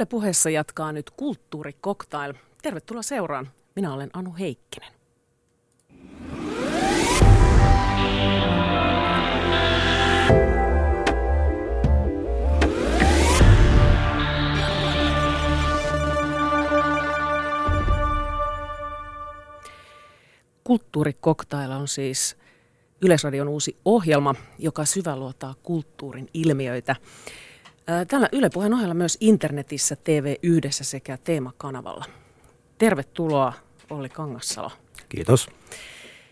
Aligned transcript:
Yle 0.00 0.06
puheessa 0.06 0.50
jatkaa 0.50 0.92
nyt 0.92 1.10
Kulttuurikoktail. 1.10 2.34
Tervetuloa 2.62 3.02
seuraan. 3.02 3.48
Minä 3.76 3.94
olen 3.94 4.10
Anu 4.12 4.34
Heikkinen. 4.38 4.92
Kulttuurikoktailla 20.64 21.76
on 21.76 21.88
siis 21.88 22.36
Yleisradion 23.02 23.48
uusi 23.48 23.76
ohjelma, 23.84 24.34
joka 24.58 24.84
syväluotaa 24.84 25.54
kulttuurin 25.62 26.28
ilmiöitä. 26.34 26.96
Tällä 28.08 28.28
Yle 28.32 28.50
Puheen 28.50 28.74
ohella 28.74 28.94
myös 28.94 29.16
internetissä 29.20 29.96
TV 29.96 30.34
Yhdessä 30.42 30.84
sekä 30.84 31.18
Teemakanavalla. 31.24 32.04
Tervetuloa 32.78 33.52
Olli 33.90 34.08
Kangassalo. 34.08 34.70
Kiitos. 35.08 35.48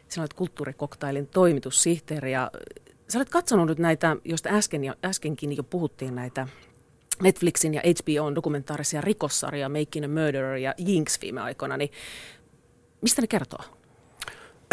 Sinä 0.08 0.22
olet 0.22 0.34
kulttuurikoktailin 0.34 1.26
toimitussihteeri 1.26 2.32
ja 2.32 2.50
sä 3.08 3.18
olet 3.18 3.28
katsonut 3.28 3.68
nyt 3.68 3.78
näitä, 3.78 4.16
joista 4.24 4.48
äsken 4.48 4.84
jo, 4.84 4.94
äskenkin 5.04 5.56
jo 5.56 5.62
puhuttiin 5.62 6.14
näitä 6.14 6.48
Netflixin 7.22 7.74
ja 7.74 7.80
HBOn 7.80 8.34
dokumentaarisia 8.34 9.00
rikossarjoja 9.00 9.68
Making 9.68 10.04
a 10.04 10.08
Murderer 10.08 10.56
ja 10.56 10.74
Jinx 10.78 11.20
viime 11.20 11.40
aikoina, 11.40 11.76
niin 11.76 11.90
mistä 13.00 13.22
ne 13.22 13.26
kertoo? 13.26 13.60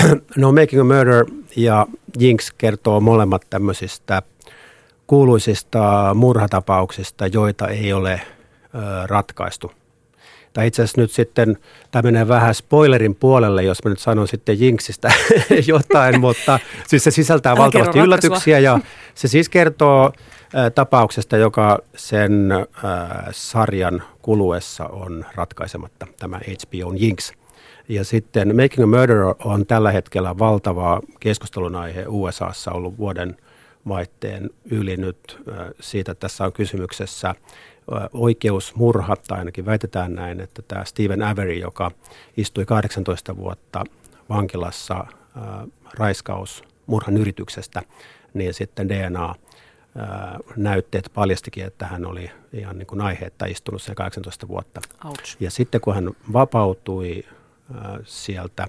No 0.37 0.51
Making 0.51 0.81
a 0.81 0.83
Murder 0.83 1.25
ja 1.55 1.87
Jinx 2.19 2.51
kertoo 2.57 2.99
molemmat 2.99 3.41
tämmöisistä 3.49 4.21
kuuluisista 5.07 6.11
murhatapauksista, 6.15 7.27
joita 7.27 7.67
ei 7.67 7.93
ole 7.93 8.21
ö, 8.75 9.07
ratkaistu. 9.07 9.71
Tai 10.53 10.67
itse 10.67 10.83
asiassa 10.83 11.01
nyt 11.01 11.11
sitten, 11.11 11.57
tämä 11.91 12.01
menee 12.01 12.27
vähän 12.27 12.55
spoilerin 12.55 13.15
puolelle, 13.15 13.63
jos 13.63 13.83
mä 13.83 13.89
nyt 13.89 13.99
sanon 13.99 14.27
sitten 14.27 14.61
Jinxistä 14.61 15.11
jotain, 15.67 16.19
mutta 16.19 16.59
siis 16.87 17.03
se 17.03 17.11
sisältää 17.11 17.57
valtavasti 17.57 17.99
yllätyksiä 17.99 18.59
ja 18.59 18.79
se 19.15 19.27
siis 19.27 19.49
kertoo 19.49 20.11
ö, 20.55 20.69
tapauksesta, 20.69 21.37
joka 21.37 21.79
sen 21.95 22.51
ö, 22.51 22.65
sarjan 23.31 24.03
kuluessa 24.21 24.85
on 24.85 25.25
ratkaisematta, 25.35 26.07
tämä 26.19 26.37
HBOn 26.37 27.01
Jinx– 27.01 27.31
ja 27.89 28.03
sitten 28.03 28.55
Making 28.55 28.83
a 28.83 28.87
Murderer 28.97 29.35
on 29.43 29.65
tällä 29.65 29.91
hetkellä 29.91 30.39
valtava 30.39 31.01
keskustelun 31.19 31.75
aihe 31.75 32.05
USAssa 32.07 32.71
ollut 32.71 32.97
vuoden 32.97 33.37
vaihteen 33.87 34.49
yli 34.65 34.97
nyt 34.97 35.43
siitä, 35.79 36.11
että 36.11 36.19
tässä 36.27 36.45
on 36.45 36.53
kysymyksessä 36.53 37.35
oikeusmurha, 38.13 39.15
tai 39.27 39.39
ainakin 39.39 39.65
väitetään 39.65 40.15
näin, 40.15 40.39
että 40.39 40.61
tämä 40.61 40.85
Stephen 40.85 41.23
Avery, 41.23 41.53
joka 41.53 41.91
istui 42.37 42.65
18 42.65 43.37
vuotta 43.37 43.83
vankilassa 44.29 45.05
raiskaus 45.97 46.63
murhan 46.85 47.17
yrityksestä, 47.17 47.81
niin 48.33 48.53
sitten 48.53 48.89
DNA 48.89 49.35
näytteet 50.55 51.11
paljastikin, 51.13 51.65
että 51.65 51.85
hän 51.85 52.05
oli 52.05 52.31
ihan 52.53 52.77
niin 52.77 52.87
kuin 52.87 53.01
aiheetta 53.01 53.45
istunut 53.45 53.81
sen 53.81 53.95
18 53.95 54.47
vuotta. 54.47 54.81
Ouch. 55.05 55.37
Ja 55.39 55.51
sitten 55.51 55.81
kun 55.81 55.95
hän 55.95 56.11
vapautui 56.33 57.23
sieltä 58.03 58.67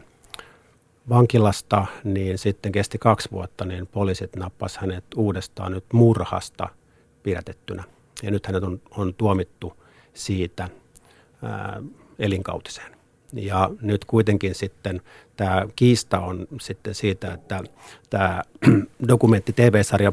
vankilasta, 1.09 1.87
niin 2.05 2.39
sitten 2.39 2.73
kesti 2.73 2.99
kaksi 2.99 3.31
vuotta, 3.33 3.65
niin 3.65 3.87
poliisit 3.87 4.37
nappas 4.37 4.77
hänet 4.77 5.05
uudestaan 5.17 5.73
nyt 5.73 5.85
murhasta 5.93 6.69
pidätettynä. 7.23 7.85
Ja 8.23 8.31
nyt 8.31 8.47
hänet 8.47 8.65
on, 8.65 8.81
on 8.91 9.15
tuomittu 9.15 9.77
siitä 10.15 10.69
ää, 11.43 11.83
elinkautiseen. 12.19 12.97
Ja 13.33 13.71
nyt 13.81 14.05
kuitenkin 14.05 14.55
sitten 14.55 15.03
tämä 15.37 15.67
kiista 15.77 16.21
on 16.21 16.47
sitten 16.61 16.95
siitä, 16.95 17.33
että 17.33 17.61
tämä 18.11 18.43
dokumentti 19.09 19.53
TV-sarja 19.53 20.13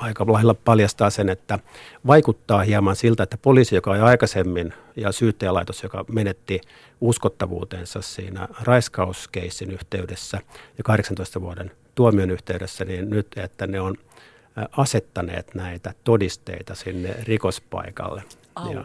aika 0.00 0.26
lailla 0.28 0.54
paljastaa 0.54 1.10
sen, 1.10 1.28
että 1.28 1.58
vaikuttaa 2.06 2.62
hieman 2.62 2.96
siltä, 2.96 3.22
että 3.22 3.36
poliisi, 3.36 3.74
joka 3.74 3.90
oli 3.90 4.00
aikaisemmin, 4.00 4.72
ja 4.96 5.12
syyttäjälaitos, 5.12 5.82
joka 5.82 6.04
menetti 6.12 6.60
uskottavuutensa 7.00 8.02
siinä 8.02 8.48
raiskauskeissin 8.60 9.70
yhteydessä 9.70 10.40
ja 10.78 10.84
18 10.84 11.40
vuoden 11.40 11.70
tuomion 11.94 12.30
yhteydessä, 12.30 12.84
niin 12.84 13.10
nyt, 13.10 13.26
että 13.36 13.66
ne 13.66 13.80
on 13.80 13.94
asettaneet 14.76 15.54
näitä 15.54 15.94
todisteita 16.04 16.74
sinne 16.74 17.16
rikospaikalle. 17.22 18.22
Au. 18.54 18.72
Ja, 18.72 18.84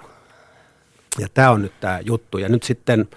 ja 1.19 1.27
tämä 1.33 1.51
on 1.51 1.61
nyt 1.61 1.73
tämä 1.79 1.99
juttu. 1.99 2.37
Ja 2.37 2.49
nyt 2.49 2.63
sitten 2.63 3.09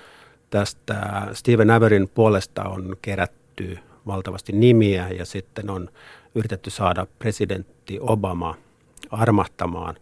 tästä 0.50 1.26
Steven 1.32 1.70
Averin 1.70 2.08
puolesta 2.08 2.64
on 2.64 2.96
kerätty 3.02 3.78
valtavasti 4.06 4.52
nimiä 4.52 5.08
ja 5.08 5.24
sitten 5.24 5.70
on 5.70 5.90
yritetty 6.34 6.70
saada 6.70 7.06
presidentti 7.18 7.98
Obama 8.00 8.54
armahtamaan, 9.10 9.94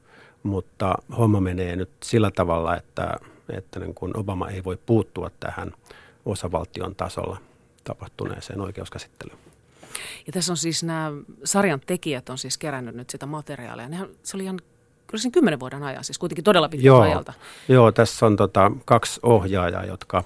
mutta 0.43 0.95
homma 1.19 1.41
menee 1.41 1.77
nyt 1.77 1.91
sillä 2.03 2.31
tavalla, 2.31 2.77
että, 2.77 3.17
että 3.49 3.81
niin 3.81 3.95
kuin 3.95 4.17
Obama 4.17 4.49
ei 4.49 4.65
voi 4.65 4.79
puuttua 4.87 5.31
tähän 5.41 5.73
osavaltion 6.25 6.95
tasolla 6.95 7.37
tapahtuneeseen 7.85 8.61
oikeuskäsittelyyn. 8.61 9.39
Ja 10.27 10.33
tässä 10.33 10.53
on 10.53 10.57
siis 10.57 10.83
nämä 10.83 11.13
sarjan 11.45 11.81
tekijät 11.87 12.29
on 12.29 12.39
siis 12.39 12.59
kerännyt 12.59 12.95
nyt 12.95 13.11
sitä 13.11 13.27
materiaalia. 13.27 13.89
Nehän, 13.89 14.09
se 14.23 14.37
oli 14.37 14.45
ihan 14.45 14.61
kyllä 15.07 15.23
sen 15.23 15.33
kymmenen 15.33 15.61
vuoden 15.61 15.83
ajan, 15.83 16.05
siis 16.05 16.19
kuitenkin 16.19 16.45
todella 16.45 16.69
pitkältä 16.69 16.87
joo, 16.87 17.01
ajalta. 17.01 17.33
Joo, 17.69 17.93
tässä 17.93 18.27
on 18.27 18.37
tota, 18.37 18.73
kaksi 18.85 19.21
ohjaajaa, 19.23 19.85
jotka 19.85 20.25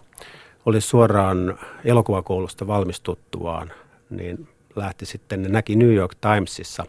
oli 0.66 0.81
suoraan 0.81 1.59
elokuvakoulusta 1.84 2.66
valmistuttuaan, 2.66 3.72
niin 4.11 4.49
lähti 4.76 5.06
sitten, 5.06 5.42
ne 5.42 5.48
näki 5.48 5.76
New 5.76 5.94
York 5.94 6.14
Timesissa 6.14 6.84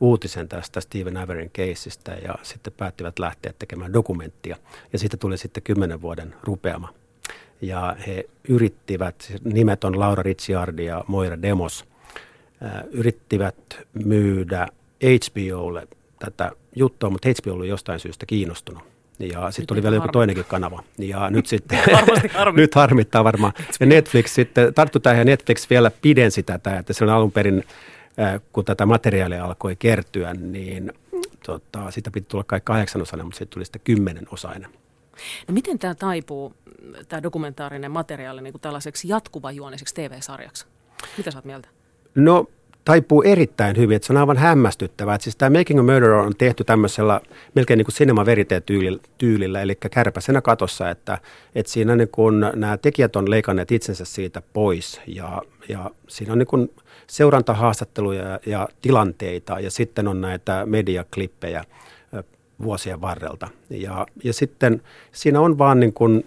uutisen 0.00 0.48
tästä 0.48 0.80
Steven 0.80 1.16
Averin 1.16 1.50
keisistä 1.52 2.12
ja 2.12 2.34
sitten 2.42 2.72
päättivät 2.76 3.18
lähteä 3.18 3.52
tekemään 3.58 3.92
dokumenttia. 3.92 4.56
Ja 4.92 4.98
siitä 4.98 5.16
tuli 5.16 5.38
sitten 5.38 5.62
kymmenen 5.62 6.02
vuoden 6.02 6.34
rupeama. 6.42 6.94
Ja 7.60 7.96
he 8.06 8.24
yrittivät, 8.48 9.32
nimet 9.44 9.84
on 9.84 10.00
Laura 10.00 10.22
Ricciardi 10.22 10.84
ja 10.84 11.04
Moira 11.06 11.42
Demos, 11.42 11.84
äh, 12.64 12.84
yrittivät 12.90 13.78
myydä 14.04 14.68
HBOlle 15.04 15.88
tätä 16.18 16.52
juttua, 16.76 17.10
mutta 17.10 17.28
HBO 17.28 17.52
oli 17.52 17.68
jostain 17.68 18.00
syystä 18.00 18.26
kiinnostunut. 18.26 18.91
Ja 19.18 19.50
sitten 19.50 19.74
oli 19.74 19.82
vielä 19.82 19.96
joku 19.96 20.08
toinenkin 20.08 20.44
kanava. 20.44 20.82
Ja 20.98 21.30
nyt 21.30 21.46
sitten, 21.46 21.78
nyt 22.52 22.74
harmittaa 22.74 23.24
varmaan. 23.24 23.52
Ja 23.80 23.86
Netflix 23.86 24.30
sitten, 24.30 24.74
tarttu 24.74 25.00
tähän 25.00 25.18
ja 25.18 25.24
Netflix 25.24 25.70
vielä 25.70 25.90
pidensi 26.02 26.42
tätä, 26.42 26.78
että 26.78 26.92
silloin 26.92 27.16
alun 27.16 27.32
perin, 27.32 27.64
äh, 28.20 28.40
kun 28.52 28.64
tätä 28.64 28.86
materiaalia 28.86 29.44
alkoi 29.44 29.76
kertyä, 29.76 30.34
niin 30.34 30.92
tota, 31.46 31.90
siitä 31.90 32.10
piti 32.10 32.26
tulla 32.28 32.44
kai 32.44 32.60
kahdeksan 32.64 33.02
osainen, 33.02 33.26
mutta 33.26 33.38
siitä 33.38 33.50
tuli 33.50 33.64
sitten 33.64 33.82
kymmenen 33.84 34.26
osainen. 34.30 34.70
No 35.48 35.54
miten 35.54 35.78
tämä 35.78 35.94
taipuu, 35.94 36.54
tämä 37.08 37.22
dokumentaarinen 37.22 37.90
materiaali, 37.90 38.42
niin 38.42 38.52
kuin 38.52 38.62
tällaiseksi 38.62 39.08
jatkuvajuoniseksi 39.08 39.94
TV-sarjaksi? 39.94 40.66
Mitä 41.16 41.30
sä 41.30 41.38
oot 41.38 41.44
mieltä? 41.44 41.68
No 42.14 42.46
taipuu 42.84 43.22
erittäin 43.22 43.76
hyvin, 43.76 43.96
että 43.96 44.06
se 44.06 44.12
on 44.12 44.16
aivan 44.16 44.36
hämmästyttävää. 44.36 45.14
Että 45.14 45.22
siis 45.22 45.36
tämä 45.36 45.58
Making 45.58 45.80
a 45.80 45.82
Murderer 45.82 46.12
on 46.12 46.32
tehty 46.38 46.64
tämmöisellä 46.64 47.20
melkein 47.54 47.78
niin 47.78 47.84
kuin 47.86 47.94
cinema 47.94 48.26
verite 48.26 48.62
tyylillä, 49.18 49.62
eli 49.62 49.74
kärpäsenä 49.90 50.40
katossa, 50.40 50.90
että, 50.90 51.18
että 51.54 51.72
siinä 51.72 51.96
niin 51.96 52.08
kuin 52.08 52.40
nämä 52.40 52.76
tekijät 52.76 53.16
on 53.16 53.30
leikanneet 53.30 53.72
itsensä 53.72 54.04
siitä 54.04 54.42
pois 54.52 55.00
ja, 55.06 55.42
ja 55.68 55.90
siinä 56.08 56.32
on 56.32 56.38
niin 56.38 56.46
kuin 56.46 56.70
seurantahaastatteluja 57.06 58.22
ja, 58.22 58.40
ja 58.46 58.68
tilanteita 58.82 59.60
ja 59.60 59.70
sitten 59.70 60.08
on 60.08 60.20
näitä 60.20 60.62
mediaklippejä 60.66 61.64
vuosien 62.62 63.00
varrelta. 63.00 63.48
Ja, 63.70 64.06
ja 64.24 64.32
sitten 64.32 64.82
siinä 65.12 65.40
on 65.40 65.58
vaan 65.58 65.80
niin 65.80 65.92
kuin 65.92 66.24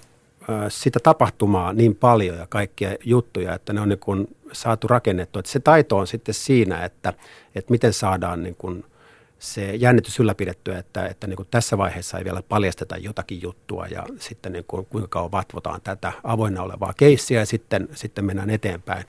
sitä 0.69 1.00
tapahtumaa 1.00 1.74
niin 1.74 1.95
paljon 1.95 2.38
ja 2.38 2.47
kaikkia 2.50 2.95
juttuja, 3.03 3.53
että 3.56 3.74
ne 3.74 3.81
on 3.81 3.89
niin 3.89 4.00
kuin 4.00 4.27
saatu 4.51 4.88
rakennettua. 4.88 5.39
Että 5.39 5.51
se 5.51 5.59
taito 5.59 5.97
on 5.97 6.07
sitten 6.07 6.33
siinä, 6.33 6.86
että, 6.86 7.13
että 7.56 7.71
miten 7.71 7.94
saadaan 7.94 8.44
niin 8.44 8.56
kuin 8.56 8.86
se 9.39 9.75
jännitys 9.75 10.19
ylläpidettyä, 10.19 10.77
että, 10.77 11.07
että 11.07 11.27
niin 11.27 11.38
kuin 11.38 11.47
tässä 11.51 11.77
vaiheessa 11.77 12.18
ei 12.18 12.25
vielä 12.25 12.44
paljasteta 12.50 12.97
jotakin 12.97 13.42
juttua 13.42 13.88
ja 13.88 14.03
sitten 14.19 14.51
niin 14.51 14.65
kuin, 14.68 14.86
kuinka 14.86 15.07
kauan 15.07 15.31
vatvotaan 15.31 15.81
tätä 15.81 16.12
avoinna 16.24 16.62
olevaa 16.62 16.94
keissiä 16.97 17.39
ja 17.39 17.45
sitten, 17.45 17.89
sitten 17.94 18.25
mennään 18.25 18.50
eteenpäin. 18.50 19.06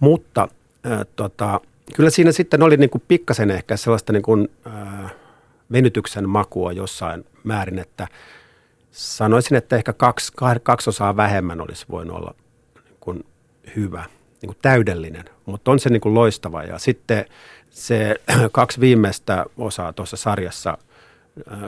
Mutta 0.00 0.48
äh, 0.86 1.06
tota, 1.16 1.60
kyllä 1.94 2.10
siinä 2.10 2.32
sitten 2.32 2.62
oli 2.62 2.76
niin 2.76 2.90
kuin 2.90 3.02
pikkasen 3.08 3.50
ehkä 3.50 3.76
sellaista 3.76 4.12
niin 4.12 4.22
kuin, 4.22 4.48
äh, 4.66 5.12
venytyksen 5.72 6.28
makua 6.28 6.72
jossain 6.72 7.24
määrin, 7.44 7.78
että 7.78 8.08
sanoisin, 8.98 9.56
että 9.56 9.76
ehkä 9.76 9.92
kaksi, 9.92 10.32
kaksi 10.62 10.90
osaa 10.90 11.16
vähemmän 11.16 11.60
olisi 11.60 11.86
voinut 11.90 12.16
olla 12.16 12.34
niin 12.84 12.96
kuin 13.00 13.26
hyvä, 13.76 14.04
niin 14.42 14.48
kuin 14.48 14.58
täydellinen, 14.62 15.24
mutta 15.46 15.70
on 15.70 15.78
se 15.78 15.90
niin 15.90 16.00
kuin 16.00 16.14
loistava. 16.14 16.62
Ja 16.62 16.78
sitten 16.78 17.24
se 17.70 18.16
kaksi 18.52 18.80
viimeistä 18.80 19.46
osaa 19.56 19.92
tuossa 19.92 20.16
sarjassa 20.16 20.78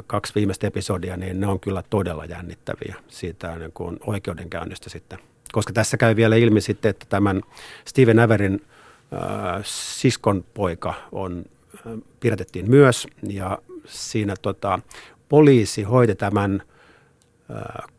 kaksi 0.07 0.35
viimeistä 0.35 0.67
episodia, 0.67 1.17
niin 1.17 1.41
ne 1.41 1.47
on 1.47 1.61
kyllä 1.61 1.83
todella 1.91 2.25
jännittäviä 2.25 2.95
siitä 3.09 3.59
niin 3.59 3.73
kuin 3.73 3.99
oikeudenkäynnistä 4.07 4.91
sitten. 4.91 5.19
Koska 5.53 5.73
tässä 5.73 5.97
käy 5.97 6.17
vielä 6.17 6.37
ilmi 6.37 6.61
sitten, 6.61 6.91
että 6.91 7.07
tämän 7.09 7.43
Steven 7.85 8.19
Averin 8.19 8.67
äh, 9.13 9.63
siskon 9.65 10.45
poika 10.55 10.95
on, 11.13 11.45
äh, 11.77 11.93
pidätettiin 12.21 12.71
myös 12.71 13.07
ja 13.23 13.59
siinä 13.87 14.35
tota, 14.43 14.81
poliisi 15.29 15.83
hoiti 15.83 16.15
tämän 16.15 16.63
äh, 16.63 16.71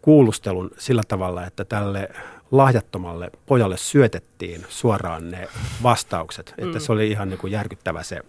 kuulustelun 0.01 0.71
sillä 0.77 1.01
tavalla, 1.07 1.45
että 1.45 1.65
tälle 1.65 2.09
lahjattomalle 2.51 3.31
pojalle 3.45 3.77
syötettiin 3.77 4.65
suoraan 4.69 5.31
ne 5.31 5.47
vastaukset. 5.83 6.53
Mm. 6.57 6.67
Että 6.67 6.79
se 6.79 6.91
oli 6.91 7.11
ihan 7.11 7.29
niin 7.29 7.39
kuin 7.39 7.51
järkyttävä 7.51 8.03
se 8.03 8.21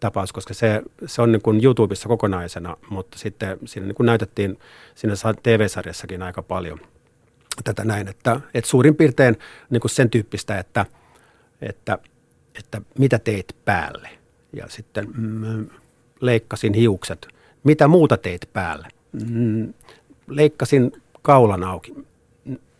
tapaus, 0.00 0.32
koska 0.32 0.54
se, 0.54 0.82
se 1.06 1.22
on 1.22 1.32
niin 1.32 1.42
kuin 1.42 1.64
YouTubessa 1.64 2.08
kokonaisena, 2.08 2.76
mutta 2.90 3.18
sitten 3.18 3.58
siinä 3.64 3.86
niin 3.86 3.94
kuin 3.94 4.06
näytettiin 4.06 4.58
siinä 4.94 5.14
TV-sarjassakin 5.42 6.22
aika 6.22 6.42
paljon 6.42 6.80
tätä 7.64 7.84
näin, 7.84 8.08
että, 8.08 8.40
että 8.54 8.70
suurin 8.70 8.96
piirtein 8.96 9.38
niin 9.70 9.80
kuin 9.80 9.90
sen 9.90 10.10
tyyppistä, 10.10 10.58
että, 10.58 10.86
että, 11.62 11.98
että 12.58 12.82
mitä 12.98 13.18
teit 13.18 13.56
päälle 13.64 14.08
ja 14.52 14.68
sitten 14.68 15.08
mm, 15.16 15.68
leikkasin 16.20 16.74
hiukset, 16.74 17.28
mitä 17.64 17.88
muuta 17.88 18.16
teit 18.16 18.48
päälle, 18.52 18.88
mm, 19.12 19.74
leikkasin 20.28 20.92
kaulan 21.22 21.64
auki, 21.64 21.94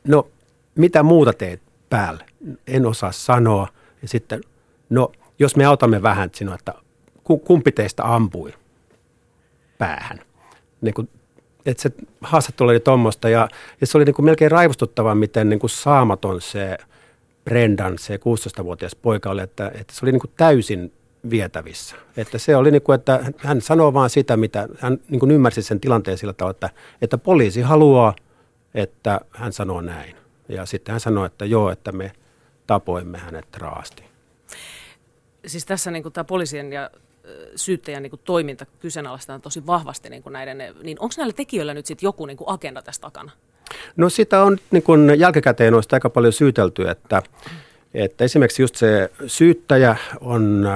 no 0.09 0.29
mitä 0.75 1.03
muuta 1.03 1.33
teet 1.33 1.63
päälle, 1.91 2.25
en 2.67 2.87
osaa 2.87 3.13
sanoa. 3.13 3.69
Ja 4.03 4.09
sitten 4.09 4.41
no 4.91 5.13
jos 5.39 5.57
me 5.57 5.65
autamme 5.65 6.03
vähän 6.03 6.31
sinua, 6.35 6.55
että 6.55 6.75
kumpi 7.45 7.73
teistä 7.73 8.15
ampui 8.15 8.53
päähän. 9.79 10.19
Niin 10.81 10.95
kuin, 10.95 11.09
että 11.67 11.83
se 11.83 11.91
haastattelu 12.21 12.69
oli 12.69 12.81
tuommoista 12.81 13.29
ja, 13.29 13.49
ja 13.81 13.87
se 13.87 13.99
oli 13.99 14.05
niin 14.05 14.15
kuin 14.15 14.27
melkein 14.27 14.51
raivostuttava, 14.51 15.15
miten 15.15 15.49
niin 15.49 15.61
kuin 15.61 15.71
saamaton 15.71 16.41
se 16.41 16.79
Brendan, 17.45 17.99
se 17.99 18.17
16-vuotias 18.17 18.95
poika 18.95 19.31
oli, 19.31 19.43
että, 19.43 19.71
että 19.75 19.95
se 19.95 20.05
oli 20.05 20.13
niin 20.13 20.21
kuin 20.21 20.33
täysin 20.37 20.93
vietävissä. 21.31 21.97
Että 22.17 22.39
se 22.39 22.57
oli 22.57 22.71
niin 22.71 22.83
kuin, 22.83 22.95
että 22.95 23.33
hän 23.37 23.61
sanoo 23.61 23.95
vaan 23.95 24.11
sitä, 24.11 24.37
mitä 24.37 24.69
hän 24.79 24.99
niin 25.09 25.21
kuin 25.21 25.31
ymmärsi 25.31 25.63
sen 25.63 25.81
tilanteen 25.81 26.19
sillä 26.19 26.33
tavalla, 26.33 26.51
että, 26.51 26.71
että 27.03 27.19
poliisi 27.19 27.61
haluaa, 27.61 28.15
että 28.75 29.21
hän 29.31 29.53
sanoo 29.53 29.81
näin. 29.81 30.17
Ja 30.49 30.67
sitten 30.67 30.93
hän 30.93 31.01
sanoi, 31.01 31.27
että 31.27 31.45
joo, 31.45 31.71
että 31.71 31.93
me 31.93 32.13
tapoimme 32.67 33.19
hänet 33.19 33.57
raasti. 33.57 34.05
Siis 35.47 35.67
tässä 35.67 35.91
niin 35.91 36.03
kuin 36.03 36.13
tämä 36.13 36.25
poliisien 36.25 36.73
ja 36.73 36.91
syyttäjän 37.57 38.03
niin 38.03 38.11
kuin 38.11 38.21
toiminta 38.25 38.67
kyseenalaistetaan 38.67 39.41
tosi 39.41 39.67
vahvasti 39.67 40.11
niin 40.11 40.23
kuin 40.23 40.33
näiden, 40.33 40.59
niin 40.83 40.97
onko 41.01 41.15
näillä 41.19 41.33
tekijöillä 41.33 41.75
nyt 41.75 41.87
sitten 41.87 42.07
joku 42.07 42.27
niin 42.27 42.37
kuin 42.37 42.49
agenda 42.49 42.83
tässä 42.83 43.01
takana? 43.01 43.33
No 43.97 44.09
sitä 44.09 44.43
on 44.43 44.59
niin 44.71 44.83
kuin 44.83 45.21
jälkikäteen 45.21 45.75
on 45.75 45.83
aika 45.93 46.11
paljon 46.11 46.33
syytelty, 46.33 46.89
että, 46.89 47.23
että 47.95 48.25
esimerkiksi 48.25 48.63
just 48.63 48.77
se 48.77 49.11
syyttäjä 49.27 49.97
on 50.21 50.69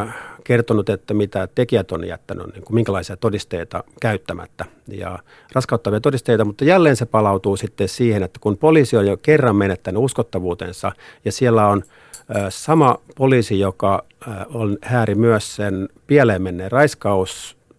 kertonut, 0.45 0.89
että 0.89 1.15
mitä 1.15 1.49
tekijät 1.55 1.93
on 1.93 2.07
jättänyt, 2.07 2.47
niin 2.47 2.65
kuin 2.65 2.75
minkälaisia 2.75 3.17
todisteita 3.17 3.85
käyttämättä 4.01 4.65
ja 4.89 5.19
raskauttavia 5.53 6.01
todisteita, 6.01 6.45
mutta 6.45 6.65
jälleen 6.65 6.97
se 6.97 7.07
palautuu 7.07 7.57
sitten 7.57 7.89
siihen, 7.89 8.23
että 8.23 8.41
kun 8.41 8.59
poliisi 8.59 8.97
on 8.97 9.07
jo 9.07 9.17
kerran 9.17 9.57
menettänyt 9.57 10.03
uskottavuutensa 10.03 10.93
ja 11.25 11.33
siellä 11.33 11.69
on– 11.69 11.83
Sama 12.49 12.99
poliisi, 13.17 13.61
joka 13.61 14.05
on 14.55 14.79
hääri 14.83 15.15
myös 15.15 15.57
sen 15.57 15.89
pieleen 16.07 16.43
menneen 16.43 16.73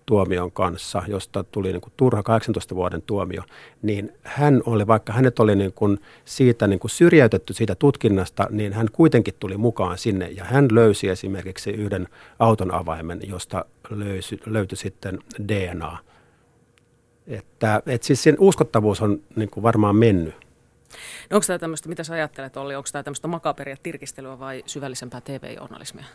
raiskaustuomion 0.04 0.52
kanssa, 0.52 1.04
josta 1.08 1.44
tuli 1.44 1.72
niin 1.72 1.82
kuin 1.82 1.94
turha 1.98 2.24
18 2.24 2.76
vuoden 2.76 3.02
tuomio, 3.02 3.44
niin 3.82 4.12
hän 4.24 4.62
oli, 4.66 4.88
vaikka 4.88 5.14
hänet 5.14 5.40
oli 5.40 5.56
niin 5.56 5.74
kuin 5.74 6.00
siitä 6.26 6.68
niin 6.68 6.80
kuin 6.80 6.92
syrjäytetty 6.92 7.54
siitä 7.54 7.76
tutkinnasta, 7.76 8.48
niin 8.50 8.74
hän 8.74 8.88
kuitenkin 8.92 9.34
tuli 9.40 9.58
mukaan 9.58 9.98
sinne 9.98 10.28
ja 10.28 10.44
hän 10.44 10.68
löysi 10.72 11.10
esimerkiksi 11.10 11.72
yhden 11.72 12.08
auton 12.40 12.74
avaimen, 12.74 13.20
josta 13.28 13.66
löysi, 13.90 14.40
löytyi 14.46 14.78
sitten 14.78 15.20
DNA. 15.48 15.98
Että, 17.28 17.82
että 17.86 18.08
siis 18.08 18.24
sen 18.24 18.36
uskottavuus 18.40 19.02
on 19.02 19.22
niin 19.36 19.50
kuin 19.50 19.64
varmaan 19.64 19.96
mennyt. 19.96 20.34
No 21.30 21.36
onko 21.36 21.46
tämä 21.48 21.60
tämmöistä, 21.60 21.90
mitä 21.90 22.04
sä 22.04 22.14
ajattelet 22.14 22.58
Olli, 22.58 22.76
onko 22.76 22.90
tämä 22.92 23.04
tämmöistä 23.04 23.28
makaperia 23.28 23.78
tirkistelyä 23.84 24.40
vai 24.40 24.64
syvällisempää 24.66 25.22
TV-journalismia? 25.22 26.06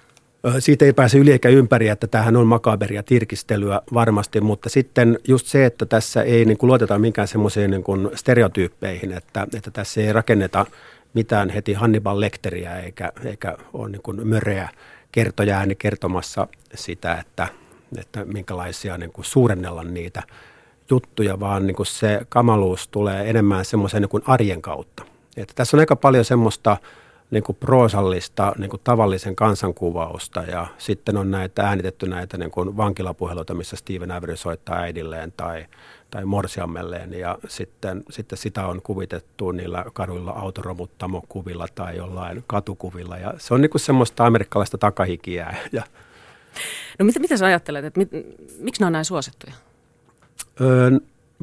Siitä 0.58 0.84
ei 0.84 0.92
pääse 0.92 1.18
yli 1.18 1.32
eikä 1.32 1.48
ympäri, 1.48 1.88
että 1.88 2.06
tähän 2.06 2.36
on 2.36 2.46
makaberia 2.46 3.02
tirkistelyä 3.02 3.80
varmasti, 3.94 4.40
mutta 4.40 4.68
sitten 4.68 5.18
just 5.28 5.46
se, 5.46 5.66
että 5.66 5.86
tässä 5.86 6.22
ei 6.22 6.44
niin 6.44 6.58
kuin 6.58 6.68
luoteta 6.68 6.98
minkään 6.98 7.28
semmoisiin 7.28 7.70
niin 7.70 7.84
stereotyyppeihin, 8.14 9.12
että, 9.12 9.46
että 9.56 9.70
tässä 9.70 10.00
ei 10.00 10.12
rakenneta 10.12 10.66
mitään 11.14 11.50
heti 11.50 11.72
Hannibal 11.72 12.20
Lecteriä 12.20 12.80
eikä, 12.80 13.12
eikä 13.24 13.56
ole 13.72 13.88
niin 13.88 14.02
kuin 14.02 14.28
möreä 14.28 14.68
kertoja 15.12 15.56
ääni 15.58 15.74
kertomassa 15.74 16.48
sitä, 16.74 17.14
että, 17.14 17.48
että 17.98 18.24
minkälaisia 18.24 18.98
niin 18.98 19.12
kuin 19.12 19.24
suurennella 19.24 19.84
niitä 19.84 20.22
juttuja, 20.90 21.40
vaan 21.40 21.66
niin 21.66 21.76
kuin 21.76 21.86
se 21.86 22.20
kamaluus 22.28 22.88
tulee 22.88 23.30
enemmän 23.30 23.64
semmoisen 23.64 24.02
niin 24.02 24.08
kuin 24.08 24.22
arjen 24.26 24.62
kautta. 24.62 25.04
Että 25.36 25.54
tässä 25.56 25.76
on 25.76 25.80
aika 25.80 25.96
paljon 25.96 26.24
semmoista 26.24 26.76
niin 27.30 27.42
kuin 27.42 27.56
proosallista 27.56 28.52
niin 28.58 28.70
kuin 28.70 28.80
tavallisen 28.84 29.36
kansankuvausta 29.36 30.42
ja 30.42 30.66
sitten 30.78 31.16
on 31.16 31.30
näitä 31.30 31.62
äänitetty 31.62 32.08
näitä 32.08 32.38
niin 32.38 32.50
kuin 32.50 32.76
vankilapuheluita, 32.76 33.54
missä 33.54 33.76
Steven 33.76 34.10
Avery 34.10 34.36
soittaa 34.36 34.76
äidilleen 34.76 35.32
tai, 35.36 35.66
tai 36.10 36.24
morsiammelleen 36.24 37.12
ja 37.12 37.38
sitten, 37.48 38.04
sitten 38.10 38.38
sitä 38.38 38.66
on 38.66 38.82
kuvitettu 38.82 39.52
niillä 39.52 39.84
kaduilla 39.92 40.30
autoromuttamokuvilla 40.30 41.66
tai 41.74 41.96
jollain 41.96 42.44
katukuvilla 42.46 43.16
ja 43.16 43.34
se 43.38 43.54
on 43.54 43.60
niin 43.60 43.70
kuin 43.70 43.80
semmoista 43.80 44.26
amerikkalaista 44.26 44.78
takahikiää. 44.78 45.56
Ja, 45.72 45.82
no 46.98 47.04
mitä, 47.04 47.20
mitä 47.20 47.36
sä 47.36 47.46
ajattelet, 47.46 47.84
että 47.84 48.00
mit, 48.00 48.10
miksi 48.58 48.80
nämä 48.80 48.86
on 48.86 48.92
näin 48.92 49.04
suosittuja? 49.04 49.52
Öö, 50.60 50.90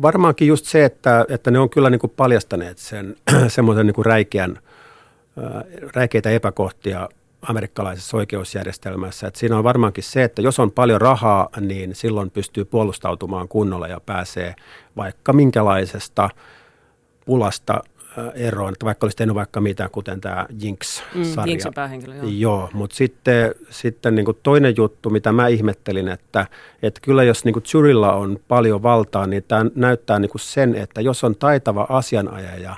varmaankin 0.02 0.48
just 0.48 0.66
se, 0.66 0.86
että, 0.86 1.26
että 1.30 1.52
ne 1.52 1.60
on 1.60 1.70
kyllä 1.70 1.90
niin 1.90 2.00
kuin 2.00 2.14
paljastaneet 2.16 2.78
sen 2.78 3.16
semmoisen 3.48 3.86
niin 3.86 3.94
kuin 3.94 4.06
räikeän, 4.06 4.60
räikeitä 5.96 6.30
epäkohtia 6.30 7.10
amerikkalaisessa 7.42 8.18
oikeusjärjestelmässä. 8.18 9.28
Että 9.28 9.40
siinä 9.40 9.58
on 9.58 9.64
varmaankin 9.64 10.04
se, 10.04 10.24
että 10.24 10.42
jos 10.42 10.60
on 10.60 10.72
paljon 10.72 11.02
rahaa, 11.02 11.50
niin 11.60 11.96
silloin 11.96 12.32
pystyy 12.32 12.66
puolustautumaan 12.66 13.48
kunnolla 13.48 13.88
ja 13.88 14.00
pääsee 14.06 14.56
vaikka 14.98 15.34
minkälaisesta 15.34 16.30
pulasta 17.26 17.84
eroon, 18.36 18.74
että 18.74 18.86
vaikka 18.86 19.06
olisi 19.06 19.18
tehnyt 19.18 19.36
vaikka 19.36 19.62
mitä, 19.62 19.90
kuten 19.92 20.22
tämä 20.22 20.46
Jinx-sarja. 20.62 21.46
Mm, 21.46 21.50
Jinxin 21.50 21.74
päähenkilö, 21.74 22.16
joo. 22.16 22.26
Joo, 22.28 22.70
mutta 22.74 22.96
sitten, 22.96 23.56
sitten 23.70 24.16
niin 24.16 24.26
kuin 24.26 24.38
toinen 24.44 24.74
juttu, 24.78 25.10
mitä 25.10 25.32
mä 25.32 25.48
ihmettelin, 25.48 26.08
että, 26.08 26.48
että 26.84 27.02
kyllä 27.04 27.24
jos 27.24 27.46
niin 27.46 27.54
kuin 27.54 27.64
jurylla 27.74 28.14
on 28.14 28.40
paljon 28.48 28.84
valtaa, 28.84 29.28
niin 29.28 29.44
tämä 29.48 29.66
näyttää 29.76 30.20
niin 30.20 30.30
kuin 30.30 30.42
sen, 30.42 30.76
että 30.76 31.02
jos 31.02 31.24
on 31.24 31.36
taitava 31.36 31.86
asianajaja 31.90 32.76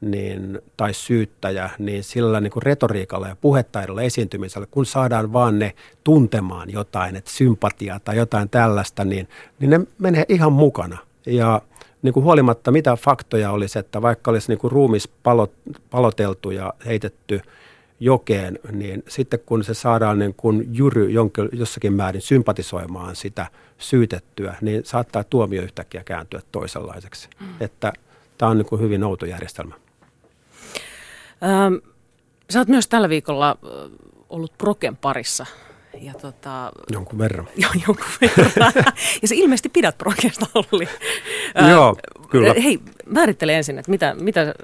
niin, 0.00 0.58
tai 0.76 0.94
syyttäjä, 0.94 1.70
niin 1.78 2.04
sillä 2.04 2.40
niin 2.40 2.50
kuin 2.50 2.62
retoriikalla 2.62 3.28
ja 3.28 3.36
puhetaidolla 3.36 4.02
esiintymisellä, 4.02 4.66
kun 4.70 4.86
saadaan 4.86 5.32
vaan 5.32 5.58
ne 5.58 5.74
tuntemaan 6.04 6.70
jotain, 6.70 7.16
että 7.16 7.30
sympatiaa 7.30 8.00
tai 8.00 8.16
jotain 8.16 8.48
tällaista, 8.48 9.04
niin, 9.04 9.28
niin 9.58 9.70
ne 9.70 9.80
menee 9.98 10.24
ihan 10.28 10.52
mukana. 10.52 10.98
Ja 11.26 11.62
niin 12.02 12.14
kuin 12.14 12.24
huolimatta 12.24 12.70
mitä 12.70 12.96
faktoja 12.96 13.50
olisi, 13.50 13.78
että 13.78 14.02
vaikka 14.02 14.30
olisi 14.30 14.48
niin 14.48 14.58
kuin 14.58 14.72
ruumis 14.72 15.08
palot, 15.08 15.52
paloteltu 15.90 16.50
ja 16.50 16.74
heitetty 16.86 17.40
jokeen, 18.00 18.58
niin 18.72 19.02
sitten 19.08 19.40
kun 19.46 19.64
se 19.64 19.74
saadaan 19.74 20.18
niin 20.18 20.34
kuin 20.36 20.68
jury 20.72 21.10
jonkin, 21.10 21.48
jossakin 21.52 21.92
määrin 21.92 22.22
sympatisoimaan 22.22 23.16
sitä 23.16 23.46
syytettyä, 23.78 24.54
niin 24.60 24.84
saattaa 24.84 25.24
tuomio 25.24 25.62
yhtäkkiä 25.62 26.04
kääntyä 26.04 26.40
toisenlaiseksi. 26.52 27.28
Mm. 27.40 27.46
Että 27.60 27.92
tämä 28.38 28.50
on 28.50 28.58
niin 28.58 28.66
kuin 28.66 28.80
hyvin 28.80 29.04
outo 29.04 29.26
järjestelmä. 29.26 29.74
Ähm, 31.42 31.74
sä 32.50 32.58
oot 32.58 32.68
myös 32.68 32.88
tällä 32.88 33.08
viikolla 33.08 33.58
ollut 34.28 34.58
Proken 34.58 34.96
parissa 34.96 35.46
ja 36.00 36.14
tota, 36.14 36.72
jonkun 36.92 37.18
verran. 37.18 37.48
Jo, 37.62 37.68
jonkun 37.86 38.06
verran. 38.20 38.72
ja 39.22 39.28
se 39.28 39.34
ilmeisesti 39.34 39.68
pidät 39.68 39.98
prokesta, 39.98 40.46
Olli. 40.54 40.88
Joo, 41.70 41.96
kyllä. 42.30 42.54
Hei, 42.62 42.80
määrittele 43.06 43.56
ensin, 43.56 43.78
että 43.78 43.90
mitä, 43.90 44.14
mitä 44.20 44.54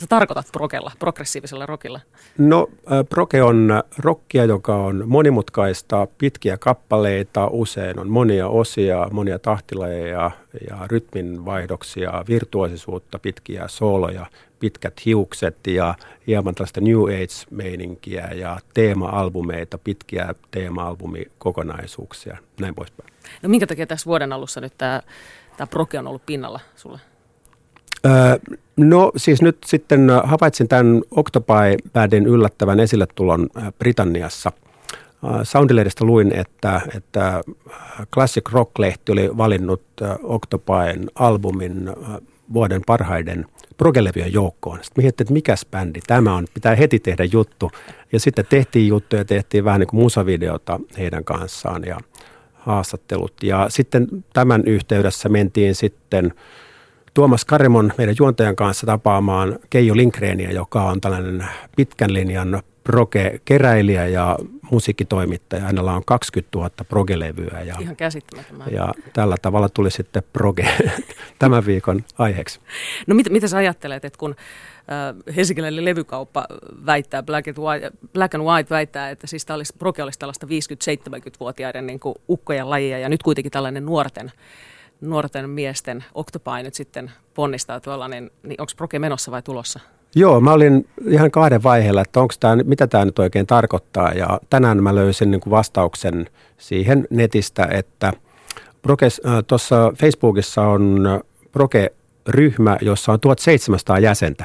sä 0.00 0.06
tarkoitat 0.08 0.46
progella, 0.52 0.92
progressiivisella 0.98 1.66
rockilla? 1.66 2.00
No 2.38 2.68
proge 3.08 3.42
on 3.42 3.82
rockia, 3.98 4.44
joka 4.44 4.76
on 4.76 5.02
monimutkaista, 5.06 6.06
pitkiä 6.18 6.56
kappaleita, 6.56 7.46
usein 7.46 7.98
on 7.98 8.10
monia 8.10 8.48
osia, 8.48 9.08
monia 9.12 9.38
tahtilajeja 9.38 10.30
ja 10.70 10.78
rytminvaihdoksia, 10.86 12.24
virtuosisuutta, 12.28 13.18
pitkiä 13.18 13.64
sooloja, 13.68 14.26
pitkät 14.60 15.04
hiukset 15.04 15.66
ja 15.66 15.94
hieman 16.26 16.54
tällaista 16.54 16.80
New 16.80 17.02
Age-meininkiä 17.02 18.28
ja 18.34 18.58
teema-albumeita, 18.74 19.78
pitkiä 19.78 20.34
teema-albumikokonaisuuksia, 20.50 22.36
näin 22.60 22.74
poispäin. 22.74 23.12
No 23.42 23.48
minkä 23.48 23.66
takia 23.66 23.86
tässä 23.86 24.06
vuoden 24.06 24.32
alussa 24.32 24.60
nyt 24.60 24.72
tämä, 24.78 25.02
tämä 25.56 25.66
proke 25.66 25.98
on 25.98 26.06
ollut 26.06 26.26
pinnalla 26.26 26.60
sulle? 26.76 27.00
no 28.76 29.12
siis 29.16 29.42
nyt 29.42 29.58
sitten 29.66 30.10
havaitsin 30.24 30.68
tämän 30.68 31.02
Octopi-bändin 31.10 32.26
yllättävän 32.26 32.80
esille 32.80 33.06
tulon 33.14 33.48
Britanniassa. 33.78 34.52
Soundilehdestä 35.42 36.04
luin, 36.04 36.32
että, 36.32 36.80
että 36.96 37.42
Classic 38.14 38.52
Rock-lehti 38.52 39.12
oli 39.12 39.36
valinnut 39.36 39.82
Octopien 40.22 41.10
albumin 41.14 41.90
vuoden 42.52 42.82
parhaiden 42.86 43.46
progelevyjen 43.78 44.32
joukkoon. 44.32 44.78
Sitten 44.82 45.04
miettii, 45.04 45.24
että 45.24 45.32
mikäs 45.32 45.66
bändi 45.70 46.00
tämä 46.06 46.34
on, 46.34 46.46
pitää 46.54 46.74
heti 46.74 46.98
tehdä 46.98 47.24
juttu. 47.24 47.70
Ja 48.12 48.20
sitten 48.20 48.46
tehtiin 48.50 48.88
juttuja, 48.88 49.24
tehtiin 49.24 49.64
vähän 49.64 49.80
niin 49.80 49.88
kuin 49.88 50.00
musavideota 50.00 50.80
heidän 50.98 51.24
kanssaan 51.24 51.84
ja 51.84 51.98
haastattelut. 52.54 53.42
Ja 53.42 53.66
sitten 53.68 54.08
tämän 54.32 54.62
yhteydessä 54.66 55.28
mentiin 55.28 55.74
sitten 55.74 56.32
Tuomas 57.14 57.44
Karimon 57.44 57.92
meidän 57.98 58.14
juontajan 58.18 58.56
kanssa 58.56 58.86
tapaamaan 58.86 59.58
Keijo 59.70 59.96
Linkreeniä, 59.96 60.50
joka 60.50 60.82
on 60.82 61.00
tällainen 61.00 61.46
pitkän 61.76 62.12
linjan 62.14 62.62
proge-keräilijä 62.88 64.06
ja 64.06 64.38
musiikkitoimittaja. 64.70 65.62
Hänellä 65.62 65.92
on 65.92 66.02
20 66.06 66.58
000 66.58 66.70
progelevyä. 66.88 67.62
Ja, 67.62 67.76
Ihan 67.80 67.96
käsittämätöntä. 67.96 68.64
Ja 68.70 68.94
tällä 69.12 69.36
tavalla 69.42 69.68
tuli 69.68 69.90
sitten 69.90 70.22
proge 70.32 70.68
tämän 71.38 71.66
viikon 71.66 72.04
aiheeksi. 72.18 72.60
No 73.06 73.14
mit, 73.14 73.30
mitä 73.30 73.48
sä 73.48 73.56
ajattelet, 73.56 74.04
että 74.04 74.18
kun 74.18 74.34
äh, 74.38 75.34
helsinkiläinen 75.36 75.84
levykauppa 75.84 76.46
väittää, 76.86 77.22
Black 77.22 77.48
and, 77.48 77.56
White, 77.58 77.90
Black 78.12 78.34
and 78.34 78.44
White 78.44 78.70
väittää, 78.70 79.10
että 79.10 79.26
siis 79.26 79.46
olisi, 79.50 79.74
proge 79.78 80.02
olisi 80.02 80.18
tällaista 80.18 80.46
50-70-vuotiaiden 80.46 81.86
niin 81.86 82.00
ukkojen 82.28 82.70
lajia 82.70 82.98
ja 82.98 83.08
nyt 83.08 83.22
kuitenkin 83.22 83.52
tällainen 83.52 83.86
nuorten 83.86 84.32
nuorten 85.00 85.50
miesten 85.50 86.04
Octopi 86.14 86.62
nyt 86.62 86.74
sitten 86.74 87.12
ponnistaa 87.34 87.80
tuolla, 87.80 88.08
niin, 88.08 88.30
niin 88.42 88.60
onko 88.60 88.72
proke 88.76 88.98
menossa 88.98 89.30
vai 89.30 89.42
tulossa? 89.42 89.80
Joo, 90.14 90.40
mä 90.40 90.52
olin 90.52 90.88
ihan 91.08 91.30
kahden 91.30 91.62
vaiheella, 91.62 92.00
että 92.00 92.20
onko 92.20 92.34
tämä, 92.40 92.56
mitä 92.56 92.86
tämä 92.86 93.04
nyt 93.04 93.18
oikein 93.18 93.46
tarkoittaa. 93.46 94.12
Ja 94.12 94.40
tänään 94.50 94.82
mä 94.82 94.94
löysin 94.94 95.30
niin 95.30 95.40
kuin 95.40 95.50
vastauksen 95.50 96.26
siihen 96.58 97.06
netistä, 97.10 97.68
että 97.70 98.12
tuossa 99.46 99.92
Facebookissa 99.96 100.62
on 100.62 101.06
Proke-ryhmä, 101.52 102.78
jossa 102.80 103.12
on 103.12 103.20
1700 103.20 103.98
jäsentä. 103.98 104.44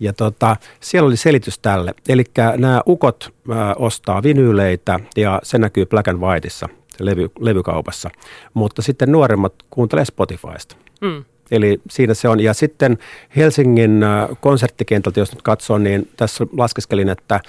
Ja 0.00 0.12
tota, 0.12 0.56
siellä 0.80 1.06
oli 1.06 1.16
selitys 1.16 1.58
tälle. 1.58 1.94
Eli 2.08 2.24
nämä 2.56 2.80
ukot 2.86 3.34
ostaa 3.76 4.22
vinyyleitä 4.22 5.00
ja 5.16 5.40
se 5.42 5.58
näkyy 5.58 5.86
Black 5.86 6.08
and 6.08 6.20
Whiteissa 6.20 6.68
levy, 7.00 7.30
levykaupassa. 7.40 8.10
Mutta 8.54 8.82
sitten 8.82 9.12
nuoremmat 9.12 9.54
kuuntelee 9.70 10.04
Spotifysta. 10.04 10.76
Mm. 11.00 11.24
Eli 11.50 11.80
siinä 11.90 12.14
se 12.14 12.28
on. 12.28 12.40
Ja 12.40 12.54
sitten 12.54 12.98
Helsingin 13.36 14.02
äh, 14.02 14.28
konserttikentältä, 14.40 15.20
jos 15.20 15.32
nyt 15.32 15.42
katsoo, 15.42 15.78
niin 15.78 16.10
tässä 16.16 16.46
laskeskelin, 16.56 17.08
että 17.08 17.34
äh, 17.34 17.40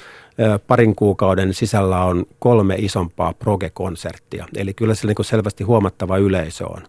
parin 0.67 0.95
kuukauden 0.95 1.53
sisällä 1.53 2.03
on 2.03 2.25
kolme 2.39 2.75
isompaa 2.75 3.33
proge-konserttia. 3.33 4.45
Eli 4.57 4.73
kyllä 4.73 4.95
se 4.95 5.07
niin 5.07 5.15
selvästi 5.21 5.63
huomattava 5.63 6.17
yleisö 6.17 6.67
on. 6.67 6.81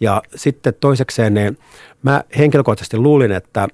Ja 0.00 0.22
sitten 0.34 0.74
toisekseen, 0.80 1.34
niin 1.34 1.58
mä 2.02 2.24
henkilökohtaisesti 2.38 2.98
luulin, 2.98 3.32
että, 3.32 3.68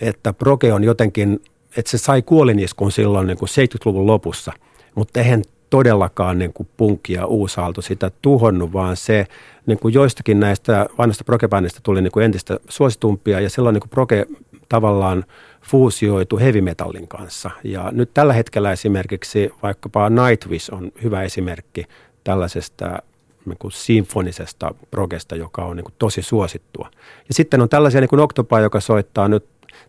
että 0.00 0.32
proge 0.32 0.72
on 0.72 0.84
jotenkin, 0.84 1.42
että 1.76 1.90
se 1.90 1.98
sai 1.98 2.22
kuoliniskun 2.22 2.92
silloin 2.92 3.26
niin 3.26 3.38
kuin 3.38 3.48
70-luvun 3.48 4.06
lopussa, 4.06 4.52
mutta 4.94 5.20
eihän 5.20 5.42
todellakaan 5.70 6.38
niin 6.38 6.52
kuin 6.52 6.68
punkki 6.76 7.12
ja 7.12 7.26
uusaalto 7.26 7.82
sitä 7.82 8.10
tuhonnut, 8.22 8.72
vaan 8.72 8.96
se 8.96 9.26
niin 9.66 9.78
kuin 9.78 9.94
joistakin 9.94 10.40
näistä 10.40 10.86
vanhasta 10.98 11.24
prokebändistä 11.24 11.80
tuli 11.82 12.02
niin 12.02 12.12
kuin 12.12 12.24
entistä 12.24 12.58
suositumpia 12.68 13.40
ja 13.40 13.50
silloin 13.50 13.74
niin 13.74 13.80
kuin 13.80 13.90
proke 13.90 14.26
tavallaan 14.68 15.24
fuusioitu 15.62 16.38
heavy 16.38 16.60
metallin 16.60 17.08
kanssa. 17.08 17.50
Ja 17.64 17.90
nyt 17.92 18.10
tällä 18.14 18.32
hetkellä 18.32 18.72
esimerkiksi 18.72 19.50
vaikkapa 19.62 20.10
Nightwish 20.10 20.74
on 20.74 20.92
hyvä 21.02 21.22
esimerkki 21.22 21.84
tällaisesta 22.24 22.98
niin 23.46 23.58
kuin 23.58 23.72
sinfonisesta 23.72 24.74
progesta, 24.90 25.36
joka 25.36 25.64
on 25.64 25.76
niin 25.76 25.84
kuin 25.84 25.94
tosi 25.98 26.22
suosittua. 26.22 26.90
Ja 27.28 27.34
sitten 27.34 27.60
on 27.60 27.68
tällaisia 27.68 28.00
niin 28.00 28.08
kuin 28.08 28.20
Octopi, 28.20 28.56
joka 28.62 28.80
soittaa 28.80 29.28
nyt, 29.28 29.44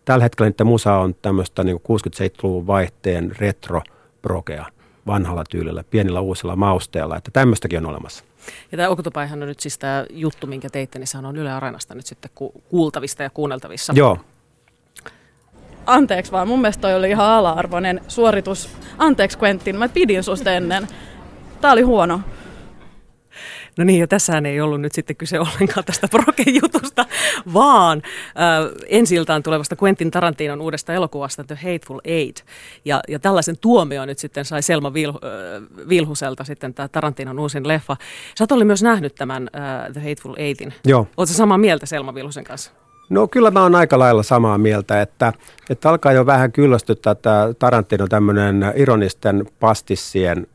tällä 0.05 0.23
hetkellä 0.23 0.49
niiden 0.49 0.67
musa 0.67 0.93
on 0.93 1.15
tämmöistä 1.21 1.63
niin 1.63 1.77
67-luvun 1.77 2.67
vaihteen 2.67 3.31
retro 3.39 3.81
progea 4.21 4.65
vanhalla 5.07 5.43
tyylillä, 5.49 5.83
pienillä 5.89 6.19
uusilla 6.19 6.55
mausteilla, 6.55 7.17
että 7.17 7.31
tämmöistäkin 7.33 7.79
on 7.79 7.85
olemassa. 7.85 8.23
Ja 8.71 8.77
tämä 8.77 8.89
Okutopaihan 8.89 9.41
on 9.41 9.47
nyt 9.47 9.59
siis 9.59 9.77
tämä 9.77 10.05
juttu, 10.09 10.47
minkä 10.47 10.69
teitte, 10.69 10.99
niin 10.99 11.07
sehän 11.07 11.25
on 11.25 11.37
Yle 11.37 11.51
Areenasta 11.51 11.95
nyt 11.95 12.05
sitten 12.05 12.31
ku- 12.35 12.63
kuultavista 12.69 13.23
ja 13.23 13.29
kuunneltavissa. 13.29 13.93
Joo. 13.95 14.17
Anteeksi 15.85 16.31
vaan, 16.31 16.47
mun 16.47 16.61
mielestä 16.61 16.81
toi 16.81 16.95
oli 16.95 17.09
ihan 17.09 17.29
ala-arvoinen 17.29 18.01
suoritus. 18.07 18.69
Anteeksi 18.97 19.37
Quentin, 19.43 19.75
mä 19.75 19.89
pidin 19.89 20.23
susta 20.23 20.51
ennen. 20.51 20.87
Tää 21.61 21.71
oli 21.71 21.81
huono. 21.81 22.21
No 23.77 23.83
niin, 23.83 23.99
ja 23.99 24.07
tässähän 24.07 24.45
ei 24.45 24.61
ollut 24.61 24.81
nyt 24.81 24.91
sitten 24.91 25.15
kyse 25.15 25.39
ollenkaan 25.49 25.85
tästä 25.85 26.07
Broken-jutusta, 26.07 27.05
vaan 27.53 28.01
äh, 28.27 28.71
ensi 28.87 29.15
tulevasta 29.43 29.75
Quentin 29.83 30.11
Tarantinon 30.11 30.61
uudesta 30.61 30.93
elokuvasta 30.93 31.43
The 31.43 31.55
Hateful 31.55 31.99
Eight. 32.03 32.45
Ja, 32.85 33.01
ja 33.07 33.19
tällaisen 33.19 33.57
tuomio 33.61 34.05
nyt 34.05 34.19
sitten 34.19 34.45
sai 34.45 34.61
Selma 34.61 34.93
Vil, 34.93 35.09
äh, 35.09 35.87
Vilhuselta 35.89 36.43
sitten 36.43 36.73
tämä 36.73 36.87
Tarantinon 36.87 37.39
uusin 37.39 37.67
leffa. 37.67 37.97
Sä 38.37 38.45
oot 38.51 38.65
myös 38.67 38.83
nähnyt 38.83 39.15
tämän 39.15 39.49
äh, 39.55 39.93
The 39.93 39.99
Hateful 39.99 40.35
Eightin. 40.37 40.73
Joo. 40.85 41.07
Oletko 41.17 41.33
samaa 41.33 41.57
mieltä 41.57 41.85
Selma 41.85 42.15
Vilhusen 42.15 42.43
kanssa? 42.43 42.71
No 43.09 43.27
kyllä 43.27 43.51
mä 43.51 43.61
oon 43.61 43.75
aika 43.75 43.99
lailla 43.99 44.23
samaa 44.23 44.57
mieltä, 44.57 45.01
että, 45.01 45.33
että 45.69 45.89
alkaa 45.89 46.11
jo 46.11 46.25
vähän 46.25 46.51
kyllästyttää 46.51 47.15
tämä 47.15 47.53
Tarantino 47.59 48.07
tämmöinen 48.07 48.73
ironisten 48.75 49.47
pastissien 49.59 50.47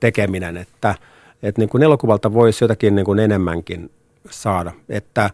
tekeminen, 0.00 0.56
että– 0.56 0.94
että 1.42 1.60
niin 1.60 1.68
kuin 1.68 1.82
elokuvalta 1.82 2.34
voisi 2.34 2.64
jotakin 2.64 2.94
niin 2.94 3.04
kuin 3.04 3.18
enemmänkin 3.18 3.90
saada. 4.30 4.72
Että, 4.88 5.30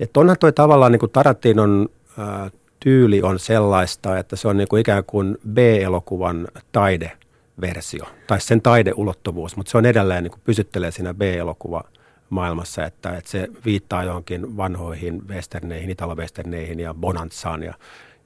että 0.00 0.20
onhan 0.20 0.36
toi 0.40 0.52
tavallaan 0.52 0.92
niin 0.92 1.00
kuin 1.00 1.12
Tarantinon 1.12 1.88
ää, 2.18 2.50
tyyli 2.80 3.22
on 3.22 3.38
sellaista, 3.38 4.18
että 4.18 4.36
se 4.36 4.48
on 4.48 4.56
niin 4.56 4.68
kuin 4.68 4.80
ikään 4.80 5.04
kuin 5.04 5.38
B-elokuvan 5.52 6.48
taideversio 6.72 8.04
tai 8.26 8.40
sen 8.40 8.62
taideulottuvuus, 8.62 9.56
mutta 9.56 9.70
se 9.70 9.78
on 9.78 9.86
edelleen 9.86 10.22
niin 10.22 10.30
kuin 10.30 10.42
pysyttelee 10.44 10.90
siinä 10.90 11.14
B-elokuva 11.14 11.84
maailmassa, 12.30 12.84
että, 12.84 13.16
että 13.16 13.30
se 13.30 13.48
viittaa 13.64 14.04
johonkin 14.04 14.56
vanhoihin 14.56 15.28
westerneihin, 15.28 15.90
italovesterneihin 15.90 16.80
ja 16.80 16.94
bonanzaan 16.94 17.62
ja, 17.62 17.74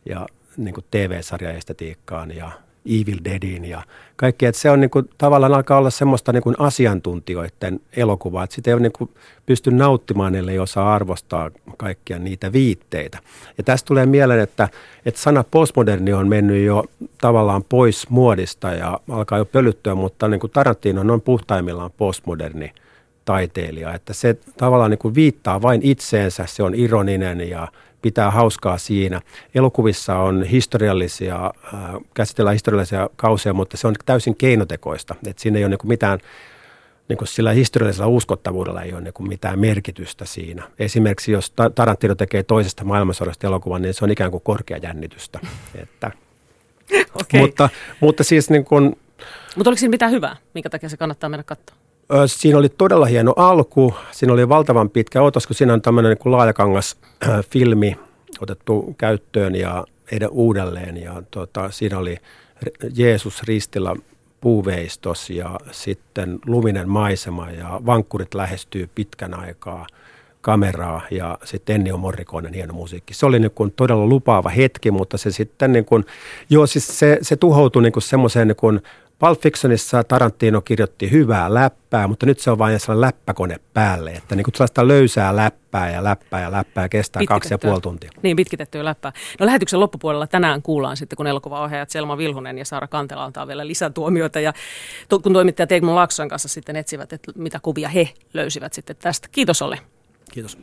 ja 0.07 0.27
niin 0.57 0.75
TV-sarjaestetiikkaan 0.91 2.37
ja 2.37 2.51
Evil 2.87 3.19
Deadin 3.25 3.65
ja 3.65 3.83
kaikki. 4.17 4.47
Että 4.47 4.61
se 4.61 4.71
on 4.71 4.81
niin 4.81 4.91
kuin, 4.91 5.11
tavallaan 5.19 5.55
alkaa 5.55 5.79
olla 5.79 5.91
semmoista 5.91 6.33
niin 6.33 6.43
kuin 6.43 6.57
asiantuntijoiden 6.59 7.81
elokuvaa, 7.97 8.45
että 8.45 8.55
sitä 8.55 8.71
ei 8.71 8.81
niin 8.81 8.93
kuin 8.93 9.11
pysty 9.47 9.71
nauttimaan, 9.71 10.35
ellei 10.35 10.59
osaa 10.59 10.95
arvostaa 10.95 11.51
kaikkia 11.77 12.19
niitä 12.19 12.53
viitteitä. 12.53 13.19
Ja 13.59 13.65
tästä 13.65 13.87
tulee 13.87 14.07
mieleen, 14.07 14.41
että, 14.41 14.69
että 15.07 15.21
sana 15.21 15.45
postmoderni 15.51 16.13
on 16.13 16.29
mennyt 16.29 16.65
jo 16.65 16.85
tavallaan 17.21 17.65
pois 17.65 18.09
muodista 18.09 18.69
ja 18.69 19.01
alkaa 19.11 19.39
jo 19.39 19.45
pölyttyä, 19.45 19.95
mutta 19.95 20.29
niin 20.29 20.41
kuin 20.41 20.51
Tarantino 20.51 21.13
on 21.15 21.21
puhtaimmillaan 21.21 21.91
postmoderni 21.97 22.73
taiteilija, 23.25 23.95
että 23.95 24.13
se 24.13 24.37
tavallaan 24.57 24.91
niin 24.91 24.99
kuin 24.99 25.15
viittaa 25.15 25.63
vain 25.63 25.81
itseensä, 25.83 26.45
se 26.47 26.63
on 26.63 26.75
ironinen 26.75 27.49
ja 27.49 27.69
pitää 28.03 28.31
hauskaa 28.31 28.79
siinä. 28.79 29.21
Elokuvissa 29.55 30.17
on 30.17 30.43
historiallisia, 30.43 31.51
äh, 31.75 31.81
käsitellään 32.15 32.55
historiallisia 32.55 33.11
kausia, 33.17 33.53
mutta 33.53 33.77
se 33.77 33.87
on 33.87 33.95
täysin 34.07 34.37
keinotekoista. 34.37 35.15
Et 35.27 35.39
siinä 35.39 35.59
ei 35.59 35.65
ole 35.65 35.71
niin 35.71 35.89
mitään, 35.89 36.19
niin 37.09 37.17
kuin 37.17 37.29
sillä 37.29 37.53
historiallisella 37.53 38.09
uskottavuudella 38.09 38.83
ei 38.83 38.93
ole 38.93 39.01
niin 39.01 39.29
mitään 39.29 39.59
merkitystä 39.59 40.25
siinä. 40.25 40.63
Esimerkiksi 40.79 41.33
jos 41.33 41.53
Tarantino 41.75 42.15
tekee 42.15 42.43
toisesta 42.43 42.85
maailmansodasta 42.85 43.47
elokuvan, 43.47 43.83
niin 43.83 43.95
se 43.95 44.05
on 44.05 44.11
ikään 44.11 44.31
kuin 44.31 44.43
korkea 44.43 44.77
jännitystä. 44.77 45.41
Että, 45.75 46.11
okay. 47.21 47.41
mutta, 47.41 47.69
mutta 48.01 48.25
siis 48.25 48.51
niin 48.51 48.65
kuin, 48.65 48.97
mutta 49.57 49.71
oliko 49.71 49.79
siinä 49.79 49.91
mitään 49.91 50.13
hyvää, 50.13 50.37
minkä 50.55 50.71
takia 50.71 50.89
se 50.89 50.97
kannattaa 50.97 51.31
mennä 51.31 51.45
katsomaan? 51.45 51.80
Siinä 52.27 52.59
oli 52.59 52.69
todella 52.69 53.07
hieno 53.07 53.33
alku, 53.37 53.95
siinä 54.11 54.33
oli 54.33 54.49
valtavan 54.49 54.91
pitkä 54.91 55.23
otos, 55.23 55.47
kun 55.47 55.57
siinä 55.57 55.73
on 55.73 55.83
tämmöinen 55.83 56.17
niin 56.25 56.33
laajakangas 56.33 56.97
filmi 57.51 57.97
otettu 58.41 58.95
käyttöön 58.99 59.55
ja 59.55 59.85
uudelleen 60.31 60.97
ja 60.97 61.23
tota, 61.31 61.71
siinä 61.71 61.99
oli 61.99 62.17
Jeesus 62.95 63.43
ristillä 63.43 63.97
puuveistos 64.41 65.31
ja 65.31 65.61
sitten 65.71 66.39
luminen 66.47 66.89
maisema 66.89 67.51
ja 67.51 67.81
vankkurit 67.87 68.35
lähestyy 68.35 68.91
pitkän 68.95 69.35
aikaa 69.35 69.87
kameraa 70.41 71.03
ja 71.11 71.39
sitten 71.45 71.75
Ennio 71.75 71.97
Morrikoinen 71.97 72.55
hieno 72.55 72.75
musiikki. 72.75 73.15
Se 73.15 73.27
oli 73.27 73.39
niin 73.39 73.51
kuin 73.51 73.73
todella 73.77 74.07
lupaava 74.07 74.49
hetki, 74.49 74.91
mutta 74.91 75.19
se 75.19 75.31
sitten 75.31 75.73
niin 75.73 75.85
kuin, 75.85 76.05
joo 76.51 76.67
siis 76.67 76.99
se, 76.99 77.19
se 77.23 77.37
tuhoutui 77.37 77.83
niin 77.83 77.93
semmoiseen 77.99 78.49
niin 78.49 78.81
Pulp 79.21 79.41
Fictionissa 79.41 80.05
Tarantino 80.05 80.61
kirjoitti 80.61 81.11
hyvää 81.11 81.55
läppää, 81.55 82.09
mutta 82.09 82.27
nyt 82.27 82.41
se 82.41 82.51
on 82.51 82.59
vain 82.59 82.81
sellainen 82.81 83.01
läppäkone 83.01 83.57
päälle, 83.75 84.11
että 84.11 84.37
niin 84.37 84.45
kuin 84.45 84.55
sellaista 84.55 84.89
löysää 84.89 85.37
läppää 85.37 85.91
ja 85.91 86.05
läppää 86.05 86.41
ja 86.41 86.53
läppää 86.53 86.89
kestää 86.89 87.23
kaksi 87.29 87.55
ja 87.55 87.59
puoli 87.59 87.81
tuntia. 87.81 88.11
Niin, 88.23 88.37
pitkitettyä 88.37 88.85
läppää. 88.85 89.13
No 89.41 89.47
lähetyksen 89.47 89.81
loppupuolella 89.81 90.27
tänään 90.27 90.63
kuullaan 90.63 90.97
sitten, 90.97 91.17
kun 91.17 91.27
elokuvaohjaajat 91.27 91.91
Selma 91.91 92.19
Vilhunen 92.19 92.59
ja 92.59 92.65
Saara 92.65 92.89
Kantela 92.89 93.25
antaa 93.25 93.47
vielä 93.47 93.67
lisätuomioita 93.67 94.41
ja 94.41 94.53
to, 95.09 95.19
kun 95.19 95.33
toimittajat 95.33 95.73
Egmon 95.73 95.95
Lakson 95.95 96.29
kanssa 96.29 96.49
sitten 96.49 96.77
etsivät, 96.77 97.13
että 97.13 97.33
mitä 97.35 97.59
kuvia 97.63 97.89
he 97.89 98.09
löysivät 98.33 98.73
sitten 98.73 98.97
tästä. 98.97 99.29
Kiitos 99.33 99.63
Olle. 99.63 99.79
Kiitos. 100.33 100.59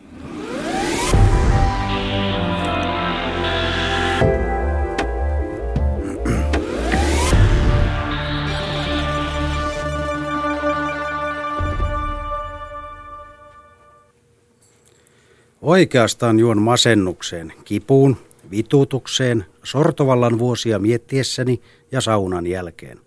Oikeastaan 15.61 16.39
juon 16.39 16.61
masennukseen, 16.61 17.53
kipuun, 17.65 18.17
vituutukseen, 18.51 19.45
sortovallan 19.63 20.39
vuosia 20.39 20.79
miettiessäni 20.79 21.61
ja 21.91 22.01
saunan 22.01 22.47
jälkeen. 22.47 22.99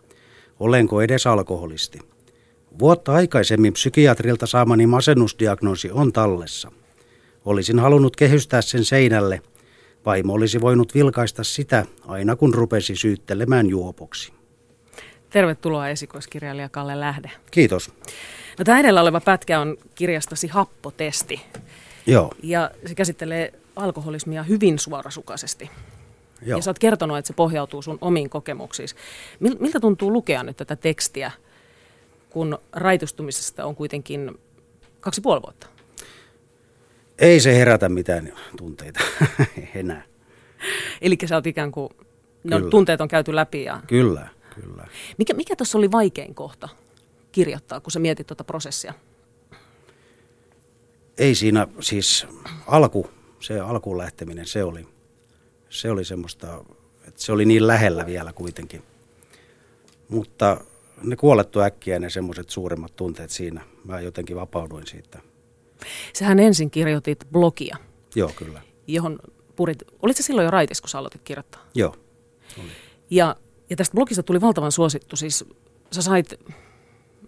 Olenko 0.61 1.03
edes 1.03 1.27
alkoholisti? 1.27 1.99
Vuotta 2.79 3.13
aikaisemmin 3.13 3.73
psykiatrilta 3.73 4.47
saamani 4.47 4.87
masennusdiagnoosi 4.87 5.91
on 5.91 6.13
tallessa. 6.13 6.73
Olisin 7.45 7.79
halunnut 7.79 8.17
kehystää 8.17 8.63
sen 8.63 8.85
seinälle. 8.85 9.43
Vaimo 10.07 10.33
olisi 10.33 10.61
voinut 10.61 10.95
vilkaista 10.95 11.45
sitä 11.45 11.87
aina 12.07 12.37
kun 12.37 12.55
rupesi 12.55 12.97
syyttelemään 12.97 13.67
juopoksi. 13.67 14.33
Tervetuloa 15.31 15.89
esikoiskirjailija 15.89 16.69
Kalle 16.69 17.01
Lähde. 17.01 17.31
Kiitos. 17.51 17.91
No, 18.59 18.65
tämä 18.65 18.81
edellä 18.81 19.01
oleva 19.01 19.21
pätkä 19.21 19.61
on 19.61 19.77
kirjastasi 19.95 20.47
Happotesti. 20.49 21.41
Joo. 22.07 22.35
Ja 22.43 22.71
se 22.87 22.95
käsittelee 22.95 23.53
alkoholismia 23.77 24.43
hyvin 24.43 24.79
suorasukaisesti. 24.79 25.71
Joo. 26.43 26.59
Ja 26.59 26.63
sä 26.63 26.71
oot 26.71 26.79
kertonut, 26.79 27.19
että 27.19 27.27
se 27.27 27.33
pohjautuu 27.33 27.83
sun 27.83 27.99
omiin 28.01 28.31
kokemuksiin. 28.31 28.89
Miltä 29.41 29.81
tuntuu 29.81 30.13
lukea 30.13 30.43
nyt 30.43 30.57
tätä 30.57 30.77
tekstiä, 30.77 31.33
kun 32.31 32.59
raitustumisesta 32.73 33.65
on 33.65 33.77
kuitenkin 33.77 34.39
kaksi 35.01 35.21
puoli 35.21 35.43
vuotta? 35.43 35.67
Ei 37.19 37.41
se 37.41 37.55
herätä 37.55 37.89
mitään 37.89 38.33
tunteita 38.57 39.01
enää. 39.75 40.03
Eli 41.01 41.19
sä 41.27 41.35
oot 41.35 41.47
ikään 41.47 41.73
kuin, 41.73 41.89
no, 42.45 42.61
tunteet 42.61 43.01
on 43.01 43.09
käyty 43.09 43.35
läpi. 43.35 43.65
Ja... 43.65 43.81
Kyllä, 43.87 44.29
kyllä. 44.55 44.87
Mikä, 45.19 45.35
mikä 45.35 45.57
tuossa 45.57 45.79
oli 45.79 45.93
vaikein 45.93 46.35
kohta 46.35 46.69
kirjoittaa, 47.33 47.81
kun 47.81 47.93
sä 47.93 47.99
mietit 47.99 48.27
tuota 48.27 48.45
prosessia? 48.45 48.95
Ei 51.21 51.35
siinä 51.35 51.69
siis 51.81 52.27
alku, 52.67 53.11
se 53.41 53.61
alkuun 53.61 53.99
lähteminen, 53.99 54.47
se 54.47 54.65
oli, 54.65 54.89
se 55.69 55.91
oli 55.91 56.05
semmoista, 56.05 56.65
että 57.09 57.23
se 57.23 57.33
oli 57.33 57.45
niin 57.45 57.67
lähellä 57.67 58.07
vielä 58.07 58.33
kuitenkin. 58.33 58.83
Mutta 60.09 60.61
ne 61.03 61.17
kuolettu 61.17 61.61
äkkiä 61.61 61.99
ne 61.99 62.11
semmoiset 62.11 62.51
suuremmat 62.51 62.97
tunteet 62.97 63.31
siinä. 63.31 63.65
Mä 63.85 64.01
jotenkin 64.01 64.37
vapauduin 64.37 64.87
siitä. 64.87 65.19
Sähän 66.13 66.41
ensin 66.41 66.71
kirjoitit 66.71 67.25
blogia. 67.33 67.77
Joo, 68.15 68.33
kyllä. 68.37 68.63
Johon 68.87 69.19
purit, 69.57 69.83
olit 70.03 70.17
se 70.17 70.23
silloin 70.23 70.45
jo 70.45 70.51
raitis, 70.51 70.81
kun 70.81 70.89
sä 70.89 70.99
aloitit 70.99 71.23
kirjoittaa? 71.25 71.67
Joo, 71.75 71.97
oli. 72.59 72.69
Ja, 73.11 73.37
ja 73.71 73.77
tästä 73.77 73.95
blogista 73.95 74.23
tuli 74.23 74.41
valtavan 74.41 74.73
suosittu. 74.73 75.17
Siis 75.17 75.45
sä 75.93 76.03
sait 76.03 76.35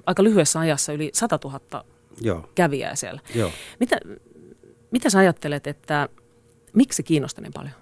aika 0.06 0.24
lyhyessä 0.24 0.60
ajassa 0.60 0.92
yli 0.92 1.10
100 1.12 1.38
000 1.44 1.84
Joo. 2.20 2.50
kävijää 2.54 2.96
siellä. 2.96 3.20
Joo. 3.34 3.52
Mitä, 3.80 3.96
mitä 4.90 5.10
sä 5.10 5.18
ajattelet, 5.18 5.66
että 5.66 6.08
miksi 6.72 7.02
kiinnostaa 7.02 7.42
niin 7.42 7.52
paljon? 7.52 7.74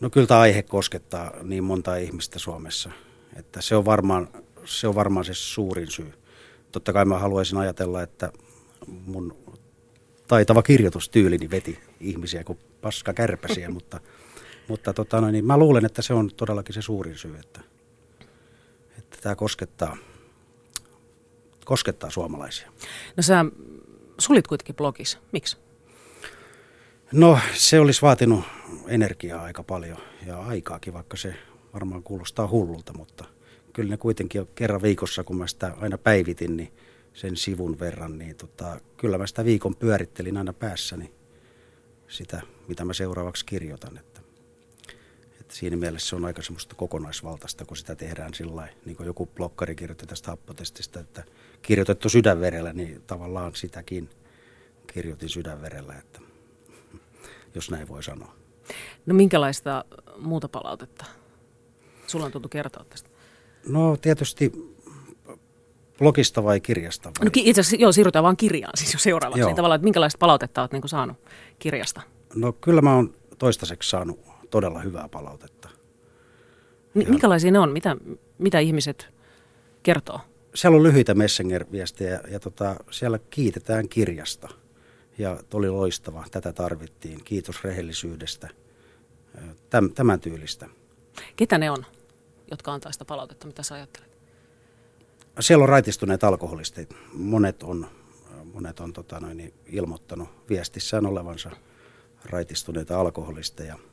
No 0.00 0.10
kyllä 0.10 0.26
tämä 0.26 0.40
aihe 0.40 0.62
koskettaa 0.62 1.32
niin 1.42 1.64
monta 1.64 1.96
ihmistä 1.96 2.38
Suomessa, 2.38 2.90
että 3.36 3.60
se 3.62 3.76
on 3.76 3.84
varmaan 3.84 4.28
se, 4.64 4.88
on 4.88 4.94
varmaan 4.94 5.24
se 5.24 5.34
suurin 5.34 5.90
syy. 5.90 6.12
Totta 6.72 6.92
kai 6.92 7.04
mä 7.04 7.18
haluaisin 7.18 7.58
ajatella, 7.58 8.02
että 8.02 8.32
mun 8.86 9.36
taitava 10.28 10.62
kirjoitustyylini 10.62 11.50
veti 11.50 11.78
ihmisiä 12.00 12.44
kuin 12.44 12.58
paska 12.80 13.12
kärpäsiä, 13.12 13.70
mutta, 13.76 14.00
mutta 14.68 14.92
tota 14.92 15.20
niin 15.20 15.44
mä 15.44 15.58
luulen, 15.58 15.84
että 15.84 16.02
se 16.02 16.14
on 16.14 16.30
todellakin 16.36 16.74
se 16.74 16.82
suurin 16.82 17.18
syy, 17.18 17.36
että, 17.40 17.60
että 18.98 19.18
tämä 19.22 19.34
koskettaa– 19.34 19.96
koskettaa 21.64 22.10
suomalaisia. 22.10 22.70
No 23.16 23.22
sä 23.22 23.44
sulit 24.18 24.46
kuitenkin 24.46 24.76
blogissa. 24.76 25.18
Miksi? 25.32 25.56
No 27.12 27.38
se 27.54 27.80
olisi 27.80 28.02
vaatinut 28.02 28.44
energiaa 28.88 29.42
aika 29.42 29.62
paljon 29.62 29.98
ja 30.26 30.38
aikaakin, 30.38 30.92
vaikka 30.92 31.16
se 31.16 31.34
varmaan 31.74 32.02
kuulostaa 32.02 32.48
hullulta, 32.48 32.92
mutta 32.92 33.24
kyllä 33.72 33.90
ne 33.90 33.96
kuitenkin 33.96 34.48
kerran 34.54 34.82
viikossa, 34.82 35.24
kun 35.24 35.36
mä 35.36 35.46
sitä 35.46 35.72
aina 35.80 35.98
päivitin, 35.98 36.56
niin 36.56 36.72
sen 37.14 37.36
sivun 37.36 37.78
verran, 37.78 38.18
niin 38.18 38.36
tota, 38.36 38.80
kyllä 38.96 39.18
mä 39.18 39.26
sitä 39.26 39.44
viikon 39.44 39.76
pyörittelin 39.76 40.36
aina 40.36 40.52
päässäni 40.52 41.12
sitä, 42.08 42.42
mitä 42.68 42.84
mä 42.84 42.92
seuraavaksi 42.92 43.46
kirjoitan. 43.46 43.98
Että 43.98 44.11
että 45.52 45.58
siinä 45.60 45.76
mielessä 45.76 46.08
se 46.08 46.16
on 46.16 46.24
aika 46.24 46.42
semmoista 46.42 46.74
kokonaisvaltaista, 46.74 47.64
kun 47.64 47.76
sitä 47.76 47.94
tehdään 47.94 48.34
sillä 48.34 48.68
niin 48.84 48.96
kuin 48.96 49.06
joku 49.06 49.26
blokkari 49.26 49.74
kirjoitti 49.74 50.06
tästä 50.06 50.30
happotestistä, 50.30 51.00
että 51.00 51.24
kirjoitettu 51.62 52.08
sydänverellä, 52.08 52.72
niin 52.72 53.02
tavallaan 53.06 53.54
sitäkin 53.54 54.10
kirjoitin 54.86 55.28
sydänverellä, 55.28 55.94
että 55.94 56.20
jos 57.54 57.70
näin 57.70 57.88
voi 57.88 58.02
sanoa. 58.02 58.34
No 59.06 59.14
minkälaista 59.14 59.84
muuta 60.18 60.48
palautetta 60.48 61.04
sulla 62.06 62.26
on 62.26 62.32
tultu 62.32 62.48
kertoa 62.48 62.84
tästä? 62.84 63.10
No 63.66 63.96
tietysti 63.96 64.52
blogista 65.98 66.44
vai 66.44 66.60
kirjasta? 66.60 67.12
Vai? 67.18 67.24
No 67.24 67.30
itse 67.34 67.60
asiassa 67.60 67.76
joo, 67.76 67.92
siirrytään 67.92 68.22
vaan 68.22 68.36
kirjaan 68.36 68.72
siis 68.76 68.92
jo 68.92 68.98
seuraavaksi. 68.98 69.40
Joo. 69.40 69.48
Niin 69.48 69.56
tavallaan, 69.56 69.76
että 69.76 69.84
minkälaista 69.84 70.18
palautetta 70.18 70.60
olet 70.60 70.72
niin 70.72 70.88
saanut 70.88 71.16
kirjasta? 71.58 72.02
No 72.34 72.52
kyllä 72.52 72.82
mä 72.82 72.94
oon 72.94 73.14
toistaiseksi 73.38 73.90
saanut 73.90 74.31
todella 74.52 74.80
hyvää 74.80 75.08
palautetta. 75.08 75.68
N- 76.94 77.08
minkälaisia 77.08 77.50
ne 77.50 77.58
on? 77.58 77.72
Mitä, 77.72 77.96
mitä 78.38 78.58
ihmiset 78.58 79.08
kertoo? 79.82 80.20
Siellä 80.54 80.76
on 80.76 80.82
lyhyitä 80.82 81.14
Messenger-viestejä 81.14 82.10
ja, 82.10 82.20
ja 82.28 82.40
tota, 82.40 82.76
siellä 82.90 83.18
kiitetään 83.30 83.88
kirjasta. 83.88 84.48
Ja 85.18 85.40
oli 85.54 85.70
loistava, 85.70 86.24
tätä 86.30 86.52
tarvittiin. 86.52 87.24
Kiitos 87.24 87.64
rehellisyydestä. 87.64 88.48
Täm, 89.70 89.90
tämän 89.90 90.20
tyylistä. 90.20 90.68
Ketä 91.36 91.58
ne 91.58 91.70
on, 91.70 91.84
jotka 92.50 92.72
antaa 92.72 92.92
sitä 92.92 93.04
palautetta? 93.04 93.46
Mitä 93.46 93.62
sä 93.62 93.74
ajattelet? 93.74 94.18
Siellä 95.40 95.62
on 95.62 95.68
raitistuneet 95.68 96.24
alkoholistit. 96.24 96.96
Monet 97.12 97.62
on, 97.62 97.86
monet 98.54 98.80
on 98.80 98.92
tota 98.92 99.20
noin, 99.20 99.54
ilmoittanut 99.66 100.28
viestissään 100.48 101.06
olevansa 101.06 101.50
raitistuneita 102.24 103.00
alkoholisteja– 103.00 103.78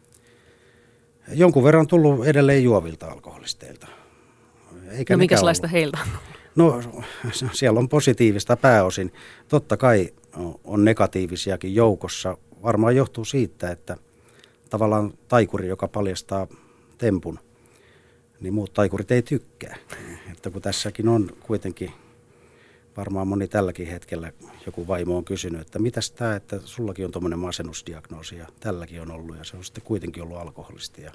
Jonkun 1.34 1.64
verran 1.64 1.80
on 1.80 1.88
tullut 1.88 2.26
edelleen 2.26 2.64
juovilta 2.64 3.08
alkoholisteilta. 3.08 3.88
Eikä 4.92 5.14
no 5.14 5.18
minkälaista 5.18 5.68
heiltä? 5.68 5.98
No 6.56 6.82
siellä 7.52 7.80
on 7.80 7.90
positiivista 7.90 8.58
pääosin. 8.58 9.14
Totta 9.48 9.78
kai 9.78 10.14
on 10.64 10.86
negatiivisiakin 10.86 11.76
joukossa. 11.76 12.38
Varmaan 12.64 12.96
johtuu 12.96 13.26
siitä, 13.26 13.72
että 13.72 13.98
tavallaan 14.70 15.14
taikuri, 15.28 15.68
joka 15.68 15.88
paljastaa 15.88 16.48
tempun, 16.98 17.40
niin 18.40 18.54
muut 18.54 18.74
taikurit 18.74 19.12
ei 19.12 19.22
tykkää. 19.22 19.76
Että 20.32 20.50
kun 20.50 20.62
tässäkin 20.62 21.08
on 21.08 21.30
kuitenkin 21.40 21.92
varmaan 23.00 23.28
moni 23.28 23.48
tälläkin 23.48 23.88
hetkellä 23.88 24.32
joku 24.66 24.88
vaimo 24.88 25.18
on 25.18 25.26
kysynyt, 25.26 25.62
että 25.62 25.80
mitäs 25.80 26.12
tämä, 26.12 26.36
että 26.36 26.60
sullakin 26.66 27.06
on 27.06 27.12
tuommoinen 27.12 27.40
masennusdiagnoosi 27.40 28.38
ja 28.38 28.48
tälläkin 28.60 29.02
on 29.02 29.12
ollut 29.12 29.38
ja 29.38 29.44
se 29.44 29.58
on 29.58 29.64
sitten 29.64 29.84
kuitenkin 29.84 30.24
ollut 30.24 30.38
alkoholisti 30.38 31.02
ja 31.02 31.12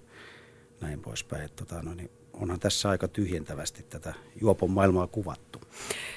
näin 0.81 1.01
poispäin. 1.01 1.45
Että 1.45 1.65
tota, 1.65 1.83
no, 1.83 1.95
niin 1.95 2.11
onhan 2.33 2.61
tässä 2.61 2.91
aika 2.91 3.09
tyhjentävästi 3.09 3.83
tätä 3.83 4.15
juopon 4.41 4.71
maailmaa 4.71 5.07
kuvattu. 5.07 5.61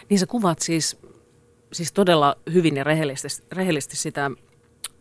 Niin 0.10 0.19
sä 0.19 0.25
kuvat 0.25 0.60
siis, 0.60 0.97
siis 1.73 1.91
todella 1.91 2.36
hyvin 2.53 2.77
ja 2.77 2.84
rehellisesti, 2.84 3.47
rehellisesti 3.51 3.95
sitä 3.95 4.32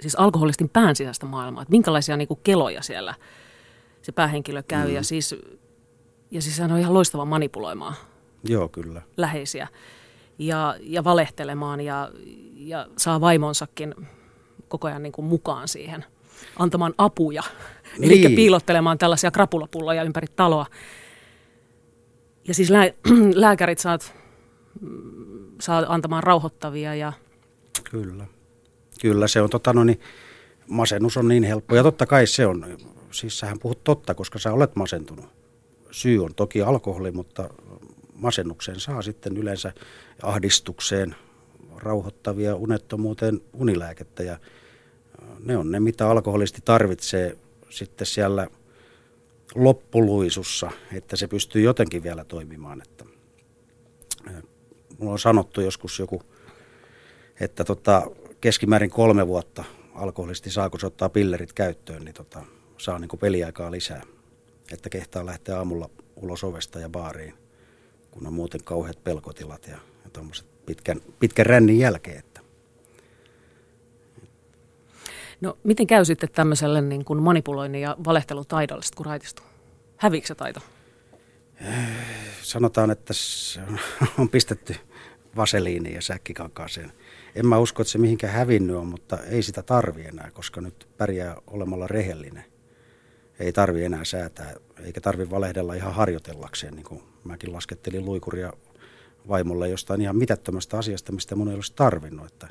siis 0.01 0.15
alkoholistin 0.15 0.69
pään 0.69 0.97
sisäistä 0.97 1.27
maailmaa, 1.27 1.63
että 1.63 1.73
minkälaisia 1.73 2.17
niin 2.17 2.29
kuin 2.29 2.41
keloja 2.43 2.83
siellä, 2.83 3.15
se 4.03 4.13
päähenkilö 4.13 4.63
käy. 4.63 4.89
Mm. 4.89 4.95
Ja, 4.95 5.03
siis, 5.03 5.35
ja 6.31 6.43
siis 6.43 6.59
hän 6.59 6.73
on 6.73 6.79
ihan 6.79 6.95
loistava 6.95 7.25
manipuloimaan 7.25 7.95
Joo, 8.45 8.69
kyllä. 8.69 9.03
läheisiä 9.17 9.69
ja, 10.39 10.75
ja 10.81 11.05
valehtelemaan 11.05 11.81
ja, 11.81 12.11
ja 12.57 12.87
saa 12.97 13.21
vaimonsakin 13.21 13.95
koko 14.69 14.89
ajan 14.89 15.03
niin 15.03 15.13
kuin 15.13 15.25
mukaan 15.25 15.69
siihen 15.69 16.05
antamaan 16.59 16.95
apuja. 16.99 17.43
Niin. 17.99 18.27
Eli 18.27 18.37
piilottelemaan 18.37 18.99
tällaisia 18.99 19.31
krapulapulloja 19.31 20.03
ympäri 20.03 20.27
taloa. 20.37 20.67
Ja 22.49 22.55
siis 22.55 22.71
lää, 22.71 22.91
lääkärit 23.35 23.79
saat, 23.79 24.15
saa 25.61 25.85
antamaan 25.89 26.23
rauhoittavia 26.23 26.95
ja... 26.95 27.13
Kyllä. 27.91 28.27
Kyllä 29.01 29.29
se 29.29 29.43
on 29.43 29.51
tota, 29.51 29.73
no 29.73 29.85
niin, 29.85 30.01
masennus 30.69 31.17
on 31.17 31.29
niin 31.29 31.45
helppo. 31.45 31.77
Ja 31.77 31.83
totta 31.83 32.07
kai 32.07 32.27
se 32.27 32.47
on, 32.47 32.77
siis 33.11 33.39
sähän 33.39 33.59
puhut 33.59 33.85
totta, 33.85 34.15
koska 34.15 34.39
sä 34.39 34.53
olet 34.53 34.77
masentunut. 34.77 35.27
Syy 35.91 36.25
on 36.25 36.35
toki 36.35 36.63
alkoholi, 36.63 37.11
mutta 37.11 37.51
masennukseen 38.17 38.81
saa 38.81 39.03
sitten 39.03 39.37
yleensä 39.37 39.73
ahdistukseen, 40.23 41.15
rauhoittavia 41.77 42.57
unettomuuteen 42.57 43.41
unilääkettä 43.53 44.23
ja 44.23 44.39
ne 45.45 45.57
on 45.57 45.71
ne, 45.71 45.81
mitä 45.81 46.11
alkoholisti 46.11 46.61
tarvitsee 46.65 47.39
sitten 47.71 48.07
siellä 48.07 48.47
loppuluisussa, 49.55 50.71
että 50.93 51.17
se 51.17 51.29
pystyy 51.29 51.63
jotenkin 51.63 52.03
vielä 52.03 52.25
toimimaan. 52.25 52.83
Että, 52.83 53.05
mulla 54.99 55.13
on 55.13 55.19
sanottu 55.19 55.61
joskus 55.61 55.99
joku, 55.99 56.23
että 57.41 57.65
tota, 57.65 58.11
keskimäärin 58.41 58.91
kolme 58.91 59.27
vuotta 59.27 59.65
alkoholisti 59.95 60.51
saa, 60.51 60.71
kun 60.71 60.81
se 60.81 60.87
ottaa 60.87 61.09
pillerit 61.09 61.53
käyttöön, 61.53 62.05
niin 62.05 62.15
tota, 62.15 62.43
saa 62.79 62.99
niin 62.99 63.09
peliaikaa 63.21 63.71
lisää. 63.71 64.03
Että 64.73 64.91
kehtaa 64.91 65.27
lähteä 65.27 65.57
aamulla 65.57 65.91
ulos 66.17 66.45
ovesta 66.45 66.81
ja 66.81 66.89
baariin, 66.89 67.35
kun 68.17 68.27
on 68.27 68.33
muuten 68.33 68.65
kauheat 68.65 69.05
pelkotilat 69.05 69.67
ja, 69.67 69.77
ja 70.05 70.11
pitkän, 70.67 71.01
pitkän 71.21 71.47
rännin 71.47 71.79
jälkeen. 71.79 72.19
Että. 72.19 72.41
No 75.41 75.59
miten 75.65 75.87
käy 75.87 76.05
sitten 76.05 76.29
tämmöiselle 76.33 76.81
niin 76.81 77.05
kuin 77.05 77.23
manipuloinnin 77.23 77.83
ja 77.83 77.97
valehtelutaidolle, 78.05 78.85
kun 78.97 79.07
raitistuu? 79.07 79.47
Häviikö 79.97 80.27
se 80.27 80.35
taito? 80.35 80.61
Sanotaan, 82.43 82.91
että 82.91 83.15
on 84.19 84.29
pistetty 84.29 84.77
vaseliiniin 85.37 85.95
ja 85.95 86.03
säkkikankaaseen. 86.03 86.93
En 87.35 87.47
mä 87.47 87.59
usko, 87.59 87.83
että 87.83 87.93
se 87.93 87.99
mihinkään 87.99 88.33
hävinnyt 88.33 88.77
on, 88.77 88.87
mutta 88.87 89.19
ei 89.19 89.43
sitä 89.43 89.63
tarvi 89.63 90.05
enää, 90.05 90.31
koska 90.31 90.61
nyt 90.61 90.89
pärjää 90.97 91.37
olemalla 91.47 91.87
rehellinen. 91.87 92.45
Ei 93.39 93.53
tarvi 93.53 93.85
enää 93.85 94.05
säätää, 94.05 94.55
eikä 94.85 95.01
tarvi 95.01 95.31
valehdella 95.31 95.75
ihan 95.75 95.95
harjoitellakseen, 95.95 96.75
niin 96.75 96.85
kuin 96.85 97.03
mäkin 97.25 97.53
laskettelin 97.53 98.05
luikuria 98.05 98.53
vaimolle 99.29 99.69
jostain 99.69 100.01
ihan 100.01 100.17
mitättömästä 100.17 100.79
asiasta, 100.79 101.13
mistä 101.13 101.37
mun 101.37 101.49
ei 101.49 101.55
olisi 101.55 101.73
tarvinnut. 101.75 102.27
Että 102.27 102.49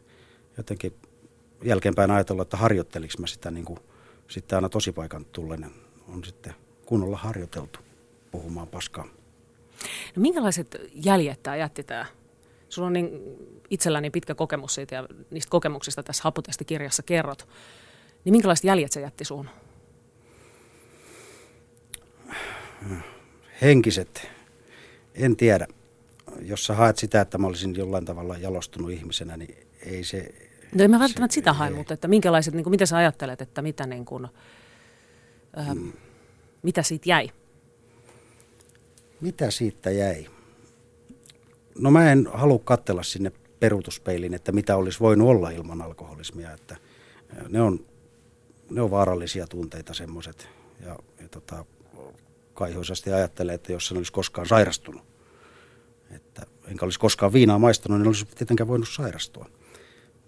jotenkin 0.58 0.94
jälkeenpäin 1.64 2.12
ajatella, 2.12 2.42
että 2.42 2.58
harjoitteliko 2.58 3.14
mä 3.20 3.28
sitä 3.28 3.52
niin 3.52 3.66
kuin 3.66 3.80
sitten 4.28 4.56
aina 4.56 4.70
tosipaikan 4.70 5.26
tullen 5.26 5.72
on 6.08 6.24
sitten 6.24 6.54
kunnolla 6.86 7.18
harjoiteltu 7.18 7.80
puhumaan 8.32 8.68
paskaa. 8.68 9.06
No 10.16 10.22
minkälaiset 10.22 10.76
jäljet 10.94 11.44
tämä 11.44 11.56
jätti 11.56 11.84
tämä? 11.84 12.06
Sulla 12.70 12.88
on 12.88 12.94
niin 12.94 13.20
itselläni 13.70 14.10
pitkä 14.10 14.36
kokemus 14.36 14.76
siitä 14.76 14.96
ja 14.96 15.08
niistä 15.32 15.50
kokemuksista 15.50 16.04
tässä 16.04 16.24
haputestikirjassa 16.24 17.04
kerrot. 17.04 17.48
Niin 18.26 18.34
minkälaiset 18.34 18.64
jäljet 18.64 18.92
se 18.92 19.02
jätti 19.02 19.26
suun? 19.26 19.50
Henkiset. 23.62 24.28
En 25.16 25.36
tiedä. 25.36 25.68
Jos 26.42 26.66
sä 26.66 26.74
haet 26.74 26.98
sitä, 26.98 27.22
että 27.22 27.38
mä 27.38 27.48
olisin 27.48 27.76
jollain 27.76 28.06
tavalla 28.06 28.38
jalostunut 28.38 28.92
ihmisenä, 28.92 29.38
niin 29.38 29.58
ei 29.86 30.04
se... 30.04 30.36
No 30.76 30.84
en 30.84 30.92
mä 30.92 31.00
välttämättä 31.00 31.34
sitä 31.34 31.54
hae, 31.54 31.70
mutta 31.70 31.94
että 31.94 32.08
minkälaiset, 32.08 32.54
niin 32.54 32.64
kuin, 32.64 32.72
mitä 32.72 32.86
sä 32.86 32.98
ajattelet, 32.98 33.42
että 33.42 33.62
mitä, 33.62 33.88
niin 33.88 34.06
kuin, 34.06 34.28
äh, 35.60 35.76
mm. 35.76 35.94
mitä 36.64 36.84
siitä 36.84 37.10
jäi? 37.10 37.30
Mitä 39.22 39.52
siitä 39.52 39.92
jäi? 39.92 40.28
No 41.80 41.92
mä 41.92 42.12
en 42.12 42.30
halua 42.34 42.60
katsella 42.64 43.04
sinne 43.04 43.32
peruutuspeiliin, 43.60 44.34
että 44.34 44.52
mitä 44.52 44.76
olisi 44.76 45.00
voinut 45.00 45.28
olla 45.28 45.50
ilman 45.50 45.82
alkoholismia. 45.82 46.52
Että 46.52 46.78
ne, 47.50 47.62
on, 47.62 47.86
ne 48.70 48.82
on 48.82 48.92
vaarallisia 48.92 49.48
tunteita 49.48 49.94
semmoiset. 49.94 50.48
Ja, 50.86 51.00
ja 51.22 51.30
tota, 51.30 51.66
kaihoisasti 52.56 53.12
ajattelee, 53.12 53.56
että 53.56 53.72
jos 53.72 53.92
en 53.92 53.98
olisi 53.98 54.12
koskaan 54.12 54.48
sairastunut, 54.48 55.02
että 56.12 56.46
enkä 56.68 56.86
olisi 56.86 57.00
koskaan 57.00 57.34
viinaa 57.34 57.60
maistanut, 57.60 58.00
niin 58.00 58.08
olisi 58.08 58.26
tietenkään 58.26 58.68
voinut 58.68 58.90
sairastua. 58.90 59.50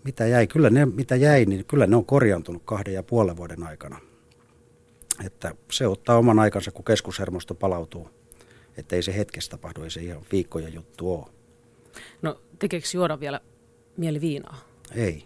Mitä 0.03 0.27
jäi? 0.27 0.47
Kyllä 0.47 0.69
ne, 0.69 0.85
mitä 0.85 1.15
jäi, 1.15 1.45
niin 1.45 1.65
kyllä 1.65 1.87
ne 1.87 1.95
on 1.95 2.05
korjaantunut 2.05 2.61
kahden 2.65 2.93
ja 2.93 3.03
puolen 3.03 3.37
vuoden 3.37 3.63
aikana. 3.63 3.99
Että 5.25 5.55
se 5.71 5.87
ottaa 5.87 6.17
oman 6.17 6.39
aikansa, 6.39 6.71
kun 6.71 6.85
keskushermosto 6.85 7.55
palautuu. 7.55 8.09
Että 8.77 8.95
ei 8.95 9.03
se 9.03 9.17
hetkessä 9.17 9.51
tapahdu, 9.51 9.83
ei 9.83 9.89
se 9.89 10.01
ihan 10.01 10.21
viikkoja 10.31 10.69
juttu 10.69 11.13
ole. 11.13 11.25
No 12.21 12.41
tekeekö 12.59 12.87
juoda 12.93 13.19
vielä 13.19 13.41
mieli 13.97 14.21
viinaa? 14.21 14.59
Ei. 14.95 15.25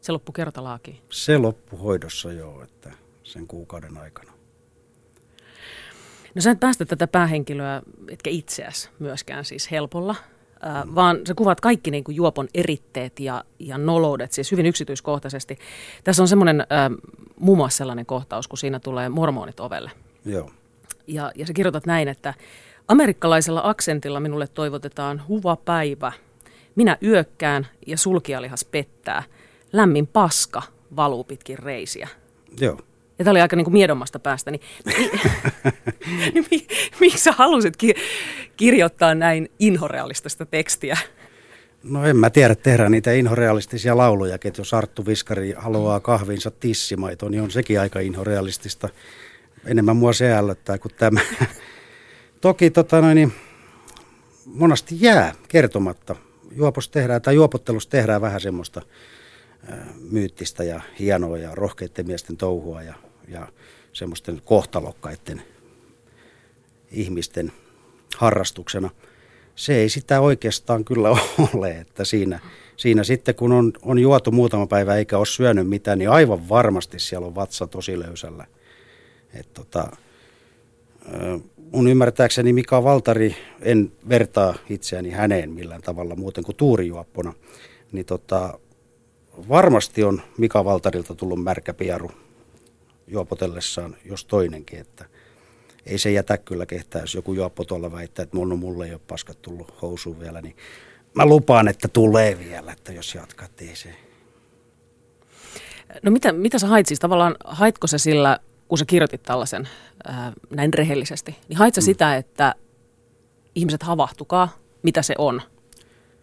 Se 0.00 0.12
loppu 0.12 0.32
kertalaakin? 0.32 0.98
Se 1.10 1.38
loppu 1.38 1.76
hoidossa 1.76 2.32
joo, 2.32 2.62
että 2.62 2.92
sen 3.22 3.46
kuukauden 3.46 3.96
aikana. 3.96 4.31
No 6.34 6.42
sä 6.42 6.50
et 6.50 6.60
päästä 6.60 6.84
tätä 6.84 7.06
päähenkilöä, 7.06 7.82
etkä 8.08 8.30
itseäsi 8.30 8.88
myöskään 8.98 9.44
siis 9.44 9.70
helpolla, 9.70 10.14
äh, 10.66 10.84
mm. 10.84 10.94
vaan 10.94 11.20
sä 11.28 11.34
kuvat 11.34 11.60
kaikki 11.60 11.90
niin 11.90 12.04
kuin 12.04 12.16
juopon 12.16 12.48
eritteet 12.54 13.20
ja, 13.20 13.44
ja 13.58 13.78
noloudet, 13.78 14.32
siis 14.32 14.52
hyvin 14.52 14.66
yksityiskohtaisesti. 14.66 15.58
Tässä 16.04 16.22
on 16.22 16.28
semmoinen 16.28 16.66
muun 17.40 17.58
muassa 17.58 17.78
sellainen 17.78 18.06
kohtaus, 18.06 18.48
kun 18.48 18.58
siinä 18.58 18.80
tulee 18.80 19.08
mormonit 19.08 19.60
ovelle. 19.60 19.90
Joo. 20.24 20.50
Ja, 21.06 21.32
ja 21.34 21.46
sä 21.46 21.52
kirjoitat 21.52 21.86
näin, 21.86 22.08
että 22.08 22.34
amerikkalaisella 22.88 23.60
aksentilla 23.64 24.20
minulle 24.20 24.46
toivotetaan 24.46 25.22
huva 25.28 25.56
päivä. 25.56 26.12
Minä 26.74 26.98
yökkään 27.02 27.66
ja 27.86 27.98
sulkialihas 27.98 28.64
pettää. 28.64 29.22
Lämmin 29.72 30.06
paska 30.06 30.62
valuu 30.96 31.24
pitkin 31.24 31.58
reisiä. 31.58 32.08
Joo. 32.60 32.78
Ja 33.22 33.24
tämä 33.24 33.32
oli 33.32 33.40
aika 33.40 33.56
niin 33.56 33.64
kuin 33.64 33.72
miedommasta 33.72 34.18
päästä. 34.18 34.50
Niin, 34.50 34.60
niin, 36.34 36.46
niin, 36.50 36.66
miksi 37.00 37.18
sä 37.18 37.32
halusit 37.32 37.76
ki- 37.76 37.94
kirjoittaa 38.56 39.14
näin 39.14 39.50
inhorealistista 39.58 40.46
tekstiä? 40.46 40.98
No 41.82 42.06
en 42.06 42.16
mä 42.16 42.30
tiedä, 42.30 42.54
tehdä 42.54 42.88
niitä 42.88 43.12
inhorealistisia 43.12 43.96
lauluja, 43.96 44.34
että 44.34 44.60
jos 44.60 44.74
Arttu 44.74 45.06
Viskari 45.06 45.54
haluaa 45.56 46.00
kahvinsa 46.00 46.50
tissimaito, 46.50 47.28
niin 47.28 47.42
on 47.42 47.50
sekin 47.50 47.80
aika 47.80 48.00
inhorealistista. 48.00 48.88
Enemmän 49.64 49.96
mua 49.96 50.12
se 50.12 50.32
ällöttää 50.32 50.78
kuin 50.78 50.94
tämä. 50.94 51.20
Toki 52.40 52.70
tota 52.70 53.00
noin, 53.00 53.14
niin 53.14 53.32
monasti 54.46 54.96
jää 55.00 55.34
kertomatta. 55.48 56.16
Juopos 56.56 56.88
tehdään, 56.88 57.22
tai 57.22 57.34
juopottelussa 57.34 57.90
tehdään 57.90 58.20
vähän 58.20 58.40
semmoista 58.40 58.82
myyttistä 60.10 60.64
ja 60.64 60.80
hienoa 60.98 61.38
ja 61.38 61.54
rohkeiden 61.54 62.06
miesten 62.06 62.36
touhua 62.36 62.82
ja, 62.82 62.94
ja 63.28 63.48
semmoisten 63.92 64.42
kohtalokkaiden 64.44 65.42
ihmisten 66.90 67.52
harrastuksena. 68.16 68.90
Se 69.56 69.74
ei 69.74 69.88
sitä 69.88 70.20
oikeastaan 70.20 70.84
kyllä 70.84 71.10
ole, 71.54 71.70
että 71.70 72.04
siinä, 72.04 72.40
siinä 72.76 73.04
sitten 73.04 73.34
kun 73.34 73.52
on, 73.52 73.72
on 73.82 73.98
juotu 73.98 74.30
muutama 74.30 74.66
päivä 74.66 74.96
eikä 74.96 75.18
ole 75.18 75.26
syönyt 75.26 75.68
mitään, 75.68 75.98
niin 75.98 76.10
aivan 76.10 76.48
varmasti 76.48 76.98
siellä 76.98 77.26
on 77.26 77.34
vatsa 77.34 77.66
tosi 77.66 77.98
löysällä. 77.98 78.46
Et 79.34 79.52
tota, 79.54 79.96
mun 81.72 81.88
ymmärtääkseni 81.88 82.52
Mika 82.52 82.84
Valtari, 82.84 83.36
en 83.60 83.92
vertaa 84.08 84.54
itseäni 84.70 85.10
häneen 85.10 85.50
millään 85.50 85.82
tavalla 85.82 86.16
muuten 86.16 86.44
kuin 86.44 86.56
tuurijuoppona, 86.56 87.32
niin 87.92 88.06
tota, 88.06 88.58
varmasti 89.48 90.04
on 90.04 90.22
Mika 90.38 90.64
Valtarilta 90.64 91.14
tullut 91.14 91.42
märkä 91.42 91.74
piaru 91.74 92.10
juopotellessaan, 93.06 93.96
jos 94.04 94.24
toinenkin, 94.24 94.78
että 94.78 95.04
ei 95.86 95.98
se 95.98 96.12
jätä 96.12 96.38
kyllä 96.38 96.66
kehtää, 96.66 97.00
jos 97.00 97.14
joku 97.14 97.32
juoppo 97.32 97.64
tuolla 97.64 97.92
väittää, 97.92 98.22
että 98.22 98.36
mun, 98.36 98.58
mulle 98.58 98.86
ei 98.86 98.92
ole 98.92 99.00
paskat 99.08 99.42
tullut 99.42 99.82
housuun 99.82 100.20
vielä, 100.20 100.42
niin 100.42 100.56
mä 101.14 101.26
lupaan, 101.26 101.68
että 101.68 101.88
tulee 101.88 102.38
vielä, 102.38 102.72
että 102.72 102.92
jos 102.92 103.14
jatkat, 103.14 103.60
ei 103.60 103.76
se. 103.76 103.94
No 106.02 106.10
mitä, 106.10 106.32
mitä 106.32 106.58
sä 106.58 106.66
hait 106.66 106.86
siis? 106.86 107.00
Tavallaan 107.00 107.36
haitko 107.44 107.86
se 107.86 107.98
sillä, 107.98 108.38
kun 108.68 108.78
sä 108.78 108.84
kirjoitit 108.84 109.22
tällaisen 109.22 109.68
ää, 110.04 110.32
näin 110.50 110.74
rehellisesti, 110.74 111.36
niin 111.48 111.56
hait 111.56 111.74
sä 111.74 111.80
mm. 111.80 111.84
sitä, 111.84 112.16
että 112.16 112.54
ihmiset 113.54 113.82
havahtukaa, 113.82 114.58
mitä 114.82 115.02
se 115.02 115.14
on? 115.18 115.42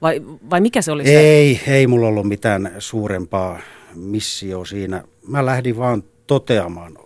Vai, 0.01 0.21
vai 0.49 0.61
mikä 0.61 0.81
se 0.81 0.91
oli 0.91 1.03
se? 1.03 1.19
Ei, 1.19 1.61
ei 1.67 1.87
mulla 1.87 2.07
ollut 2.07 2.27
mitään 2.27 2.71
suurempaa 2.79 3.59
missio 3.95 4.65
siinä. 4.65 5.03
Mä 5.27 5.45
lähdin 5.45 5.77
vaan 5.77 6.03
toteamaan 6.29 6.97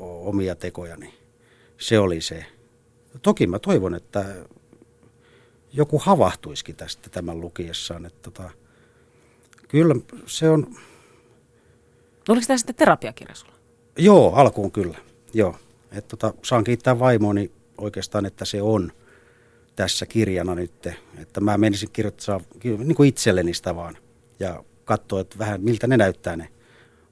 omia 0.00 0.54
tekojani. 0.54 1.14
Se 1.78 1.98
oli 1.98 2.20
se. 2.20 2.46
Toki 3.22 3.46
mä 3.46 3.58
toivon, 3.58 3.94
että 3.94 4.24
joku 5.72 5.98
havahtuisikin 5.98 6.76
tästä 6.76 7.10
tämän 7.10 7.40
lukiessaan. 7.40 8.06
Että 8.06 8.30
tota, 8.30 8.50
kyllä 9.68 9.94
se 10.26 10.50
on... 10.50 10.66
No 12.28 12.32
oliko 12.32 12.46
tämä 12.46 12.58
sitten 12.58 12.74
terapiakirja 12.74 13.34
sulla? 13.34 13.52
Joo, 13.98 14.32
alkuun 14.34 14.72
kyllä. 14.72 14.98
Joo. 15.34 15.56
Et 15.92 16.08
tota, 16.08 16.34
saan 16.42 16.64
kiittää 16.64 16.98
vaimoani 16.98 17.50
oikeastaan, 17.78 18.26
että 18.26 18.44
se 18.44 18.62
on 18.62 18.92
tässä 19.76 20.06
kirjana 20.06 20.54
nyt. 20.54 20.88
Että 21.18 21.40
mä 21.40 21.58
menisin 21.58 21.90
kirjoittaa 21.92 22.40
niin 22.64 22.94
kuin 22.94 23.08
itselleni 23.08 23.54
sitä 23.54 23.76
vaan 23.76 23.96
ja 24.40 24.64
katsoa, 24.84 25.20
että 25.20 25.38
vähän 25.38 25.60
miltä 25.60 25.86
ne 25.86 25.96
näyttää 25.96 26.36
ne 26.36 26.48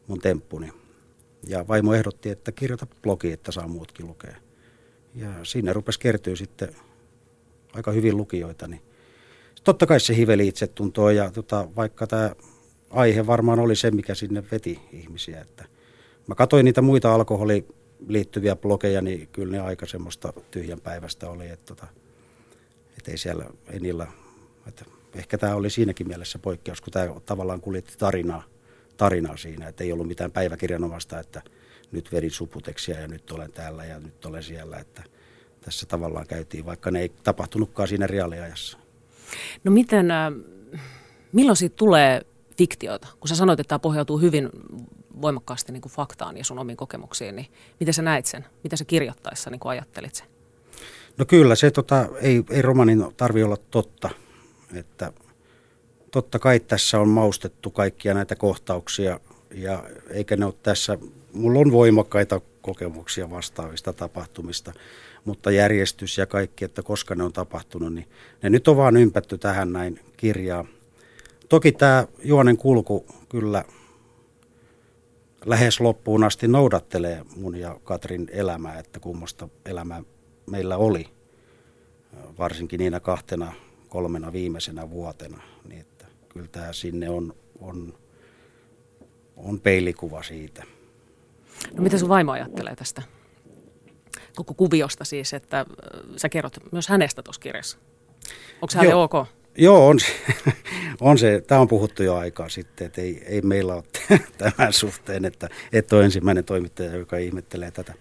mun 0.06 0.20
temppuni. 0.20 0.83
Ja 1.48 1.68
vaimo 1.68 1.94
ehdotti, 1.94 2.30
että 2.30 2.52
kirjoita 2.52 2.86
blogi, 3.02 3.32
että 3.32 3.52
saa 3.52 3.68
muutkin 3.68 4.06
lukea. 4.06 4.36
Ja 5.14 5.28
siinä 5.42 5.72
rupesi 5.72 6.00
kertyä 6.00 6.36
sitten 6.36 6.76
aika 7.72 7.92
hyvin 7.92 8.16
lukijoita, 8.16 8.68
niin 8.68 8.82
totta 9.64 9.86
kai 9.86 10.00
se 10.00 10.16
hiveli 10.16 10.48
itsetuntoa 10.48 11.12
ja 11.12 11.30
tota, 11.30 11.68
vaikka 11.76 12.06
tämä 12.06 12.30
aihe 12.90 13.26
varmaan 13.26 13.60
oli 13.60 13.76
se, 13.76 13.90
mikä 13.90 14.14
sinne 14.14 14.44
veti 14.52 14.80
ihmisiä. 14.92 15.40
Että 15.40 15.64
mä 16.26 16.34
katsoin 16.34 16.64
niitä 16.64 16.82
muita 16.82 17.14
alkoholiin 17.14 17.66
liittyviä 18.08 18.56
blogeja, 18.56 19.02
niin 19.02 19.28
kyllä 19.32 19.52
ne 19.52 19.60
aika 19.60 19.86
semmoista 19.86 20.32
tyhjän 20.50 20.80
päivästä 20.80 21.30
oli, 21.30 21.48
että, 21.48 21.66
tota, 21.66 21.86
että 22.98 23.10
ei 23.10 23.18
siellä, 23.18 23.44
ei 23.70 23.80
niillä, 23.80 24.06
että 24.68 24.84
ehkä 25.14 25.38
tämä 25.38 25.54
oli 25.54 25.70
siinäkin 25.70 26.08
mielessä 26.08 26.38
poikkeus, 26.38 26.80
kun 26.80 26.92
tämä 26.92 27.20
tavallaan 27.26 27.60
kuljetti 27.60 27.94
tarinaa, 27.98 28.42
tarinaa 28.96 29.36
siinä, 29.36 29.68
että 29.68 29.84
ei 29.84 29.92
ollut 29.92 30.08
mitään 30.08 30.32
päiväkirjanomasta, 30.32 31.20
että 31.20 31.42
nyt 31.92 32.12
vedin 32.12 32.30
suputeksia 32.30 33.00
ja 33.00 33.08
nyt 33.08 33.30
olen 33.30 33.52
täällä 33.52 33.84
ja 33.84 34.00
nyt 34.00 34.24
olen 34.24 34.42
siellä, 34.42 34.78
että 34.78 35.02
tässä 35.60 35.86
tavallaan 35.86 36.26
käytiin, 36.26 36.66
vaikka 36.66 36.90
ne 36.90 37.00
ei 37.00 37.08
tapahtunutkaan 37.08 37.88
siinä 37.88 38.06
reaaliajassa. 38.06 38.78
No 39.64 39.70
miten, 39.70 40.10
äh, 40.10 40.32
milloin 41.32 41.56
siitä 41.56 41.76
tulee 41.76 42.22
fiktiota? 42.58 43.08
Kun 43.20 43.28
sä 43.28 43.36
sanoit, 43.36 43.60
että 43.60 43.68
tämä 43.68 43.78
pohjautuu 43.78 44.18
hyvin 44.18 44.50
voimakkaasti 45.22 45.72
niin 45.72 45.80
kuin 45.80 45.92
faktaan 45.92 46.36
ja 46.36 46.44
sun 46.44 46.58
omiin 46.58 46.76
kokemuksiin, 46.76 47.36
niin 47.36 47.46
miten 47.80 47.94
sä 47.94 48.02
näit 48.02 48.26
sen? 48.26 48.44
Miten 48.62 48.78
sä 48.78 48.84
kirjoittaessa 48.84 49.50
niin 49.50 49.60
kuin 49.60 49.70
ajattelit 49.70 50.14
sen? 50.14 50.26
No 51.18 51.24
kyllä, 51.24 51.54
se 51.54 51.70
tota, 51.70 52.08
ei, 52.20 52.44
ei 52.50 52.62
romanin 52.62 53.06
tarvi 53.16 53.42
olla 53.42 53.56
totta. 53.56 54.10
Että 54.74 55.12
totta 56.14 56.38
kai 56.38 56.60
tässä 56.60 57.00
on 57.00 57.08
maustettu 57.08 57.70
kaikkia 57.70 58.14
näitä 58.14 58.36
kohtauksia 58.36 59.20
ja 59.54 59.84
eikä 60.10 60.36
ne 60.36 60.46
ole 60.46 60.54
tässä, 60.62 60.98
mulla 61.32 61.58
on 61.58 61.72
voimakkaita 61.72 62.40
kokemuksia 62.62 63.30
vastaavista 63.30 63.92
tapahtumista, 63.92 64.72
mutta 65.24 65.50
järjestys 65.50 66.18
ja 66.18 66.26
kaikki, 66.26 66.64
että 66.64 66.82
koska 66.82 67.14
ne 67.14 67.24
on 67.24 67.32
tapahtunut, 67.32 67.94
niin 67.94 68.08
ne 68.42 68.50
nyt 68.50 68.68
on 68.68 68.76
vaan 68.76 68.96
ympätty 68.96 69.38
tähän 69.38 69.72
näin 69.72 70.00
kirjaa. 70.16 70.64
Toki 71.48 71.72
tämä 71.72 72.06
juonen 72.24 72.56
kulku 72.56 73.06
kyllä 73.28 73.64
lähes 75.46 75.80
loppuun 75.80 76.24
asti 76.24 76.48
noudattelee 76.48 77.24
mun 77.36 77.56
ja 77.56 77.80
Katrin 77.84 78.28
elämää, 78.32 78.78
että 78.78 79.00
kummosta 79.00 79.48
elämää 79.64 80.02
meillä 80.50 80.76
oli, 80.76 81.06
varsinkin 82.38 82.78
niinä 82.78 83.00
kahtena, 83.00 83.52
kolmena 83.88 84.32
viimeisenä 84.32 84.90
vuotena. 84.90 85.42
Niin 85.68 85.93
kyllä 86.34 86.48
tämä 86.52 86.72
sinne 86.72 87.10
on, 87.10 87.34
on, 87.60 87.94
on 89.36 89.60
peilikuva 89.60 90.22
siitä. 90.22 90.62
No 91.76 91.82
mitä 91.82 91.98
sun 91.98 92.08
vaimo 92.08 92.32
ajattelee 92.32 92.76
tästä 92.76 93.02
koko 94.36 94.54
kuviosta 94.54 95.04
siis, 95.04 95.34
että 95.34 95.60
äh, 95.60 95.66
sä 96.16 96.28
kerrot 96.28 96.56
myös 96.72 96.88
hänestä 96.88 97.22
tuossa 97.22 97.40
kirjassa? 97.40 97.78
Onko 98.54 98.70
se 98.70 98.78
hänelle 98.78 98.94
ok? 98.94 99.26
Joo, 99.58 99.88
on 99.88 100.00
se. 100.00 100.06
on 101.00 101.18
se. 101.18 101.42
Tämä 101.46 101.60
on 101.60 101.68
puhuttu 101.68 102.02
jo 102.02 102.16
aikaa 102.16 102.48
sitten, 102.48 102.86
että 102.86 103.00
ei, 103.00 103.22
ei 103.26 103.42
meillä 103.42 103.74
ole 103.74 103.84
tämän 104.38 104.72
suhteen, 104.72 105.24
että 105.24 105.48
et 105.72 105.92
ole 105.92 106.04
ensimmäinen 106.04 106.44
toimittaja, 106.44 106.96
joka 106.96 107.16
ihmettelee 107.16 107.70
tätä. 107.70 107.94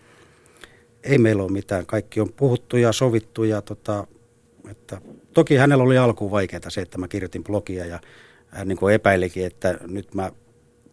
Ei 1.03 1.17
meillä 1.17 1.43
ole 1.43 1.51
mitään. 1.51 1.85
Kaikki 1.85 2.21
on 2.21 2.33
puhuttu 2.33 2.77
ja 2.77 2.91
sovittu 2.91 3.43
ja 3.43 3.61
tota, 3.61 4.07
että 4.71 5.02
toki 5.34 5.56
hänellä 5.56 5.84
oli 5.84 5.97
alkuun 5.97 6.32
vaikeaa 6.32 6.69
se, 6.69 6.82
että 6.82 6.97
mä 6.97 7.08
kirjoitin 7.08 7.43
blogia 7.43 7.86
ja 7.86 7.99
hän 8.47 8.67
niin 8.67 8.91
epäilikin, 8.93 9.45
että 9.45 9.80
nyt 9.88 10.15
mä, 10.15 10.32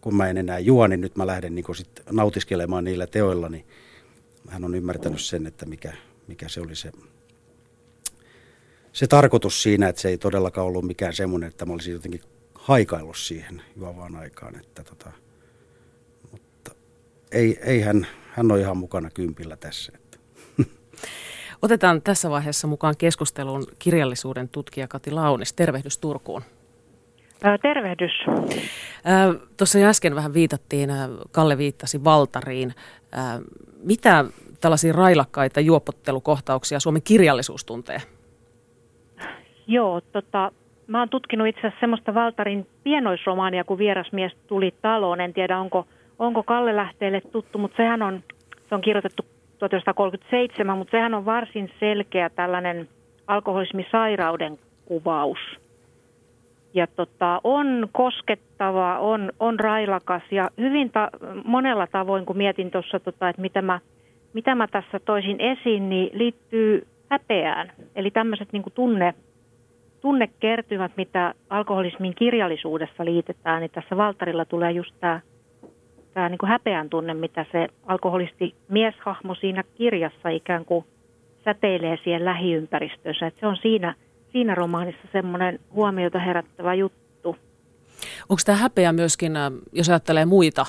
kun 0.01 0.15
mä 0.15 0.29
en 0.29 0.37
enää 0.37 0.59
juo, 0.59 0.87
niin 0.87 1.01
nyt 1.01 1.15
mä 1.15 1.27
lähden 1.27 1.55
niin 1.55 1.75
sit 1.75 2.01
nautiskelemaan 2.11 2.83
niillä 2.83 3.07
teoilla, 3.07 3.49
niin 3.49 3.65
hän 4.49 4.63
on 4.63 4.75
ymmärtänyt 4.75 5.21
sen, 5.21 5.47
että 5.47 5.65
mikä, 5.65 5.93
mikä 6.27 6.49
se 6.49 6.61
oli 6.61 6.75
se 6.75 6.91
se 8.93 9.07
tarkoitus 9.07 9.63
siinä, 9.63 9.89
että 9.89 10.01
se 10.01 10.09
ei 10.09 10.17
todellakaan 10.17 10.67
ollut 10.67 10.87
mikään 10.87 11.13
semmoinen, 11.13 11.47
että 11.47 11.65
mä 11.65 11.73
olisin 11.73 11.93
jotenkin 11.93 12.21
haikaillut 12.53 13.17
siihen 13.17 13.61
juovaan 13.75 14.15
aikaan. 14.15 14.55
Että 14.55 14.83
tota, 14.83 15.11
mutta 16.31 16.71
ei, 17.31 17.59
ei 17.61 17.81
hän, 17.81 18.07
hän 18.31 18.51
on 18.51 18.59
ihan 18.59 18.77
mukana 18.77 19.09
kympillä 19.09 19.57
tässä. 19.57 19.91
Otetaan 21.61 22.01
tässä 22.01 22.29
vaiheessa 22.29 22.67
mukaan 22.67 22.95
keskusteluun 22.97 23.63
kirjallisuuden 23.79 24.49
tutkija 24.49 24.87
Kati 24.87 25.11
Launis. 25.11 25.53
Tervehdys 25.53 25.97
Turkuun. 25.97 26.41
Tervehdys. 27.61 28.11
Tuossa 29.57 29.79
äsken 29.79 30.15
vähän 30.15 30.33
viitattiin, 30.33 30.89
Kalle 31.31 31.57
viittasi 31.57 32.03
Valtariin. 32.03 32.73
Mitä 33.83 34.25
tällaisia 34.61 34.93
railakkaita 34.93 35.59
juopottelukohtauksia 35.59 36.79
Suomen 36.79 37.01
kirjallisuus 37.01 37.65
tuntee? 37.65 37.97
Joo, 39.67 40.01
tota, 40.01 40.51
mä 40.87 40.99
oon 40.99 41.09
tutkinut 41.09 41.47
itse 41.47 41.59
asiassa 41.59 41.79
semmoista 41.79 42.13
Valtarin 42.13 42.67
pienoisromaania, 42.83 43.63
kun 43.63 43.77
vierasmies 43.77 44.31
tuli 44.47 44.73
taloon. 44.81 45.21
En 45.21 45.33
tiedä, 45.33 45.59
onko, 45.59 45.87
onko 46.19 46.43
Kalle 46.43 46.75
lähteelle 46.75 47.21
tuttu, 47.21 47.57
mutta 47.57 47.77
sehän 47.77 48.01
on, 48.01 48.23
se 48.69 48.75
on 48.75 48.81
kirjoitettu 48.81 49.25
1937, 49.69 50.77
mutta 50.77 50.91
sehän 50.91 51.13
on 51.13 51.25
varsin 51.25 51.71
selkeä 51.79 52.29
tällainen 52.29 52.87
alkoholismisairauden 53.27 54.59
kuvaus. 54.85 55.37
Ja 56.73 56.87
tota, 56.87 57.41
on 57.43 57.89
koskettava, 57.91 58.99
on, 58.99 59.31
on 59.39 59.59
railakas 59.59 60.23
ja 60.31 60.49
hyvin 60.57 60.91
ta- 60.91 61.09
monella 61.45 61.87
tavoin, 61.87 62.25
kun 62.25 62.37
mietin 62.37 62.71
tuossa, 62.71 62.99
tota, 62.99 63.29
että 63.29 63.41
mitä 63.41 63.61
mä, 63.61 63.79
mitä 64.33 64.55
mä 64.55 64.67
tässä 64.67 64.99
toisin 64.99 65.41
esiin, 65.41 65.89
niin 65.89 66.19
liittyy 66.19 66.87
häpeään. 67.09 67.71
Eli 67.95 68.11
tämmöiset 68.11 68.53
niin 68.53 68.63
tunne, 68.73 69.13
tunnekertymät, 70.01 70.91
mitä 70.97 71.33
alkoholismin 71.49 72.15
kirjallisuudessa 72.15 73.05
liitetään, 73.05 73.61
niin 73.61 73.71
tässä 73.71 73.97
Valtarilla 73.97 74.45
tulee 74.45 74.71
just 74.71 74.95
tämä 74.99 75.19
tämä 76.13 76.29
niin 76.29 76.39
häpeän 76.47 76.89
tunne, 76.89 77.13
mitä 77.13 77.45
se 77.51 77.67
alkoholisti 77.85 78.55
mieshahmo 78.69 79.35
siinä 79.35 79.63
kirjassa 79.75 80.29
ikään 80.29 80.65
kuin 80.65 80.85
säteilee 81.45 81.97
siihen 82.03 82.25
lähiympäristöönsä. 82.25 83.27
Että 83.27 83.39
se 83.39 83.47
on 83.47 83.57
siinä, 83.61 83.95
siinä 84.31 84.55
romaanissa 84.55 85.07
semmoinen 85.11 85.59
huomiota 85.73 86.19
herättävä 86.19 86.73
juttu. 86.73 87.35
Onko 88.29 88.41
tämä 88.45 88.57
häpeä 88.57 88.93
myöskin, 88.93 89.35
äh, 89.35 89.51
jos 89.73 89.89
ajattelee 89.89 90.25
muita 90.25 90.65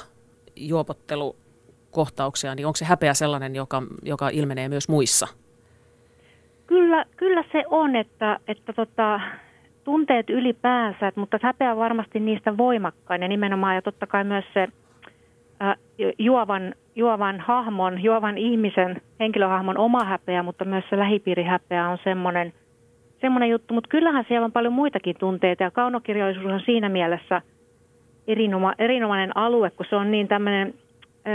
juopottelukohtauksia, 0.56 2.54
niin 2.54 2.66
onko 2.66 2.76
se 2.76 2.84
häpeä 2.84 3.14
sellainen, 3.14 3.54
joka, 3.54 3.82
joka 4.02 4.28
ilmenee 4.28 4.68
myös 4.68 4.88
muissa 4.88 5.28
Kyllä, 6.72 7.04
kyllä 7.16 7.44
se 7.52 7.64
on, 7.70 7.96
että, 7.96 8.38
että 8.48 8.72
tota, 8.72 9.20
tunteet 9.84 10.30
ylipäänsä, 10.30 11.12
mutta 11.16 11.38
häpeä 11.42 11.72
on 11.72 11.78
varmasti 11.78 12.20
niistä 12.20 12.56
voimakkain 12.56 13.22
ja 13.22 13.28
nimenomaan 13.28 13.74
ja 13.74 13.82
totta 13.82 14.06
kai 14.06 14.24
myös 14.24 14.44
se 14.54 14.68
ä, 15.62 15.76
juovan, 16.18 16.74
juovan 16.96 17.40
hahmon, 17.40 18.02
juovan 18.02 18.38
ihmisen, 18.38 19.00
henkilöhahmon 19.20 19.78
oma 19.78 20.04
häpeä, 20.04 20.42
mutta 20.42 20.64
myös 20.64 20.84
se 20.90 20.98
lähipiirihäpeä 20.98 21.88
on 21.88 21.98
semmoinen, 22.04 22.52
semmoinen 23.20 23.50
juttu. 23.50 23.74
Mutta 23.74 23.88
kyllähän 23.88 24.24
siellä 24.28 24.44
on 24.44 24.52
paljon 24.52 24.72
muitakin 24.72 25.16
tunteita 25.18 25.62
ja 25.62 25.70
kaunokirjallisuus 25.70 26.52
on 26.52 26.60
siinä 26.60 26.88
mielessä 26.88 27.42
erinoma, 28.26 28.72
erinomainen 28.78 29.36
alue, 29.36 29.70
kun 29.70 29.86
se 29.90 29.96
on 29.96 30.10
niin 30.10 30.28
tämmöinen, 30.28 30.74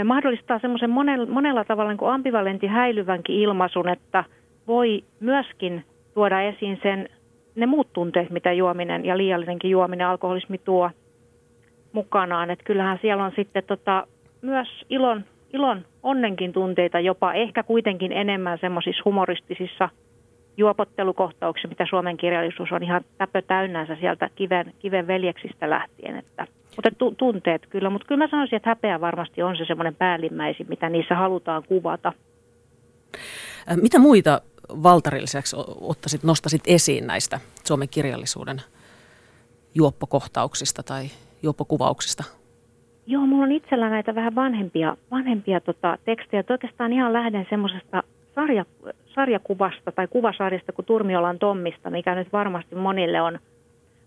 mahdollistaa 0.04 0.58
semmoisen 0.58 0.90
monella, 0.90 1.26
monella 1.26 1.64
tavalla 1.64 1.90
niin 1.90 1.98
kuin 1.98 2.12
ambivalentti 2.12 2.66
häilyvänkin 2.66 3.36
ilmaisun, 3.36 3.88
että– 3.88 4.24
voi 4.68 5.04
myöskin 5.20 5.84
tuoda 6.14 6.42
esiin 6.42 6.78
sen, 6.82 7.08
ne 7.54 7.66
muut 7.66 7.92
tunteet, 7.92 8.30
mitä 8.30 8.52
juominen 8.52 9.04
ja 9.04 9.16
liiallinenkin 9.16 9.70
juominen, 9.70 10.06
alkoholismi 10.06 10.58
tuo 10.58 10.90
mukanaan. 11.92 12.50
Että 12.50 12.64
kyllähän 12.64 12.98
siellä 13.02 13.24
on 13.24 13.32
sitten 13.36 13.62
tota, 13.64 14.06
myös 14.42 14.68
ilon, 14.90 15.24
ilon, 15.52 15.84
onnenkin 16.02 16.52
tunteita 16.52 17.00
jopa, 17.00 17.32
ehkä 17.32 17.62
kuitenkin 17.62 18.12
enemmän 18.12 18.58
semmoisissa 18.60 19.02
humoristisissa 19.04 19.88
juopottelukohtauksia, 20.56 21.68
mitä 21.68 21.86
Suomen 21.90 22.16
kirjallisuus 22.16 22.72
on 22.72 22.82
ihan 22.82 23.04
täpö 23.18 23.42
täynnänsä 23.42 23.96
sieltä 24.00 24.30
kiven, 24.34 24.74
kiven 24.78 25.06
veljeksistä 25.06 25.70
lähtien. 25.70 26.16
Että, 26.16 26.46
mutta 26.76 26.90
tu, 26.98 27.10
tunteet 27.10 27.66
kyllä, 27.66 27.90
mutta 27.90 28.06
kyllä 28.06 28.24
mä 28.24 28.30
sanoisin, 28.30 28.56
että 28.56 28.70
häpeä 28.70 29.00
varmasti 29.00 29.42
on 29.42 29.56
se 29.56 29.64
semmoinen 29.64 29.94
päällimmäisin, 29.94 30.66
mitä 30.68 30.88
niissä 30.88 31.14
halutaan 31.14 31.62
kuvata. 31.68 32.12
Mitä 33.82 33.98
muita 33.98 34.40
valtarilliseksi 34.68 35.56
ottaisit, 35.80 36.22
nostasit 36.22 36.62
esiin 36.66 37.06
näistä 37.06 37.40
Suomen 37.64 37.88
kirjallisuuden 37.88 38.62
juoppokohtauksista 39.74 40.82
tai 40.82 41.10
juoppokuvauksista? 41.42 42.37
Joo, 43.10 43.26
mulla 43.26 43.44
on 43.44 43.52
itsellä 43.52 43.90
näitä 43.90 44.14
vähän 44.14 44.34
vanhempia, 44.34 44.96
vanhempia 45.10 45.60
tota, 45.60 45.98
tekstejä. 46.04 46.44
Oikeastaan 46.50 46.92
ihan 46.92 47.12
lähden 47.12 47.46
semmoisesta 47.50 48.02
sarja, 48.34 48.64
sarjakuvasta 49.06 49.92
tai 49.92 50.08
kuvasarjasta 50.08 50.72
kuin 50.72 50.86
Turmiolan 50.86 51.38
Tommista, 51.38 51.90
mikä 51.90 52.14
nyt 52.14 52.32
varmasti 52.32 52.74
monille 52.74 53.20
on, 53.20 53.38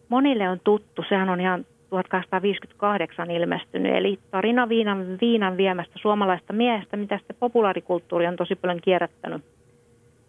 monille 0.09 0.49
on 0.49 0.59
tuttu. 0.63 1.03
Sehän 1.09 1.29
on 1.29 1.41
ihan 1.41 1.65
1858 1.89 3.31
ilmestynyt, 3.31 3.95
eli 3.95 4.19
tarina 4.31 4.69
viinan, 4.69 5.17
viinan 5.21 5.57
viemästä 5.57 5.93
suomalaista 6.01 6.53
miehestä, 6.53 6.97
mitä 6.97 7.17
sitten 7.17 7.35
populaarikulttuuri 7.39 8.27
on 8.27 8.35
tosi 8.35 8.55
paljon 8.55 8.81
kierrättänyt 8.81 9.41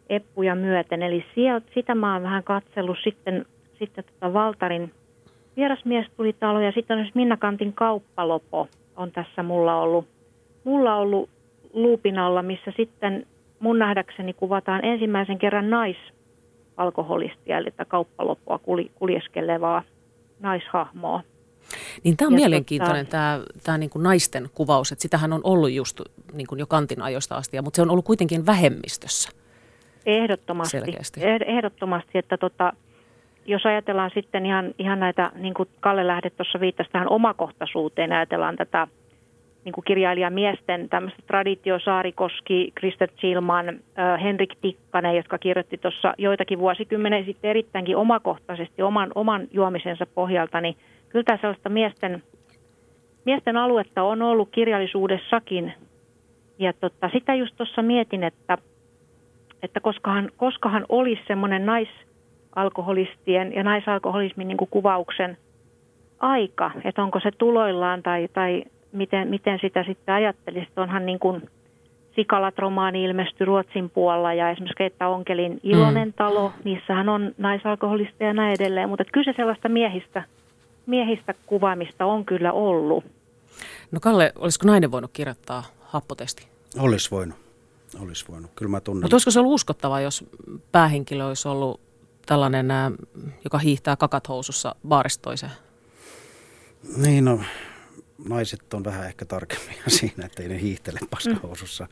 eppuja 0.08 0.54
myöten. 0.54 1.02
Eli 1.02 1.24
sieltä, 1.34 1.66
sitä 1.74 1.94
mä 1.94 2.12
oon 2.12 2.22
vähän 2.22 2.44
katsellut 2.44 2.98
sitten, 3.04 3.46
sitten 3.78 4.04
tota 4.04 4.32
Valtarin 4.32 4.92
vierasmies 5.56 6.06
tuli 6.16 6.32
talo 6.32 6.60
ja 6.60 6.72
sitten 6.72 6.98
on 6.98 7.06
Minna 7.14 7.36
Kantin 7.36 7.72
kauppalopo 7.72 8.68
on 8.96 9.12
tässä 9.12 9.42
mulla 9.42 9.76
ollut, 9.76 10.06
mulla 10.64 10.96
ollut 10.96 11.30
luupin 11.72 12.18
alla, 12.18 12.42
missä 12.42 12.72
sitten 12.76 13.26
mun 13.60 13.78
nähdäkseni 13.78 14.32
kuvataan 14.32 14.84
ensimmäisen 14.84 15.38
kerran 15.38 15.70
naisalkoholistia, 15.70 17.58
eli 17.58 17.72
kauppaloppua 17.88 18.60
kuljeskelevaa 18.94 19.82
naishahmoa. 20.40 21.22
Niin 22.04 22.16
tämä 22.16 22.26
on 22.26 22.32
ja 22.32 22.36
mielenkiintoinen 22.36 23.06
tota... 23.06 23.10
tämä, 23.10 23.40
tämä 23.64 23.78
niin 23.78 23.90
kuin 23.90 24.02
naisten 24.02 24.50
kuvaus, 24.54 24.92
että 24.92 25.02
sitähän 25.02 25.32
on 25.32 25.40
ollut 25.44 25.72
just 25.72 26.00
niin 26.32 26.46
kuin 26.46 26.58
jo 26.58 26.66
kantin 26.66 27.02
ajoista 27.02 27.36
asti, 27.36 27.60
mutta 27.60 27.76
se 27.76 27.82
on 27.82 27.90
ollut 27.90 28.04
kuitenkin 28.04 28.46
vähemmistössä. 28.46 29.30
Ehdottomasti, 30.06 30.70
Selkeästi. 30.70 31.20
ehdottomasti 31.46 32.18
että 32.18 32.36
tota, 32.36 32.72
jos 33.46 33.66
ajatellaan 33.66 34.10
sitten 34.14 34.46
ihan, 34.46 34.74
ihan 34.78 35.00
näitä, 35.00 35.30
niin 35.34 35.54
kuin 35.54 35.68
Kalle 35.80 36.06
Lähde 36.06 36.30
tuossa 36.30 36.60
viittasi 36.60 36.90
tähän 36.90 37.10
omakohtaisuuteen, 37.10 38.12
ajatellaan 38.12 38.56
tätä 38.56 38.86
niin 39.64 39.72
kuin 39.72 39.84
kirjailijamiesten 39.84 40.88
tämmöistä 40.88 41.22
traditio, 41.26 41.78
Saarikoski, 41.78 42.72
Krister 42.74 43.08
Chilman, 43.10 43.68
äh, 43.68 44.22
Henrik 44.22 44.56
Tikkanen, 44.62 45.16
jotka 45.16 45.38
kirjoitti 45.38 45.78
tuossa 45.78 46.14
joitakin 46.18 46.58
vuosikymmenen 46.58 47.24
sitten 47.24 47.50
erittäinkin 47.50 47.96
omakohtaisesti 47.96 48.82
oman, 48.82 49.12
oman 49.14 49.48
juomisensa 49.52 50.06
pohjalta, 50.06 50.60
niin 50.60 50.76
kyllä 51.08 51.24
tämä 51.24 51.38
sellaista 51.40 51.68
miesten, 51.68 52.22
miesten 53.24 53.56
aluetta 53.56 54.02
on 54.02 54.22
ollut 54.22 54.48
kirjallisuudessakin. 54.52 55.72
Ja 56.58 56.72
tota, 56.72 57.10
sitä 57.12 57.34
just 57.34 57.56
tuossa 57.56 57.82
mietin, 57.82 58.24
että, 58.24 58.58
että 59.62 59.80
koskahan, 59.80 60.30
koskahan 60.36 60.86
olisi 60.88 61.22
semmoinen 61.26 61.66
naisalkoholistien 62.56 63.54
ja 63.54 63.62
naisalkoholismin 63.62 64.48
niin 64.48 64.56
kuin 64.56 64.70
kuvauksen 64.70 65.36
aika, 66.20 66.70
että 66.84 67.02
onko 67.02 67.20
se 67.20 67.30
tuloillaan 67.38 68.02
tai, 68.02 68.28
tai 68.32 68.64
miten, 68.92 69.28
miten 69.28 69.58
sitä 69.62 69.84
sitten 69.84 70.14
ajattelisit. 70.14 70.78
Onhan 70.78 71.06
niin 71.06 71.18
kuin 71.18 71.42
Sikalat-romaani 72.16 73.04
ilmestyi 73.04 73.44
Ruotsin 73.44 73.90
puolella 73.90 74.34
ja 74.34 74.50
esimerkiksi 74.50 74.76
Keetta 74.76 75.08
Onkelin 75.08 75.60
Ilonen 75.62 76.08
mm. 76.08 76.14
talo, 76.14 76.52
niissähän 76.64 77.08
on 77.08 77.32
naisalkoholista 77.38 78.24
ja 78.24 78.32
näin 78.32 78.54
edelleen, 78.60 78.88
mutta 78.88 79.04
kyllä 79.12 79.32
se 79.32 79.36
sellaista 79.36 79.68
miehistä, 79.68 80.24
miehistä 80.86 81.34
kuvaamista 81.46 82.04
on 82.04 82.24
kyllä 82.24 82.52
ollut. 82.52 83.04
No 83.90 84.00
Kalle, 84.00 84.32
olisiko 84.38 84.66
nainen 84.66 84.90
voinut 84.90 85.10
kirjoittaa 85.12 85.62
happotesti? 85.80 86.46
Olisi 86.78 87.10
voinut. 87.10 87.36
Olisi 88.02 88.24
voinut. 88.28 88.50
Kyllä 88.56 88.70
mä 88.70 88.80
tunnen. 88.80 89.02
Mutta 89.02 89.14
olisiko 89.14 89.30
se 89.30 89.40
ollut 89.40 89.54
uskottavaa, 89.54 90.00
jos 90.00 90.24
päähenkilö 90.72 91.26
olisi 91.26 91.48
ollut 91.48 91.80
tällainen, 92.26 92.68
joka 93.44 93.58
hiihtää 93.58 93.96
kakat 93.96 94.28
housussa 94.28 94.74
baarista 94.88 95.22
toiseen? 95.22 95.52
Niin, 96.96 97.24
no 97.24 97.40
naiset 98.28 98.74
on 98.74 98.84
vähän 98.84 99.06
ehkä 99.06 99.24
tarkemmin 99.24 99.76
siinä, 99.98 100.26
että 100.26 100.42
ei 100.42 100.48
ne 100.48 100.60
hiihtele 100.60 101.00
paskahousussa. 101.10 101.88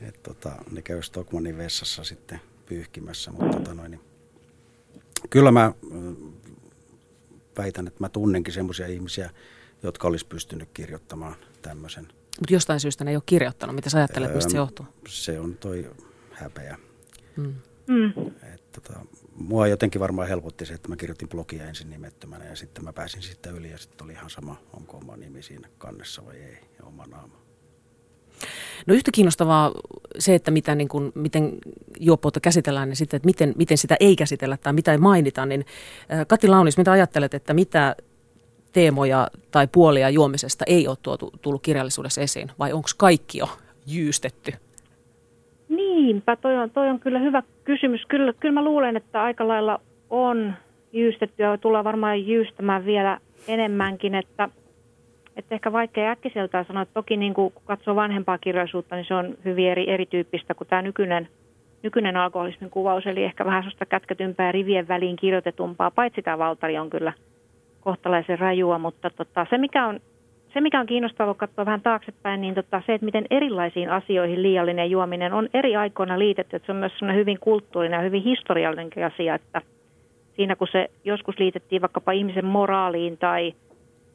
Mm. 0.00 0.08
Et, 0.08 0.22
tota, 0.22 0.52
ne 0.70 0.82
käy 0.82 1.02
Stockmanin 1.02 1.58
vessassa 1.58 2.04
sitten 2.04 2.40
pyyhkimässä. 2.66 3.30
Mutta, 3.30 3.56
tota, 3.56 3.74
noin, 3.74 3.90
niin, 3.90 4.00
kyllä 5.30 5.52
mä 5.52 5.72
väitän, 7.58 7.86
että 7.86 8.00
mä 8.00 8.08
tunnenkin 8.08 8.54
semmoisia 8.54 8.86
ihmisiä, 8.86 9.30
jotka 9.82 10.08
olisi 10.08 10.26
pystynyt 10.26 10.68
kirjoittamaan 10.74 11.34
tämmöisen. 11.62 12.04
Mutta 12.40 12.54
jostain 12.54 12.80
syystä 12.80 13.04
ne 13.04 13.10
ei 13.10 13.16
ole 13.16 13.22
kirjoittanut. 13.26 13.76
Mitä 13.76 13.90
sä 13.90 13.98
ajattelet, 13.98 14.28
öö, 14.28 14.36
mistä 14.36 14.50
se 14.50 14.56
johtuu? 14.56 14.86
Se 15.08 15.40
on 15.40 15.54
toi 15.54 15.90
häpeä. 16.32 16.78
Mm. 17.36 17.54
Mm. 17.86 18.26
Et, 18.54 18.72
tota, 18.72 19.00
mua 19.36 19.66
jotenkin 19.66 20.00
varmaan 20.00 20.28
helpotti 20.28 20.66
se, 20.66 20.74
että 20.74 20.88
mä 20.88 20.96
kirjoitin 20.96 21.28
blogia 21.28 21.66
ensin 21.66 21.90
nimettömänä 21.90 22.44
ja 22.44 22.56
sitten 22.56 22.84
mä 22.84 22.92
pääsin 22.92 23.22
siitä 23.22 23.50
yli 23.50 23.70
ja 23.70 23.78
sitten 23.78 24.04
oli 24.04 24.12
ihan 24.12 24.30
sama, 24.30 24.56
onko 24.72 24.96
oma 24.96 25.16
nimi 25.16 25.42
siinä 25.42 25.68
kannessa 25.78 26.26
vai 26.26 26.36
ei 26.36 26.58
ja 26.78 26.84
oma 26.84 27.06
naama. 27.06 27.42
No 28.86 28.94
yhtä 28.94 29.10
kiinnostavaa 29.10 29.72
se, 30.18 30.34
että 30.34 30.50
mitä, 30.50 30.74
niin 30.74 30.88
kuin, 30.88 31.12
miten 31.14 31.58
juoppoutta 32.00 32.40
käsitellään 32.40 32.88
ja 32.88 32.96
sitten, 32.96 33.16
että 33.16 33.26
miten, 33.26 33.54
miten 33.56 33.78
sitä 33.78 33.96
ei 34.00 34.16
käsitellä 34.16 34.56
tai 34.56 34.72
mitä 34.72 34.92
ei 34.92 34.98
mainita, 34.98 35.46
niin 35.46 35.66
Kati 36.28 36.48
Launis, 36.48 36.76
mitä 36.76 36.92
ajattelet, 36.92 37.34
että 37.34 37.54
mitä 37.54 37.96
teemoja 38.72 39.30
tai 39.50 39.66
puolia 39.66 40.10
juomisesta 40.10 40.64
ei 40.66 40.88
ole 40.88 40.96
tuotu, 41.02 41.30
tullut 41.42 41.62
kirjallisuudessa 41.62 42.20
esiin 42.20 42.50
vai 42.58 42.72
onko 42.72 42.88
kaikki 42.96 43.38
jo 43.38 43.48
jyystetty? 43.86 44.52
Niinpä, 46.02 46.36
toi 46.36 46.56
on, 46.56 46.70
toi 46.70 46.88
on 46.88 47.00
kyllä 47.00 47.18
hyvä 47.18 47.42
kysymys. 47.64 48.06
Kyllä, 48.08 48.32
kyllä 48.40 48.54
mä 48.54 48.64
luulen, 48.64 48.96
että 48.96 49.22
aika 49.22 49.48
lailla 49.48 49.80
on 50.10 50.54
jyystetty 50.92 51.42
ja 51.42 51.58
tullaan 51.58 51.84
varmaan 51.84 52.26
jyystämään 52.26 52.84
vielä 52.84 53.18
enemmänkin, 53.48 54.14
että, 54.14 54.48
että 55.36 55.54
ehkä 55.54 55.72
vaikea 55.72 56.10
äkkiseltään 56.10 56.64
sanoa, 56.64 56.82
että 56.82 56.94
toki 56.94 57.16
niin 57.16 57.34
kuin, 57.34 57.52
kun 57.52 57.62
katsoo 57.66 57.96
vanhempaa 57.96 58.38
kirjallisuutta, 58.38 58.96
niin 58.96 59.04
se 59.08 59.14
on 59.14 59.34
hyvin 59.44 59.70
eri, 59.70 59.90
erityyppistä 59.90 60.54
kuin 60.54 60.68
tämä 60.68 60.82
nykyinen, 60.82 61.28
nykyinen 61.82 62.16
alkoholismin 62.16 62.70
kuvaus, 62.70 63.06
eli 63.06 63.24
ehkä 63.24 63.44
vähän 63.44 63.62
sellaista 63.62 63.86
kätkätympää 63.86 64.52
rivien 64.52 64.88
väliin 64.88 65.16
kirjoitetumpaa, 65.16 65.90
paitsi 65.90 66.22
tämä 66.22 66.38
Valtari 66.38 66.78
on 66.78 66.90
kyllä 66.90 67.12
kohtalaisen 67.80 68.38
rajua, 68.38 68.78
mutta 68.78 69.10
tota, 69.10 69.46
se 69.50 69.58
mikä 69.58 69.86
on 69.86 70.00
se, 70.54 70.60
mikä 70.60 70.80
on 70.80 70.86
kiinnostavaa 70.86 71.34
katsoa 71.34 71.66
vähän 71.66 71.80
taaksepäin, 71.80 72.40
niin 72.40 72.54
tota, 72.54 72.82
se, 72.86 72.94
että 72.94 73.04
miten 73.04 73.26
erilaisiin 73.30 73.90
asioihin 73.90 74.42
liiallinen 74.42 74.90
juominen 74.90 75.32
on 75.32 75.48
eri 75.54 75.76
aikoina 75.76 76.18
liitetty. 76.18 76.56
Että 76.56 76.66
se 76.66 76.72
on 76.72 76.78
myös 76.78 76.92
hyvin 77.14 77.38
kulttuurinen 77.40 77.98
ja 77.98 78.02
hyvin 78.02 78.22
historiallinen 78.22 79.04
asia, 79.12 79.34
että 79.34 79.62
siinä 80.36 80.56
kun 80.56 80.68
se 80.72 80.90
joskus 81.04 81.38
liitettiin 81.38 81.82
vaikkapa 81.82 82.12
ihmisen 82.12 82.44
moraaliin 82.44 83.18
tai, 83.18 83.54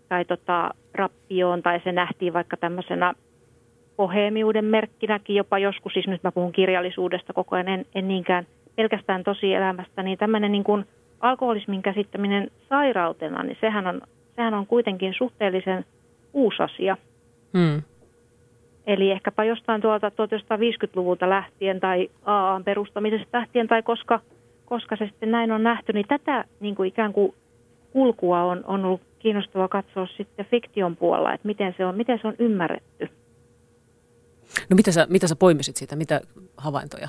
tai 0.09 0.25
tota, 0.25 0.71
rappioon, 0.93 1.63
tai 1.63 1.81
se 1.83 1.91
nähtiin 1.91 2.33
vaikka 2.33 2.57
tämmöisenä 2.57 3.13
pohemiuden 3.95 4.65
merkkinäkin 4.65 5.35
jopa 5.35 5.59
joskus, 5.59 5.93
siis 5.93 6.07
nyt 6.07 6.23
mä 6.23 6.31
puhun 6.31 6.51
kirjallisuudesta 6.51 7.33
koko 7.33 7.55
ajan, 7.55 7.67
en, 7.67 7.85
en 7.95 8.07
niinkään 8.07 8.47
pelkästään 8.75 9.23
tosielämästä, 9.23 10.03
niin 10.03 10.17
tämmöinen 10.17 10.51
niin 10.51 10.63
kuin 10.63 10.85
alkoholismin 11.19 11.81
käsittäminen 11.81 12.51
sairautena, 12.69 13.43
niin 13.43 13.57
sehän 13.61 13.87
on, 13.87 14.01
sehän 14.35 14.53
on 14.53 14.67
kuitenkin 14.67 15.13
suhteellisen– 15.13 15.85
uusi 16.37 16.63
asia. 16.63 16.97
Hmm. 17.57 17.81
Eli 18.87 19.11
ehkäpä 19.11 19.43
jostain 19.43 19.81
tuolta 19.81 20.09
1950-luvulta 20.09 21.29
lähtien 21.29 21.79
tai 21.79 22.09
AAn 22.25 22.63
perustamisesta 22.63 23.37
lähtien 23.37 23.67
tai 23.67 23.83
koska, 23.83 24.19
koska 24.65 24.95
se 24.95 25.05
sitten 25.05 25.31
näin 25.31 25.51
on 25.51 25.63
nähty, 25.63 25.93
niin 25.93 26.07
tätä 26.07 26.45
niin 26.59 26.75
kuin 26.75 26.87
ikään 26.87 27.13
kuin 27.13 27.33
kulkua 27.93 28.43
on, 28.43 28.63
on 28.67 28.85
ollut 28.85 29.01
kiinnostavaa 29.19 29.67
katsoa 29.67 30.07
sitten 30.17 30.45
fiktion 30.45 30.95
puolella, 30.95 31.33
että 31.33 31.47
miten 31.47 31.73
se 31.77 31.85
on, 31.85 31.97
miten 31.97 32.19
se 32.21 32.27
on 32.27 32.35
ymmärretty. 32.39 33.09
No 34.69 34.75
mitä 34.75 34.91
sä, 34.91 35.07
mitä 35.09 35.27
sä 35.27 35.35
poimisit 35.35 35.75
siitä, 35.75 35.95
mitä 35.95 36.21
havaintoja? 36.57 37.07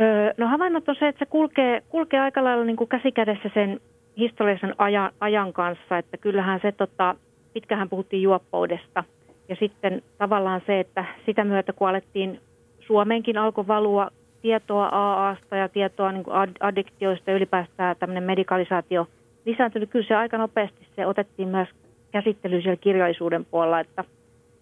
Öö, 0.00 0.34
no 0.38 0.46
havainnot 0.48 0.88
on 0.88 0.96
se, 0.98 1.08
että 1.08 1.18
se 1.18 1.26
kulkee, 1.26 1.82
kulkee 1.88 2.20
aika 2.20 2.44
lailla 2.44 2.64
niin 2.64 2.76
kuin 2.76 2.88
käsikädessä 2.88 3.50
sen 3.54 3.80
historiallisen 4.18 4.74
ajan, 4.78 5.12
ajan 5.20 5.52
kanssa, 5.52 5.98
että 5.98 6.16
kyllähän 6.16 6.60
se, 6.62 6.72
tota, 6.72 7.14
pitkähän 7.52 7.88
puhuttiin 7.88 8.22
juoppoudesta. 8.22 9.04
Ja 9.48 9.56
sitten 9.60 10.02
tavallaan 10.18 10.62
se, 10.66 10.80
että 10.80 11.04
sitä 11.26 11.44
myötä 11.44 11.72
kun 11.72 11.88
alettiin 11.88 12.40
Suomeenkin 12.80 13.38
alkoi 13.38 13.66
valua 13.66 14.10
tietoa 14.42 14.88
AAsta 14.92 15.56
ja 15.56 15.68
tietoa 15.68 16.12
niin 16.12 16.24
addiktioista 16.60 17.30
ja 17.30 17.36
ylipäätään 17.36 17.96
tämmöinen 17.98 18.24
medikalisaatio 18.24 19.08
lisääntynyt, 19.44 19.90
kyllä 19.90 20.06
se 20.08 20.14
aika 20.14 20.38
nopeasti 20.38 20.86
se 20.96 21.06
otettiin 21.06 21.48
myös 21.48 21.68
käsittelyyn 22.12 22.62
siellä 22.62 22.76
kirjallisuuden 22.76 23.44
puolella, 23.44 23.80
että 23.80 24.04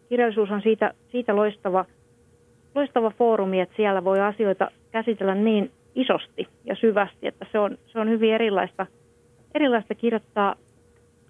kirjallisuus 0.08 0.50
on 0.50 0.62
siitä, 0.62 0.94
siitä 1.12 1.36
loistava 1.36 1.84
loistava 2.74 3.10
foorumi, 3.10 3.60
että 3.60 3.76
siellä 3.76 4.04
voi 4.04 4.20
asioita 4.20 4.70
käsitellä 4.90 5.34
niin 5.34 5.70
isosti 5.94 6.48
ja 6.64 6.74
syvästi, 6.74 7.26
että 7.26 7.46
se 7.52 7.58
on, 7.58 7.78
se 7.86 7.98
on 7.98 8.08
hyvin 8.08 8.34
erilaista, 8.34 8.86
erilaista 9.54 9.94
kirjoittaa, 9.94 10.56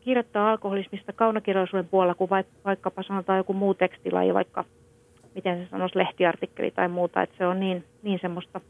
kirjoittaa 0.00 0.50
alkoholismista 0.50 1.12
kaunokirjallisuuden 1.12 1.88
puolella 1.88 2.14
kuin 2.14 2.30
vaikkapa 2.64 3.02
sanotaan 3.02 3.38
joku 3.38 3.52
muu 3.52 3.74
tekstilaji, 3.74 4.34
vaikka 4.34 4.64
miten 5.34 5.58
se 5.64 5.70
sanoisi, 5.70 5.98
lehtiartikkeli 5.98 6.70
tai 6.70 6.88
muuta, 6.88 7.22
että 7.22 7.36
se 7.38 7.46
on 7.46 7.60
niin, 7.60 7.84
niin 8.02 8.18
semmoista, 8.22 8.60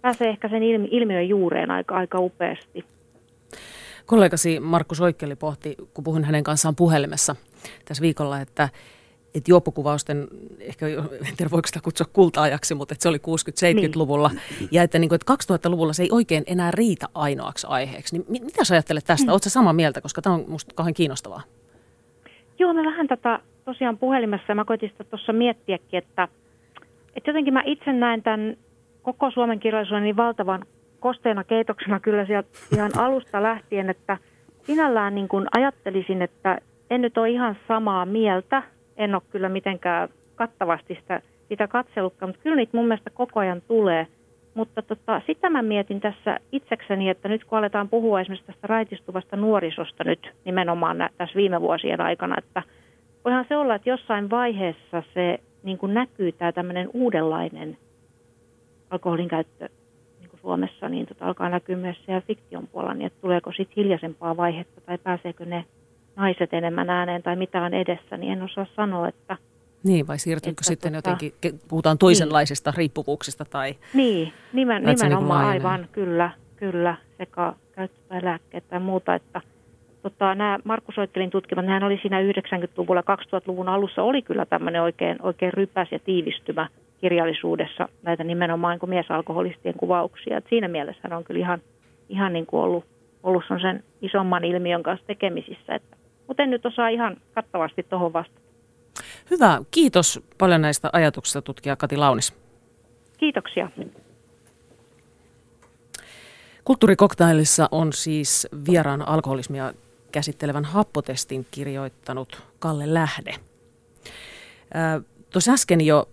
pääsee 0.00 0.28
ehkä 0.28 0.48
sen 0.48 0.62
ilmi, 0.62 0.88
ilmiön 0.90 1.28
juureen 1.28 1.70
aika, 1.70 1.94
aika 1.96 2.18
upeasti. 2.18 2.84
Kollegasi 4.06 4.60
Markus 4.60 5.00
Oikkeli 5.00 5.36
pohti, 5.36 5.76
kun 5.94 6.04
puhun 6.04 6.24
hänen 6.24 6.44
kanssaan 6.44 6.76
puhelimessa 6.76 7.36
tässä 7.84 8.02
viikolla, 8.02 8.40
että 8.40 8.68
että 9.34 9.50
juoppokuvausten, 9.50 10.28
ehkä 10.60 10.86
en 10.86 11.36
tiedä 11.36 11.50
voiko 11.50 11.66
sitä 11.66 11.80
kutsua 11.82 12.06
kulta-ajaksi, 12.12 12.74
mutta 12.74 12.94
että 12.94 13.02
se 13.02 13.08
oli 13.08 13.18
60-70-luvulla. 13.18 14.28
Niin. 14.28 14.68
Ja 14.70 14.82
että, 14.82 14.98
niin 14.98 15.08
kuin, 15.08 15.16
että 15.16 15.34
2000-luvulla 15.54 15.92
se 15.92 16.02
ei 16.02 16.08
oikein 16.12 16.44
enää 16.46 16.70
riitä 16.70 17.06
ainoaksi 17.14 17.66
aiheeksi. 17.70 18.18
Niin 18.28 18.44
mitä 18.44 18.64
sä 18.64 18.74
ajattelet 18.74 19.04
tästä? 19.04 19.26
Mm. 19.26 19.32
Oletko 19.32 19.48
samaa 19.48 19.72
mieltä, 19.72 20.00
koska 20.00 20.22
tämä 20.22 20.34
on 20.34 20.40
minusta 20.40 20.74
kauhean 20.74 20.94
kiinnostavaa? 20.94 21.42
Joo, 22.58 22.72
me 22.72 22.84
vähän 22.84 23.08
tätä 23.08 23.40
tosiaan 23.64 23.98
puhelimessa 23.98 24.44
ja 24.48 24.54
mä 24.54 24.64
koitin 24.64 24.90
sitä 24.90 25.04
tuossa 25.04 25.32
miettiäkin, 25.32 25.98
että, 25.98 26.28
että 27.16 27.30
jotenkin 27.30 27.54
mä 27.54 27.62
itse 27.66 27.92
näen 27.92 28.22
tämän 28.22 28.56
koko 29.02 29.30
suomen 29.30 29.60
kirjallisuuden 29.60 30.02
niin 30.02 30.16
valtavan 30.16 30.64
kosteena 31.00 31.44
keitoksena 31.44 32.00
kyllä 32.00 32.26
sieltä 32.26 32.48
ihan 32.74 32.90
alusta 32.98 33.42
lähtien, 33.42 33.90
että 33.90 34.18
sinällään 34.66 35.14
niin 35.14 35.28
kuin 35.28 35.46
ajattelisin, 35.52 36.22
että 36.22 36.58
en 36.90 37.00
nyt 37.00 37.18
ole 37.18 37.30
ihan 37.30 37.56
samaa 37.68 38.06
mieltä 38.06 38.62
en 38.96 39.14
ole 39.14 39.22
kyllä 39.30 39.48
mitenkään 39.48 40.08
kattavasti 40.34 40.94
sitä, 41.00 41.22
sitä 41.48 41.68
katselutkaan, 41.68 42.28
mutta 42.28 42.42
kyllä 42.42 42.56
niitä 42.56 42.76
mun 42.76 42.88
mielestä 42.88 43.10
koko 43.10 43.40
ajan 43.40 43.62
tulee. 43.68 44.06
Mutta 44.54 44.82
tota, 44.82 45.22
sitä 45.26 45.50
mä 45.50 45.62
mietin 45.62 46.00
tässä 46.00 46.40
itsekseni, 46.52 47.08
että 47.08 47.28
nyt 47.28 47.44
kun 47.44 47.58
aletaan 47.58 47.88
puhua 47.88 48.20
esimerkiksi 48.20 48.46
tästä 48.46 48.66
raitistuvasta 48.66 49.36
nuorisosta 49.36 50.04
nyt 50.04 50.30
nimenomaan 50.44 50.98
nä- 50.98 51.10
tässä 51.18 51.36
viime 51.36 51.60
vuosien 51.60 52.00
aikana, 52.00 52.34
että 52.38 52.62
voihan 53.24 53.44
se 53.48 53.56
olla, 53.56 53.74
että 53.74 53.90
jossain 53.90 54.30
vaiheessa 54.30 55.02
se 55.14 55.38
niin 55.62 55.78
kuin 55.78 55.94
näkyy 55.94 56.32
tämä 56.32 56.52
tämmöinen 56.52 56.90
uudenlainen 56.94 57.76
alkoholin 58.90 59.28
käyttö 59.28 59.68
niin 60.20 60.30
kuin 60.30 60.40
Suomessa, 60.40 60.88
niin 60.88 61.06
tota 61.06 61.26
alkaa 61.26 61.48
näkyä 61.48 61.76
myös 61.76 62.04
siellä 62.04 62.20
fiktion 62.20 62.66
puolella, 62.66 62.94
niin 62.94 63.06
että 63.06 63.20
tuleeko 63.20 63.52
sitten 63.52 63.76
hiljaisempaa 63.76 64.36
vaihetta 64.36 64.80
tai 64.80 64.98
pääseekö 64.98 65.44
ne 65.44 65.64
naiset 66.16 66.54
enemmän 66.54 66.90
ääneen 66.90 67.22
tai 67.22 67.36
mitä 67.36 67.62
on 67.62 67.74
edessä, 67.74 68.16
niin 68.16 68.32
en 68.32 68.42
osaa 68.42 68.66
sanoa, 68.76 69.08
että... 69.08 69.36
Niin, 69.84 70.06
vai 70.06 70.18
siirtyykö 70.18 70.60
että 70.60 70.64
sitten 70.64 70.92
tota, 70.92 71.10
jotenkin, 71.10 71.60
puhutaan 71.68 71.98
toisenlaisista 71.98 72.70
niin. 72.70 72.76
riippuvuuksista 72.76 73.44
tai... 73.44 73.74
Niin, 73.94 74.32
nimen, 74.52 74.82
niinku 74.82 75.04
nimenomaan 75.04 75.40
niin 75.40 75.50
aivan, 75.50 75.88
kyllä, 75.92 76.30
kyllä, 76.56 76.96
sekä 77.18 77.52
käyttö 77.72 78.00
tai 78.08 78.24
lääkkeet 78.24 78.68
tai 78.68 78.80
muuta, 78.80 79.14
että 79.14 79.40
tota, 80.02 80.34
nämä 80.34 80.58
Markus 80.64 80.98
Oittelin 80.98 81.30
tutkimat, 81.30 81.64
nehän 81.64 81.82
oli 81.82 81.98
siinä 82.02 82.22
90-luvulla, 82.22 83.00
2000-luvun 83.00 83.68
alussa 83.68 84.02
oli 84.02 84.22
kyllä 84.22 84.46
tämmöinen 84.46 84.82
oikein, 84.82 85.16
oikein 85.22 85.52
rypäs 85.52 85.88
ja 85.90 85.98
tiivistymä 85.98 86.68
kirjallisuudessa 87.00 87.88
näitä 88.02 88.24
nimenomaan 88.24 88.78
kuin 88.78 88.90
miesalkoholistien 88.90 89.74
kuvauksia. 89.74 90.36
Et 90.38 90.46
siinä 90.48 90.68
mielessä 90.68 91.16
on 91.16 91.24
kyllä 91.24 91.40
ihan, 91.40 91.60
ihan 92.08 92.32
niin 92.32 92.46
kuin 92.46 92.62
ollut, 92.62 92.84
ollut 93.22 93.44
sen 93.62 93.84
isomman 94.02 94.44
ilmiön 94.44 94.82
kanssa 94.82 95.06
tekemisissä, 95.06 95.74
että 95.74 95.96
mutta 96.32 96.42
en 96.42 96.50
nyt 96.50 96.66
osaa 96.66 96.88
ihan 96.88 97.16
kattavasti 97.34 97.82
tuohon 97.82 98.12
vastata. 98.12 98.40
Hyvä. 99.30 99.62
Kiitos 99.70 100.20
paljon 100.38 100.62
näistä 100.62 100.90
ajatuksista 100.92 101.42
tutkija 101.42 101.76
Kati 101.76 101.96
Launis. 101.96 102.34
Kiitoksia. 103.18 103.70
Kulttuurikoktailissa 106.64 107.68
on 107.70 107.92
siis 107.92 108.48
vieraan 108.66 109.08
alkoholismia 109.08 109.72
käsittelevän 110.12 110.64
happotestin 110.64 111.46
kirjoittanut 111.50 112.42
Kalle 112.58 112.94
Lähde. 112.94 113.34
Tuossa 115.30 115.52
äsken 115.52 115.80
jo 115.80 116.08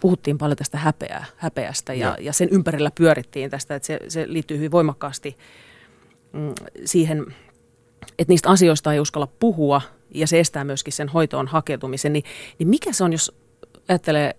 puhuttiin 0.00 0.38
paljon 0.38 0.56
tästä 0.56 0.78
häpeä, 0.78 1.24
häpeästä 1.36 1.94
ja, 1.94 2.06
ja. 2.06 2.16
ja 2.20 2.32
sen 2.32 2.48
ympärillä 2.50 2.90
pyörittiin 2.94 3.50
tästä, 3.50 3.74
että 3.74 3.86
se, 3.86 4.00
se 4.08 4.24
liittyy 4.28 4.56
hyvin 4.56 4.70
voimakkaasti 4.70 5.36
mm, 6.32 6.52
siihen 6.84 7.26
että 8.18 8.32
niistä 8.32 8.48
asioista 8.48 8.92
ei 8.92 9.00
uskalla 9.00 9.26
puhua 9.26 9.82
ja 10.14 10.26
se 10.26 10.40
estää 10.40 10.64
myöskin 10.64 10.92
sen 10.92 11.08
hoitoon 11.08 11.46
hakeutumisen, 11.46 12.12
niin, 12.12 12.24
niin 12.58 12.68
mikä 12.68 12.92
se 12.92 13.04
on, 13.04 13.12
jos 13.12 13.32
ajattelee 13.88 14.36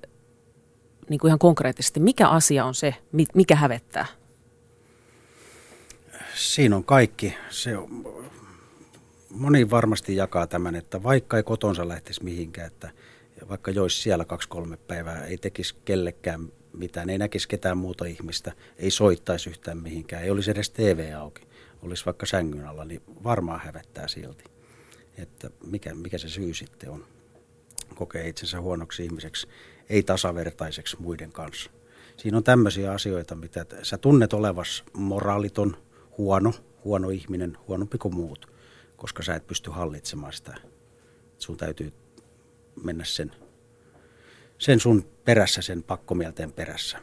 niin 1.09 1.19
kuin 1.19 1.29
ihan 1.29 1.39
konkreettisesti, 1.39 1.99
mikä 1.99 2.27
asia 2.27 2.65
on 2.65 2.75
se, 2.75 2.95
mikä 3.33 3.55
hävettää? 3.55 4.05
Siinä 6.35 6.75
on 6.75 6.83
kaikki. 6.83 7.33
Se 7.49 7.77
on, 7.77 8.05
moni 9.29 9.69
varmasti 9.69 10.15
jakaa 10.15 10.47
tämän, 10.47 10.75
että 10.75 11.03
vaikka 11.03 11.37
ei 11.37 11.43
kotonsa 11.43 11.87
lähtisi 11.87 12.23
mihinkään, 12.23 12.67
että 12.67 12.89
vaikka 13.49 13.71
joisi 13.71 14.01
siellä 14.01 14.25
kaksi-kolme 14.25 14.77
päivää, 14.77 15.25
ei 15.25 15.37
tekisi 15.37 15.75
kellekään 15.85 16.51
mitään, 16.73 17.09
ei 17.09 17.17
näkisi 17.17 17.47
ketään 17.47 17.77
muuta 17.77 18.05
ihmistä, 18.05 18.51
ei 18.77 18.91
soittaisi 18.91 19.49
yhtään 19.49 19.77
mihinkään, 19.77 20.23
ei 20.23 20.29
olisi 20.29 20.51
edes 20.51 20.69
TV 20.69 21.13
auki 21.17 21.47
olisi 21.87 22.05
vaikka 22.05 22.25
sängyn 22.25 22.67
alla, 22.67 22.85
niin 22.85 23.01
varmaan 23.23 23.59
hävettää 23.59 24.07
silti. 24.07 24.43
Että 25.17 25.49
mikä, 25.65 25.95
mikä 25.95 26.17
se 26.17 26.29
syy 26.29 26.53
sitten 26.53 26.89
on. 26.89 27.05
Kokee 27.95 28.27
itsensä 28.27 28.61
huonoksi 28.61 29.03
ihmiseksi, 29.03 29.47
ei 29.89 30.03
tasavertaiseksi 30.03 30.97
muiden 30.99 31.31
kanssa. 31.31 31.71
Siinä 32.17 32.37
on 32.37 32.43
tämmöisiä 32.43 32.91
asioita, 32.91 33.35
mitä 33.35 33.65
sä 33.83 33.97
tunnet 33.97 34.33
olevas 34.33 34.83
moraaliton, 34.93 35.77
huono, 36.17 36.53
huono 36.83 37.09
ihminen, 37.09 37.57
huonompi 37.67 37.97
kuin 37.97 38.15
muut, 38.15 38.51
koska 38.97 39.23
sä 39.23 39.35
et 39.35 39.47
pysty 39.47 39.71
hallitsemaan 39.71 40.33
sitä. 40.33 40.55
Sun 41.37 41.57
täytyy 41.57 41.93
mennä 42.83 43.03
sen, 43.03 43.31
sen 44.57 44.79
sun 44.79 45.09
perässä, 45.25 45.61
sen 45.61 45.83
pakkomielteen 45.83 46.53
perässä, 46.53 46.97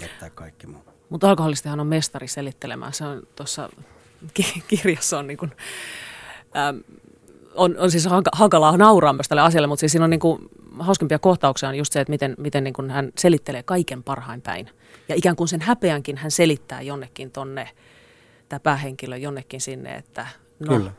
jättää 0.00 0.30
kaikki 0.30 0.66
muu. 0.66 0.82
Mutta 1.08 1.30
alkoholistihan 1.30 1.80
on 1.80 1.86
mestari 1.86 2.28
selittelemään. 2.28 2.92
Se 2.92 3.04
on 3.04 3.22
tuossa 3.36 3.70
kirjassa 4.68 5.18
on 5.18 5.26
niin 5.26 5.38
kuin, 5.38 5.52
ähm, 6.56 6.76
on, 7.54 7.76
on 7.78 7.90
siis 7.90 8.08
hankalaa 8.32 8.76
nauraa 8.76 9.12
myös 9.12 9.28
tälle 9.28 9.42
asialle, 9.42 9.66
mutta 9.66 9.80
siis 9.80 9.92
siinä 9.92 10.04
on 10.04 10.10
niin 10.10 10.20
kuin, 10.20 10.48
hauskimpia 10.78 11.18
kohtauksia 11.18 11.68
on 11.68 11.74
just 11.74 11.92
se, 11.92 12.00
että 12.00 12.10
miten, 12.10 12.34
miten 12.38 12.64
niin 12.64 12.74
kuin 12.74 12.90
hän 12.90 13.12
selittelee 13.18 13.62
kaiken 13.62 14.02
parhain 14.02 14.42
päin. 14.42 14.70
Ja 15.08 15.14
ikään 15.14 15.36
kuin 15.36 15.48
sen 15.48 15.60
häpeänkin 15.60 16.16
hän 16.16 16.30
selittää 16.30 16.80
jonnekin 16.80 17.30
tonne, 17.30 17.68
tämä 18.48 18.60
päähenkilö 18.60 19.16
jonnekin 19.16 19.60
sinne, 19.60 19.94
että 19.94 20.26
no, 20.58 20.76
Kyllä. 20.76 20.90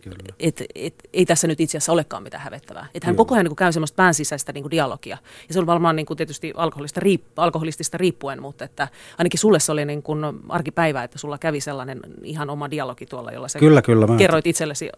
Kyllä. 0.00 0.16
Et, 0.38 0.62
et, 0.74 0.94
ei 1.12 1.26
tässä 1.26 1.46
nyt 1.46 1.60
itse 1.60 1.78
asiassa 1.78 1.92
olekaan 1.92 2.22
mitään 2.22 2.42
hävettävää. 2.42 2.86
Että 2.94 3.06
hän 3.06 3.14
Kyllä. 3.14 3.16
koko 3.16 3.34
ajan 3.34 3.44
niin 3.44 3.50
kuin, 3.50 3.56
käy 3.56 3.72
semmoista 3.72 3.96
pään 3.96 4.14
sisäistä 4.14 4.52
niin 4.52 4.62
kuin, 4.62 4.70
dialogia. 4.70 5.18
Ja 5.48 5.54
se 5.54 5.58
on 5.58 5.66
varmaan 5.66 5.96
niin 5.96 6.06
kuin, 6.06 6.16
tietysti 6.16 6.52
alkoholista, 6.56 7.00
riip, 7.00 7.22
alkoholistista 7.36 7.98
riippuen, 7.98 8.42
mutta 8.42 8.64
että 8.64 8.88
ainakin 9.18 9.40
sulle 9.40 9.60
se 9.60 9.72
oli 9.72 9.84
niin 9.84 10.02
kuin, 10.02 10.24
arkipäivä, 10.48 11.04
että 11.04 11.18
sulla 11.18 11.38
kävi 11.38 11.60
sellainen 11.60 12.00
ihan 12.22 12.50
oma 12.50 12.70
dialogi 12.70 13.06
tuolla, 13.06 13.32
jolla 13.32 13.48
sä 13.48 13.58
kyllä, 13.58 13.82
kyllä, 13.82 14.06
mä 14.06 14.16
kerroit 14.16 14.46
itsellesi 14.46 14.90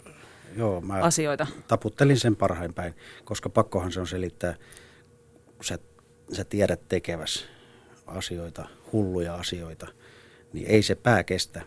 Joo, 0.57 0.81
mä 0.81 0.95
asioita. 0.95 1.47
taputtelin 1.69 2.21
sen 2.21 2.37
parhain 2.37 2.75
päin, 2.75 2.95
koska 3.25 3.49
pakkohan 3.49 3.93
se 3.93 4.01
on 4.01 4.07
selittää, 4.07 4.55
kun 5.57 5.65
sä, 5.65 5.79
sä 6.33 6.45
tiedät 6.45 6.89
tekeväs 6.89 7.47
asioita, 8.07 8.69
hulluja 8.93 9.35
asioita, 9.35 9.87
niin 10.53 10.67
ei 10.67 10.83
se 10.83 10.95
pää 10.95 11.25
kestä 11.25 11.63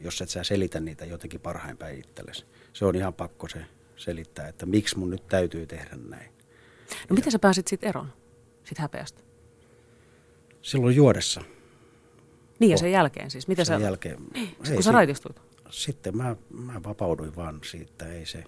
jos 0.00 0.20
et 0.20 0.28
sä 0.28 0.44
selitä 0.44 0.80
niitä 0.80 1.04
jotenkin 1.04 1.40
parhain 1.40 1.76
päin 1.76 1.98
itsellesi. 1.98 2.44
Se 2.72 2.84
on 2.84 2.96
ihan 2.96 3.14
pakko 3.14 3.48
se 3.48 3.66
selittää, 3.96 4.48
että 4.48 4.66
miksi 4.66 4.98
mun 4.98 5.10
nyt 5.10 5.26
täytyy 5.28 5.66
tehdä 5.66 5.96
näin. 6.08 6.30
No 6.90 6.96
ja 7.08 7.14
miten 7.14 7.32
sä 7.32 7.38
pääsit 7.38 7.68
sitten 7.68 7.88
eroon, 7.88 8.12
sit 8.64 8.78
häpeästä? 8.78 9.22
Silloin 10.62 10.96
juodessa. 10.96 11.42
Niin 12.58 12.70
ja 12.70 12.78
sen 12.78 12.92
jälkeen 12.92 13.30
siis? 13.30 13.48
Mitä 13.48 13.64
sen 13.64 13.80
sä... 13.80 13.84
jälkeen. 13.84 14.18
Ei, 14.34 14.56
kun 14.74 14.82
sä 14.82 14.92
raitistuit? 14.92 15.40
Sitten 15.70 16.16
mä, 16.16 16.36
mä 16.50 16.82
vapauduin 16.84 17.36
vaan 17.36 17.60
siitä, 17.70 18.12
ei 18.12 18.26
se, 18.26 18.44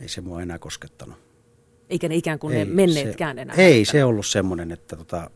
ei 0.00 0.08
se 0.08 0.20
mua 0.20 0.42
enää 0.42 0.58
koskettanut. 0.58 1.18
Eikä 1.90 2.08
ne 2.08 2.16
ikään 2.16 2.38
kuin 2.38 2.56
ei, 2.56 2.64
ne 2.64 2.72
menneetkään 2.72 3.36
se, 3.36 3.42
enää? 3.42 3.56
Ei 3.56 3.64
häpeänä. 3.64 3.84
se 3.84 4.04
ollut 4.04 4.26
semmoinen, 4.26 4.72
että 4.72 4.96
tota, 4.96 5.30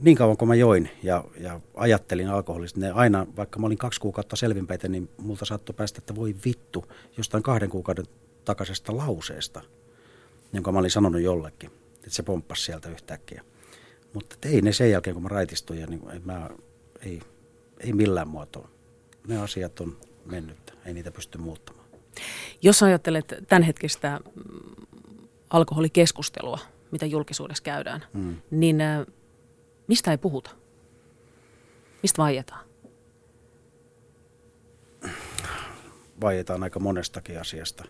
niin 0.00 0.16
kauan 0.16 0.36
kun 0.36 0.48
mä 0.48 0.54
join 0.54 0.90
ja, 1.02 1.24
ja 1.40 1.60
ajattelin 1.74 2.28
alkoholista, 2.28 2.80
ne 2.80 2.90
aina, 2.90 3.26
vaikka 3.36 3.58
mä 3.58 3.66
olin 3.66 3.78
kaksi 3.78 4.00
kuukautta 4.00 4.36
selvinpäitä, 4.36 4.88
niin 4.88 5.08
multa 5.18 5.44
saattoi 5.44 5.74
päästä, 5.74 5.98
että 5.98 6.14
voi 6.14 6.34
vittu, 6.44 6.84
jostain 7.16 7.42
kahden 7.42 7.70
kuukauden 7.70 8.04
takaisesta 8.44 8.96
lauseesta, 8.96 9.62
jonka 10.52 10.72
mä 10.72 10.78
olin 10.78 10.90
sanonut 10.90 11.20
jollekin. 11.20 11.70
Että 11.94 12.10
se 12.10 12.22
pomppasi 12.22 12.64
sieltä 12.64 12.88
yhtäkkiä. 12.88 13.42
Mutta 14.14 14.36
ei 14.42 14.62
ne 14.62 14.72
sen 14.72 14.90
jälkeen, 14.90 15.14
kun 15.14 15.22
mä 15.22 15.28
raitistuin, 15.28 15.80
ja 15.80 15.86
niin, 15.86 16.02
mä, 16.24 16.50
ei, 17.04 17.20
ei 17.80 17.92
millään 17.92 18.28
muotoa. 18.28 18.68
Ne 19.28 19.38
asiat 19.38 19.80
on 19.80 19.96
mennyt, 20.24 20.74
ei 20.86 20.94
niitä 20.94 21.10
pysty 21.10 21.38
muuttamaan. 21.38 21.86
Jos 22.62 22.82
ajattelet 22.82 23.34
tämänhetkistä 23.48 24.20
mm, 24.34 24.86
alkoholikeskustelua, 25.50 26.58
mitä 26.90 27.06
julkisuudessa 27.06 27.64
käydään, 27.64 28.04
mm. 28.12 28.36
niin 28.50 28.80
äh, 28.80 29.06
mistä 29.90 30.10
ei 30.10 30.18
puhuta? 30.18 30.50
Mistä 32.02 32.22
vaietaan? 32.22 32.64
Vaietaan 36.20 36.62
aika 36.62 36.80
monestakin 36.80 37.40
asiasta. 37.40 37.84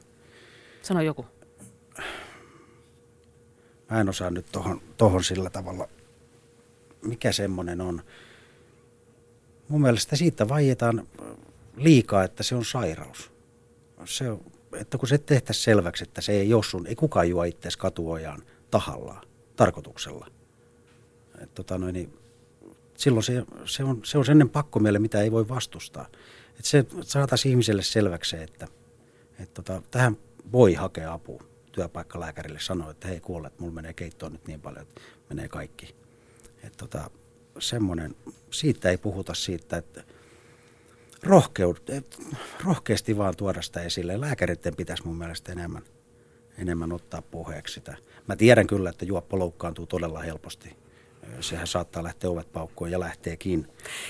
Sano 0.83 1.03
joku. 1.03 1.27
Mä 3.91 4.01
en 4.01 4.09
osaa 4.09 4.31
nyt 4.31 4.47
tohon, 4.53 4.83
tohon 4.97 5.25
sillä 5.25 5.51
tavalla, 5.51 5.89
mikä 7.03 7.33
semmoinen 7.33 7.81
on. 7.81 8.03
Mun 9.69 9.81
mielestä 9.81 10.17
siitä 10.17 10.49
vaietaan 10.49 11.09
liikaa, 11.77 12.25
että 12.25 12.43
se 12.43 12.55
on 12.55 12.65
sairaus. 12.65 13.31
Se 14.05 14.31
on, 14.31 14.41
että 14.73 14.99
kun 14.99 15.09
se 15.09 15.19
tehtäisiin 15.19 15.65
selväksi, 15.65 16.05
että 16.05 16.21
se 16.21 16.33
ei 16.33 16.55
ole 16.55 16.63
sun, 16.63 16.87
ei 16.87 16.95
kukaan 16.95 17.29
juo 17.29 17.45
itseäsi 17.45 17.79
katuojaan 17.79 18.43
tahallaan, 18.71 19.23
tarkoituksella. 19.57 20.40
Et 21.41 21.55
tota 21.55 21.79
noin, 21.79 21.93
niin 21.93 22.19
silloin 22.97 23.25
se, 23.25 23.45
se, 23.65 23.85
on, 23.85 24.01
se 24.05 24.19
on 24.19 24.25
sellainen 24.25 24.51
pakkomielle, 24.51 24.99
mitä 24.99 25.23
ei 25.23 25.33
voi 25.33 25.49
vastustaa. 25.49 26.07
Et 26.59 26.65
se 26.65 26.87
saataisiin 27.03 27.51
ihmiselle 27.51 27.83
selväksi 27.83 28.37
että, 28.37 28.69
että 29.39 29.63
tota, 29.63 29.83
tähän 29.91 30.17
voi 30.53 30.75
hakea 30.75 31.13
apua. 31.13 31.43
Työpaikkalääkärille 31.73 32.61
sanoo, 32.61 32.91
että 32.91 33.09
hei 33.09 33.21
kuule, 33.21 33.47
että 33.47 33.61
mulla 33.61 33.75
menee 33.75 33.93
keittoon 33.93 34.33
nyt 34.33 34.47
niin 34.47 34.61
paljon, 34.61 34.83
että 34.83 35.01
menee 35.29 35.49
kaikki. 35.49 35.95
Et 36.63 36.77
tota, 36.77 37.11
semmoinen, 37.59 38.17
siitä 38.51 38.91
ei 38.91 38.97
puhuta 38.97 39.35
siitä, 39.35 39.77
että 39.77 40.05
rohkeud, 41.23 41.77
rohkeasti 42.65 43.17
vaan 43.17 43.37
tuoda 43.37 43.63
sitä 43.63 43.83
esille. 43.83 44.21
Lääkäreiden 44.21 44.77
pitäisi 44.77 45.07
mun 45.07 45.17
mielestä 45.17 45.53
enemmän, 45.53 45.83
enemmän 46.59 46.93
ottaa 46.93 47.23
puheeksi 47.23 47.75
sitä. 47.75 47.97
Mä 48.29 48.37
tiedän 48.37 48.67
kyllä, 48.67 48.91
että 48.91 49.05
juoppo 49.05 49.39
loukkaantuu 49.39 49.87
todella 49.87 50.21
helposti. 50.21 50.77
Sehän 51.41 51.67
saattaa 51.67 52.03
lähteä 52.03 52.31
ovet 52.31 52.53
paukkuun 52.53 52.91
ja 52.91 53.01
lähteekin. 53.01 53.67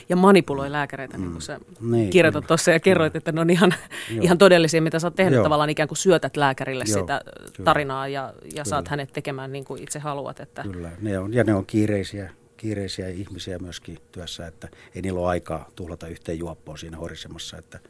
Ja 0.08 0.16
manipuloi 0.16 0.72
lääkäreitä, 0.72 1.18
mm. 1.18 1.22
niin 1.22 1.32
kuin 1.32 1.42
sä 1.42 1.60
niin, 1.80 2.10
kirjoitat 2.10 2.46
tuossa 2.46 2.70
ja 2.70 2.80
kerroit, 2.80 3.16
että 3.16 3.32
ne 3.32 3.40
on 3.40 3.50
ihan, 3.50 3.74
ihan 4.20 4.38
todellisia, 4.38 4.82
mitä 4.82 4.98
sä 4.98 5.06
oot 5.06 5.14
tehnyt. 5.14 5.34
Joo. 5.34 5.42
Tavallaan 5.42 5.70
ikään 5.70 5.88
kuin 5.88 5.98
syötät 5.98 6.36
lääkärille 6.36 6.84
Joo, 6.88 7.00
sitä 7.00 7.20
tarinaa 7.64 8.08
ja, 8.08 8.32
ja 8.54 8.64
saat 8.64 8.88
hänet 8.88 9.12
tekemään 9.12 9.52
niin 9.52 9.64
kuin 9.64 9.82
itse 9.82 9.98
haluat. 9.98 10.40
Että... 10.40 10.62
Kyllä, 10.62 10.90
ne 11.00 11.18
on, 11.18 11.34
ja 11.34 11.44
ne 11.44 11.54
on 11.54 11.66
kiireisiä 11.66 12.30
kiireisiä 12.56 13.08
ihmisiä 13.08 13.58
myöskin 13.58 13.98
työssä, 14.12 14.46
että 14.46 14.68
ei 14.94 15.02
niillä 15.02 15.20
ole 15.20 15.28
aikaa 15.28 15.70
tuhlata 15.76 16.08
yhteen 16.08 16.38
juoppoon 16.38 16.78
siinä 16.78 16.96
horisemassa, 16.96 17.58
että 17.58 17.80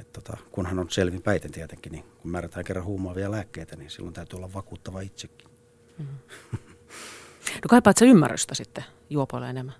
et 0.00 0.12
tota, 0.12 0.36
kunhan 0.50 0.78
on 0.78 0.90
selvin 0.90 1.22
päiten 1.22 1.52
tietenkin, 1.52 1.92
niin 1.92 2.04
kun 2.18 2.30
määrätään 2.30 2.64
kerran 2.64 2.84
huumaavia 2.84 3.30
lääkkeitä, 3.30 3.76
niin 3.76 3.90
silloin 3.90 4.14
täytyy 4.14 4.36
olla 4.36 4.52
vakuuttava 4.54 5.00
itsekin. 5.00 5.48
Mm. 5.98 6.06
No 7.54 7.68
kaipaat 7.68 7.96
sä 7.96 8.04
ymmärrystä 8.04 8.54
sitten 8.54 8.84
juopoille 9.10 9.50
enemmän? 9.50 9.74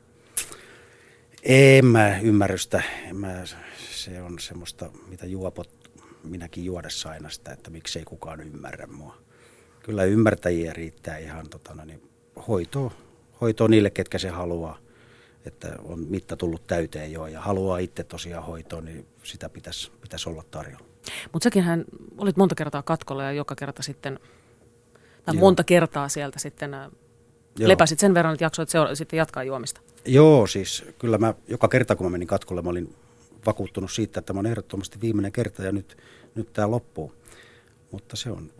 En 1.42 1.86
mä 1.86 2.18
ymmärrystä. 2.18 2.82
En 3.08 3.16
mä, 3.16 3.44
se 3.90 4.22
on 4.22 4.38
semmoista, 4.38 4.90
mitä 5.08 5.26
juopot 5.26 5.90
minäkin 6.24 6.64
juodessa 6.64 7.10
aina 7.10 7.30
sitä, 7.30 7.52
että 7.52 7.70
miksei 7.70 8.04
kukaan 8.04 8.40
ymmärrä 8.40 8.86
mua. 8.86 9.16
Kyllä 9.82 10.04
ymmärtäjiä 10.04 10.72
riittää 10.72 11.18
ihan 11.18 11.48
tota, 11.48 11.74
no 11.74 11.84
niin, 11.84 12.10
hoitoa 12.48 12.90
hoitoa 13.40 13.68
niille, 13.68 13.90
ketkä 13.90 14.18
se 14.18 14.28
haluaa. 14.28 14.78
Että 15.46 15.76
on 15.84 15.98
mitta 15.98 16.36
tullut 16.36 16.66
täyteen 16.66 17.12
jo 17.12 17.26
ja 17.26 17.40
haluaa 17.40 17.78
itse 17.78 18.04
tosiaan 18.04 18.44
hoitoa, 18.44 18.80
niin 18.80 19.06
sitä 19.22 19.48
pitäisi, 19.48 19.92
pitäisi 20.00 20.28
olla 20.28 20.44
tarjolla. 20.50 20.86
Mutta 21.32 21.44
säkinhän 21.44 21.84
olit 22.18 22.36
monta 22.36 22.54
kertaa 22.54 22.82
katkolla 22.82 23.22
ja 23.22 23.32
joka 23.32 23.54
kerta 23.54 23.82
sitten, 23.82 24.18
tai 25.24 25.34
Joo. 25.34 25.40
monta 25.40 25.64
kertaa 25.64 26.08
sieltä 26.08 26.38
sitten 26.38 26.76
Joo. 27.58 27.68
lepäsit 27.68 27.98
sen 27.98 28.14
verran, 28.14 28.34
että 28.34 28.44
jaksoit 28.44 28.68
seura- 28.68 28.94
sitten 28.94 29.16
jatkaa 29.16 29.44
juomista. 29.44 29.80
Joo, 30.06 30.46
siis 30.46 30.84
kyllä 30.98 31.18
mä 31.18 31.34
joka 31.48 31.68
kerta 31.68 31.96
kun 31.96 32.06
mä 32.06 32.10
menin 32.10 32.28
katkolle, 32.28 32.62
mä 32.62 32.70
olin 32.70 32.94
vakuuttunut 33.46 33.92
siitä, 33.92 34.20
että 34.20 34.26
tämä 34.26 34.38
on 34.38 34.46
ehdottomasti 34.46 35.00
viimeinen 35.00 35.32
kerta 35.32 35.62
ja 35.62 35.72
nyt, 35.72 35.96
nyt 36.34 36.52
tämä 36.52 36.70
loppuu. 36.70 37.12
Mutta 37.90 38.16
se 38.16 38.30
on 38.30 38.50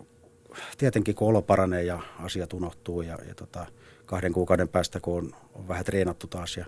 tietenkin, 0.78 1.14
kun 1.14 1.28
olo 1.28 1.42
paranee 1.42 1.82
ja 1.82 2.00
asiat 2.18 2.52
unohtuu 2.52 3.02
ja, 3.02 3.18
ja 3.28 3.34
tota, 3.34 3.66
kahden 4.06 4.32
kuukauden 4.32 4.68
päästä, 4.68 5.00
kun 5.00 5.18
on, 5.18 5.32
on 5.54 5.68
vähän 5.68 5.84
treenattu 5.84 6.26
taas 6.26 6.56
ja 6.56 6.66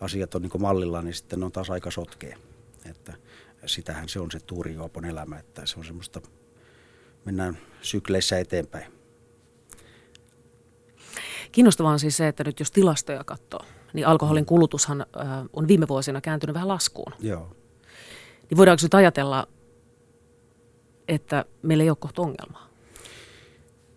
asiat 0.00 0.34
on 0.34 0.42
niin 0.42 0.62
mallilla, 0.62 1.02
niin 1.02 1.14
sitten 1.14 1.42
on 1.42 1.52
taas 1.52 1.70
aika 1.70 1.90
sotkea. 1.90 2.38
Että 2.90 3.14
sitähän 3.66 4.08
se 4.08 4.20
on 4.20 4.30
se 4.30 4.40
tuurijuopon 4.40 5.04
elämä, 5.04 5.38
että 5.38 5.66
se 5.66 5.78
on 5.78 5.84
semmoista, 5.84 6.20
mennään 7.24 7.58
sykleissä 7.82 8.38
eteenpäin. 8.38 8.97
Kiinnostavaa 11.52 11.92
on 11.92 11.98
siis 11.98 12.16
se, 12.16 12.28
että 12.28 12.44
nyt 12.44 12.60
jos 12.60 12.70
tilastoja 12.70 13.24
katsoo, 13.24 13.60
niin 13.92 14.06
alkoholin 14.06 14.42
mm. 14.42 14.46
kulutushan 14.46 15.06
on 15.52 15.68
viime 15.68 15.88
vuosina 15.88 16.20
kääntynyt 16.20 16.54
vähän 16.54 16.68
laskuun. 16.68 17.12
Joo. 17.20 17.56
Niin 18.50 18.58
voidaanko 18.58 18.80
nyt 18.82 18.94
ajatella, 18.94 19.48
että 21.08 21.44
meillä 21.62 21.84
ei 21.84 21.90
ole 21.90 21.96
kohta 22.00 22.22
ongelmaa? 22.22 22.68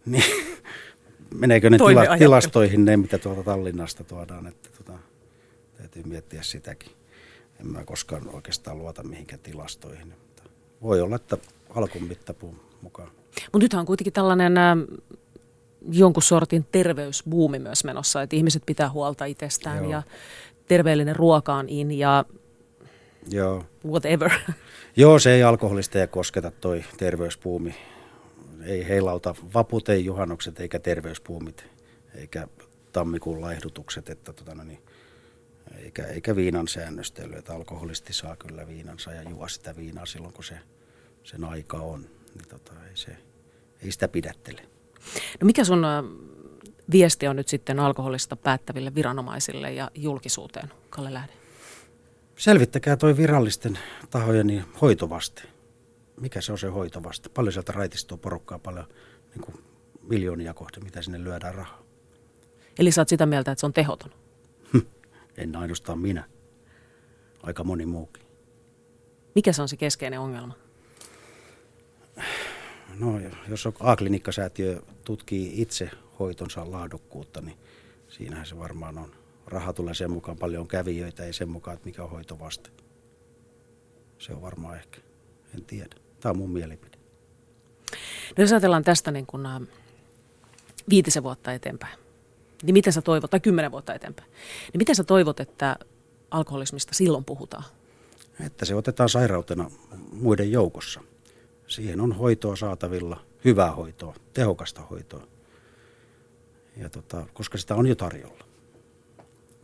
Niin, 0.06 0.24
meneekö 1.34 1.70
ne 1.70 1.78
tila, 1.78 2.18
tilastoihin 2.18 2.86
ne, 2.86 2.98
mitä 2.98 3.18
tuolta 3.18 3.44
Tallinnasta 3.44 4.04
tuodaan, 4.04 4.48
että 4.48 4.70
tota, 4.78 5.00
täytyy 5.78 6.04
miettiä 6.04 6.44
sitäkin. 6.44 6.92
En 7.60 7.68
mä 7.68 7.84
koskaan 7.86 8.36
oikeastaan 8.36 8.78
luota 8.78 9.04
mihinkään 9.04 9.42
tilastoihin. 9.42 10.08
Mutta 10.08 10.44
voi 10.82 11.02
olla, 11.02 11.16
että 11.16 11.38
alkun 11.76 12.04
mittapuun 12.04 12.60
mukaan. 12.82 13.12
Mutta 13.42 13.60
nythän 13.60 13.80
on 13.80 13.86
kuitenkin 13.86 14.14
tällainen 14.14 14.54
jonkun 15.92 16.24
sortin 16.24 16.66
terveysbuumi 16.72 17.60
myös 17.60 17.84
menossa, 17.84 18.22
että 18.22 18.36
ihmiset 18.36 18.64
pitää 18.66 18.90
huolta 18.90 19.26
itsestään 19.26 19.84
Joo. 19.84 19.92
ja 19.92 20.04
terveellinen 20.68 21.16
ruoka 21.16 21.54
on 21.54 21.70
in 21.70 21.92
ja 21.92 22.26
Joo. 23.30 23.64
whatever. 23.86 24.32
Joo, 24.96 25.20
se 25.20 25.34
ei 25.34 25.44
alkoholisteja 25.44 26.08
kosketa 26.08 26.52
toi 26.52 26.84
terveysbuumi 26.98 27.76
ei 28.64 28.88
heilauta 28.88 29.36
vaput, 29.54 29.90
ei 29.90 30.06
juhannukset 30.06 30.60
eikä 30.60 30.80
terveyspuumit 30.80 31.66
eikä 32.16 32.48
tammikuun 32.92 33.42
laihdutukset, 33.42 34.10
että 34.10 34.34
tota, 34.34 34.56
no 34.56 34.64
niin, 34.64 34.80
eikä, 35.78 36.08
eikä 36.08 36.36
viinan 36.36 36.68
säännöstely, 36.68 37.34
että 37.36 37.54
alkoholisti 37.54 38.14
saa 38.14 38.36
kyllä 38.36 38.68
viinansa 38.68 39.12
ja 39.12 39.30
juo 39.30 39.48
sitä 39.48 39.76
viinaa 39.76 40.06
silloin, 40.06 40.34
kun 40.34 40.44
se, 40.44 40.60
sen 41.24 41.44
aika 41.44 41.78
on. 41.78 42.02
Niin 42.36 42.48
tota, 42.50 42.74
ei, 42.90 42.98
se, 42.98 43.18
ei 43.84 43.92
sitä 43.92 44.08
pidättele. 44.08 44.62
No 45.42 45.46
mikä 45.46 45.64
sun 45.64 45.86
äh, 45.86 46.04
viesti 46.92 47.28
on 47.28 47.36
nyt 47.36 47.48
sitten 47.48 47.80
alkoholista 47.80 48.36
päättäville 48.36 48.96
viranomaisille 48.96 49.74
ja 49.74 49.92
julkisuuteen, 49.96 50.72
Kalle 50.90 51.14
Lähde? 51.14 51.34
Selvittäkää 52.38 52.98
toi 52.98 53.18
virallisten 53.18 53.80
tahojen 54.10 54.48
niin 54.48 54.64
hoitovaste 54.82 55.44
mikä 56.22 56.42
se 56.42 56.52
on 56.52 56.58
se 56.58 56.68
hoito 56.68 57.04
vasta. 57.04 57.30
Paljon 57.30 57.54
sieltä 57.54 57.72
raitistuu 57.72 58.18
porukkaa, 58.18 58.60
paljon 58.60 58.86
niin 59.36 59.42
kuin 59.42 59.64
miljoonia 60.02 60.54
kohti, 60.54 60.80
mitä 60.80 61.02
sinne 61.02 61.24
lyödään 61.24 61.56
rahaa. 61.56 61.82
Eli 62.80 62.92
sä 62.92 63.02
oot 63.02 63.10
sitä 63.10 63.26
mieltä, 63.26 63.52
että 63.52 63.60
se 63.60 63.66
on 63.66 63.74
tehoton? 63.74 64.12
en 65.38 65.56
ainoastaan 65.56 66.00
minä. 66.00 66.24
Aika 67.44 67.64
moni 67.64 67.86
muukin. 67.86 68.24
Mikä 69.36 69.54
se 69.54 69.62
on 69.62 69.70
se 69.70 69.78
keskeinen 69.78 70.20
ongelma? 70.20 70.54
No, 73.02 73.20
jos 73.48 73.68
A-klinikkasäätiö 73.80 74.82
tutkii 75.06 75.62
itse 75.62 75.90
hoitonsa 76.20 76.72
laadukkuutta, 76.72 77.42
niin 77.42 77.58
siinähän 78.10 78.46
se 78.46 78.58
varmaan 78.58 78.98
on. 78.98 79.12
Raha 79.48 79.74
tulee 79.74 79.94
sen 79.94 80.12
mukaan 80.12 80.38
paljon 80.38 80.68
kävijöitä, 80.68 81.24
ei 81.24 81.34
sen 81.34 81.50
mukaan, 81.50 81.76
että 81.76 81.86
mikä 81.86 82.04
on 82.04 82.10
hoitovaste. 82.10 82.70
Se 84.20 84.34
on 84.34 84.42
varmaan 84.42 84.78
ehkä. 84.78 84.98
En 85.56 85.66
tiedä. 85.66 85.96
Tämä 86.20 86.32
on 86.32 86.38
mun 86.38 86.52
mielipide. 86.52 86.98
No 88.38 88.42
jos 88.44 88.52
ajatellaan 88.52 88.84
tästä 88.84 89.12
niin 89.12 89.26
kuin, 89.26 89.46
äh, 89.46 89.62
viitisen 90.90 91.24
vuotta 91.24 91.54
eteenpäin, 91.54 92.00
niin 92.64 92.74
miten 92.74 92.94
sä 92.94 93.02
toivot, 93.02 93.32
tai 93.32 93.40
kymmenen 93.40 93.72
vuotta 93.72 93.94
eteenpäin, 93.94 94.32
niin 94.74 94.80
miten 94.80 94.96
sä 94.96 95.04
toivot, 95.04 95.40
että 95.40 95.76
alkoholismista 96.32 96.94
silloin 96.94 97.26
puhutaan? 97.26 97.64
Että 98.46 98.66
se 98.66 98.76
otetaan 98.76 99.10
sairautena 99.10 99.72
muiden 100.12 100.52
joukossa. 100.52 101.02
Siihen 101.72 102.02
on 102.02 102.12
hoitoa 102.12 102.56
saatavilla, 102.56 103.26
hyvää 103.46 103.72
hoitoa, 103.72 104.16
tehokasta 104.34 104.82
hoitoa. 104.82 105.28
Ja 106.78 106.90
tota, 106.90 107.26
koska 107.34 107.58
sitä 107.58 107.76
on 107.76 107.88
jo 107.88 107.96
tarjolla. 107.96 108.44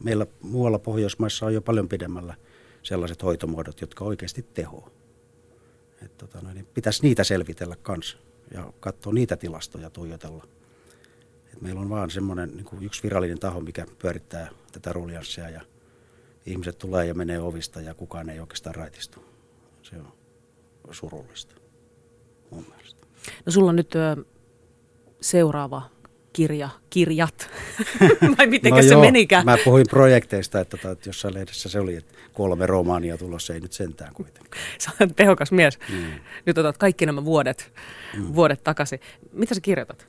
Meillä 0.03 0.27
muualla 0.41 0.79
Pohjoismaissa 0.79 1.45
on 1.45 1.53
jo 1.53 1.61
paljon 1.61 1.89
pidemmällä 1.89 2.35
sellaiset 2.83 3.23
hoitomuodot, 3.23 3.81
jotka 3.81 4.05
oikeasti 4.05 4.45
tehoa. 4.53 4.91
Et 6.01 6.17
tota, 6.17 6.41
niin 6.53 6.67
pitäisi 6.73 7.03
niitä 7.03 7.23
selvitellä 7.23 7.75
kanssa 7.81 8.17
ja 8.53 8.73
katsoa 8.79 9.13
niitä 9.13 9.37
tilastoja 9.37 9.89
tuijotella. 9.89 10.47
Et 11.53 11.61
meillä 11.61 11.81
on 11.81 11.89
vaan 11.89 12.11
semmoinen 12.11 12.49
niin 12.55 12.83
yksi 12.83 13.03
virallinen 13.03 13.39
taho, 13.39 13.59
mikä 13.61 13.85
pyörittää 13.99 14.49
tätä 14.71 14.93
ruljanssia 14.93 15.49
ja 15.49 15.61
ihmiset 16.45 16.77
tulee 16.77 17.05
ja 17.05 17.13
menee 17.13 17.39
ovista 17.39 17.81
ja 17.81 17.93
kukaan 17.93 18.29
ei 18.29 18.39
oikeastaan 18.39 18.75
raitistu. 18.75 19.25
Se 19.81 19.95
on 19.95 20.13
surullista 20.91 21.66
mun 22.51 22.65
mielestä. 22.69 23.07
No 23.45 23.51
sulla 23.51 23.69
on 23.69 23.75
nyt 23.75 23.95
ö, 23.95 24.23
seuraava 25.21 25.81
kirja, 26.33 26.69
kirjat, 26.89 27.49
vai 28.37 28.47
miten 28.47 28.73
no 28.73 28.81
se 28.81 28.87
joo, 28.87 29.01
menikään? 29.01 29.45
Mä 29.45 29.57
puhuin 29.65 29.85
projekteista, 29.89 30.59
että, 30.59 30.77
tota, 30.77 30.91
että 30.91 31.09
jossain 31.09 31.33
lehdessä 31.33 31.69
se 31.69 31.79
oli, 31.79 31.95
että 31.95 32.13
kolme 32.33 32.65
romaania 32.65 33.17
tulossa, 33.17 33.53
ei 33.53 33.59
nyt 33.59 33.73
sentään 33.73 34.13
kuitenkaan. 34.13 34.63
Sä 34.79 34.91
olet 34.99 35.15
tehokas 35.15 35.51
mies. 35.51 35.79
Mm. 35.89 36.11
Nyt 36.45 36.57
otat 36.57 36.77
kaikki 36.77 37.05
nämä 37.05 37.25
vuodet, 37.25 37.73
mm. 38.17 38.35
vuodet 38.35 38.63
takaisin. 38.63 38.99
Mitä 39.31 39.55
sä 39.55 39.61
kirjoitat? 39.61 40.07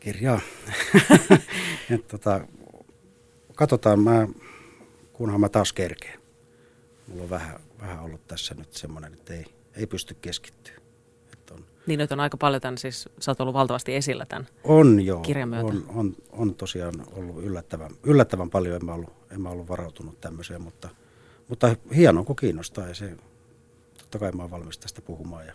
Kirjaa. 0.00 0.40
Et, 1.90 2.08
tota, 2.08 2.40
katsotaan, 3.54 4.00
mä, 4.00 4.28
kunhan 5.12 5.40
mä 5.40 5.48
taas 5.48 5.72
kerkeen. 5.72 6.20
Mulla 7.06 7.22
on 7.22 7.30
vähän, 7.30 7.60
vähän 7.80 8.00
ollut 8.00 8.26
tässä 8.26 8.54
nyt 8.54 8.72
semmoinen, 8.72 9.12
että 9.12 9.34
ei, 9.34 9.44
ei 9.76 9.86
pysty 9.86 10.16
keskittyä. 10.20 10.74
On, 11.50 11.64
Niin 11.86 11.98
nyt 11.98 12.12
on 12.12 12.20
aika 12.20 12.36
paljon 12.36 12.62
tämän, 12.62 12.78
siis 12.78 13.08
sä 13.20 13.30
oot 13.30 13.40
ollut 13.40 13.54
valtavasti 13.54 13.94
esillä 13.94 14.26
tämän. 14.26 14.46
on 14.64 15.00
joo, 15.06 15.20
Kirjan 15.20 15.48
myötä. 15.48 15.66
on, 15.66 15.84
on, 15.88 16.16
on 16.32 16.54
tosiaan 16.54 16.94
ollut 17.12 17.44
yllättävän, 17.44 17.90
yllättävän 18.02 18.50
paljon, 18.50 18.76
en 18.76 18.84
mä 18.84 18.94
ollut, 18.94 19.12
en 19.30 19.40
mä 19.40 19.48
ollut 19.48 19.68
varautunut 19.68 20.20
tämmöiseen, 20.20 20.62
mutta, 20.62 20.88
mutta 21.48 21.76
hienoa 21.96 22.24
kun 22.24 22.36
kiinnostaa 22.36 22.88
ja 22.88 22.94
se, 22.94 23.16
totta 23.98 24.18
kai 24.18 24.32
mä 24.32 24.42
oon 24.42 24.50
valmis 24.50 24.78
tästä 24.78 25.02
puhumaan 25.02 25.46
ja 25.46 25.52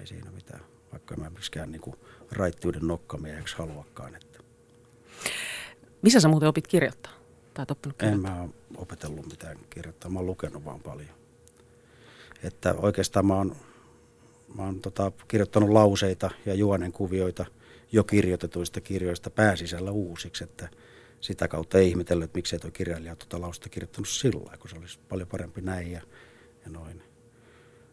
ei 0.00 0.06
siinä 0.06 0.30
mitään, 0.30 0.60
vaikka 0.92 1.14
en 1.14 1.20
mä 1.20 1.30
miksikään 1.30 1.72
niin 1.72 1.82
raittiuden 2.32 2.86
nokkamieheksi 2.86 3.56
haluakaan. 3.58 4.14
Että 4.14 4.38
Missä 6.02 6.20
sä 6.20 6.28
muuten 6.28 6.48
opit 6.48 6.66
kirjoittaa? 6.68 7.12
Tai 7.54 7.66
oppinut 7.70 8.02
en 8.02 8.08
kirjoittaa? 8.08 8.36
mä 8.36 8.42
ole 8.42 8.50
opetellut 8.76 9.26
mitään 9.30 9.56
kirjoittaa, 9.70 10.10
mä 10.10 10.18
oon 10.18 10.26
lukenut 10.26 10.64
vaan 10.64 10.80
paljon. 10.80 11.19
Että 12.44 12.74
oikeastaan 12.74 13.26
mä 13.26 13.34
oon, 13.34 13.56
mä 14.54 14.62
oon 14.62 14.80
tota, 14.80 15.12
kirjoittanut 15.28 15.70
lauseita 15.70 16.30
ja 16.46 16.54
juonenkuvioita 16.54 17.46
jo 17.92 18.04
kirjoitetuista 18.04 18.80
kirjoista 18.80 19.30
pääsisällä 19.30 19.90
uusiksi, 19.90 20.44
että 20.44 20.68
sitä 21.20 21.48
kautta 21.48 21.78
ei 21.78 21.88
ihmetellyt, 21.88 22.24
että 22.24 22.38
miksei 22.38 22.58
tuo 22.58 22.70
kirjailija 22.70 23.16
tuota 23.16 23.40
lausetta 23.40 23.68
kirjoittanut 23.68 24.08
sillä 24.08 24.56
kun 24.56 24.70
se 24.70 24.76
olisi 24.76 24.98
paljon 25.08 25.28
parempi 25.28 25.60
näin 25.60 25.92
ja, 25.92 26.00
ja 26.64 26.70
noin. 26.70 27.02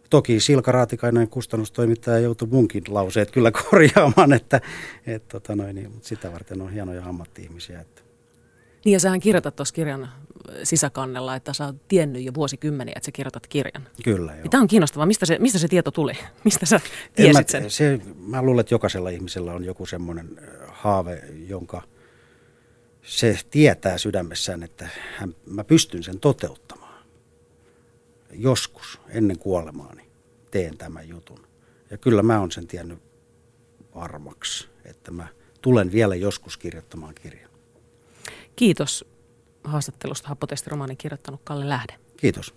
Toki 0.09 0.39
Silka 0.39 0.71
Raatikainen 0.71 1.27
kustannustoimittaja 1.27 2.19
joutui 2.19 2.47
munkin 2.47 2.83
lauseet 2.87 3.31
kyllä 3.31 3.51
korjaamaan, 3.69 4.33
että 4.33 4.61
et, 5.05 5.27
tota 5.27 5.55
noin, 5.55 5.75
niin, 5.75 5.91
mutta 5.91 6.07
sitä 6.07 6.31
varten 6.31 6.61
on 6.61 6.71
hienoja 6.71 7.05
ammatti-ihmisiä. 7.05 7.81
Että. 7.81 8.06
Niin 8.87 8.93
ja 8.93 8.99
sähän 8.99 9.19
kirjoitat 9.19 9.55
tuossa 9.55 9.75
kirjan 9.75 10.09
sisäkannella, 10.63 11.35
että 11.35 11.53
sä 11.53 11.65
oot 11.65 11.75
tiennyt 11.87 12.23
jo 12.23 12.33
vuosikymmeniä, 12.33 12.93
että 12.95 13.05
sä 13.05 13.11
kirjoitat 13.11 13.47
kirjan. 13.47 13.87
Kyllä 14.03 14.35
joo. 14.35 14.47
Tämä 14.49 14.61
on 14.61 14.67
kiinnostavaa. 14.67 15.05
Mistä 15.05 15.25
se, 15.25 15.39
mistä 15.39 15.59
se 15.59 15.67
tieto 15.67 15.91
tuli? 15.91 16.13
Mistä 16.43 16.65
sä 16.65 16.81
tiesit 17.15 17.33
mä, 17.33 17.51
sen? 17.51 17.71
Se, 17.71 17.99
mä 18.19 18.41
luulen, 18.41 18.59
että 18.59 18.73
jokaisella 18.73 19.09
ihmisellä 19.09 19.53
on 19.53 19.63
joku 19.63 19.85
semmoinen 19.85 20.39
äh, 20.39 20.67
haave, 20.67 21.23
jonka 21.47 21.81
se 23.01 23.39
tietää 23.49 23.97
sydämessään, 23.97 24.63
että 24.63 24.89
hän, 25.17 25.35
mä 25.45 25.63
pystyn 25.63 26.03
sen 26.03 26.19
toteuttamaan. 26.19 27.03
Joskus 28.31 28.99
ennen 29.09 29.39
kuolemaani 29.39 30.03
teen 30.51 30.77
tämän 30.77 31.09
jutun. 31.09 31.47
Ja 31.89 31.97
kyllä 31.97 32.23
mä 32.23 32.39
oon 32.39 32.51
sen 32.51 32.67
tiennyt 32.67 32.99
varmaksi, 33.95 34.67
että 34.85 35.11
mä 35.11 35.27
tulen 35.61 35.91
vielä 35.91 36.15
joskus 36.15 36.57
kirjoittamaan 36.57 37.15
kirjan. 37.15 37.46
Kiitos 38.57 39.05
haastattelusta 39.63 40.27
Happotestiromaanin 40.29 40.97
kirjoittanut 40.97 41.41
Kalle 41.43 41.69
Lähde. 41.69 41.93
Kiitos. 42.17 42.53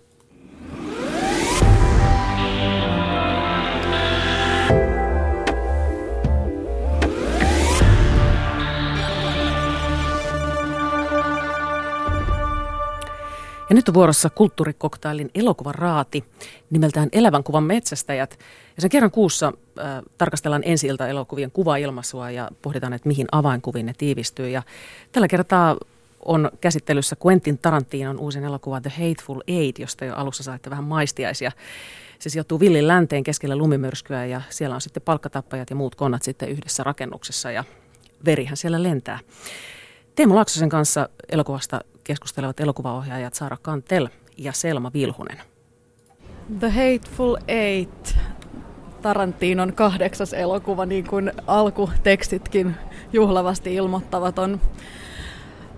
Ja 13.71 13.75
nyt 13.75 13.89
on 13.89 13.93
vuorossa 13.93 14.29
kulttuurikoktailin 14.29 15.31
elokuvan 15.35 15.75
raati 15.75 16.23
nimeltään 16.69 17.09
Elävän 17.11 17.43
kuvan 17.43 17.63
metsästäjät. 17.63 18.39
Ja 18.75 18.81
sen 18.81 18.89
kerran 18.89 19.11
kuussa 19.11 19.47
äh, 19.79 19.85
tarkastellaan 20.17 20.61
ensi 20.65 20.87
elokuvien 21.09 21.51
kuvailmaisua 21.51 22.31
ja 22.31 22.49
pohditaan, 22.61 22.93
että 22.93 23.07
mihin 23.07 23.27
avainkuviin 23.31 23.85
ne 23.85 23.93
tiivistyy. 23.97 24.49
Ja 24.49 24.63
tällä 25.11 25.27
kertaa 25.27 25.77
on 26.25 26.51
käsittelyssä 26.61 27.15
Quentin 27.25 27.57
Tarantinon 27.57 28.19
uusin 28.19 28.43
elokuva 28.43 28.81
The 28.81 28.89
Hateful 28.89 29.41
Eight, 29.47 29.79
josta 29.79 30.05
jo 30.05 30.15
alussa 30.15 30.43
saitte 30.43 30.69
vähän 30.69 30.83
maistiaisia. 30.83 31.51
Se 32.19 32.29
sijoittuu 32.29 32.59
villin 32.59 32.87
länteen 32.87 33.23
keskellä 33.23 33.55
lumimyrskyä 33.55 34.25
ja 34.25 34.41
siellä 34.49 34.75
on 34.75 34.81
sitten 34.81 35.03
palkkatappajat 35.03 35.69
ja 35.69 35.75
muut 35.75 35.95
konnat 35.95 36.23
sitten 36.23 36.49
yhdessä 36.49 36.83
rakennuksessa 36.83 37.51
ja 37.51 37.63
verihän 38.25 38.57
siellä 38.57 38.83
lentää. 38.83 39.19
Teemu 40.15 40.35
Laaksosen 40.35 40.69
kanssa 40.69 41.09
elokuvasta 41.29 41.81
keskustelevat 42.03 42.59
elokuvaohjaajat 42.59 43.33
Saara 43.33 43.57
Kantel 43.61 44.07
ja 44.37 44.51
Selma 44.53 44.93
Vilhunen. 44.93 45.37
The 46.59 46.69
Hateful 46.69 47.37
Eight, 47.47 48.15
Tarantinon 49.01 49.73
kahdeksas 49.73 50.33
elokuva, 50.33 50.85
niin 50.85 51.07
kuin 51.07 51.31
alkutekstitkin 51.47 52.75
juhlavasti 53.13 53.75
ilmoittavat, 53.75 54.39
on 54.39 54.61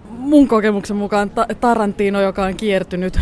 mun 0.09 0.47
kokemuksen 0.47 0.97
mukaan 0.97 1.29
ta- 1.29 1.47
Tarantino, 1.59 2.21
joka 2.21 2.43
on 2.45 2.55
kiertynyt 2.55 3.19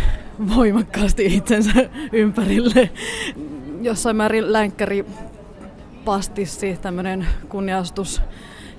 voimakkaasti 0.56 1.26
itsensä 1.26 1.90
ympärille. 2.12 2.90
Jossain 3.82 4.16
määrin 4.16 4.54
länkkäri 4.54 5.06
pastissi, 6.06 6.80
tämmöinen 6.82 7.28
kunniastus 7.50 8.22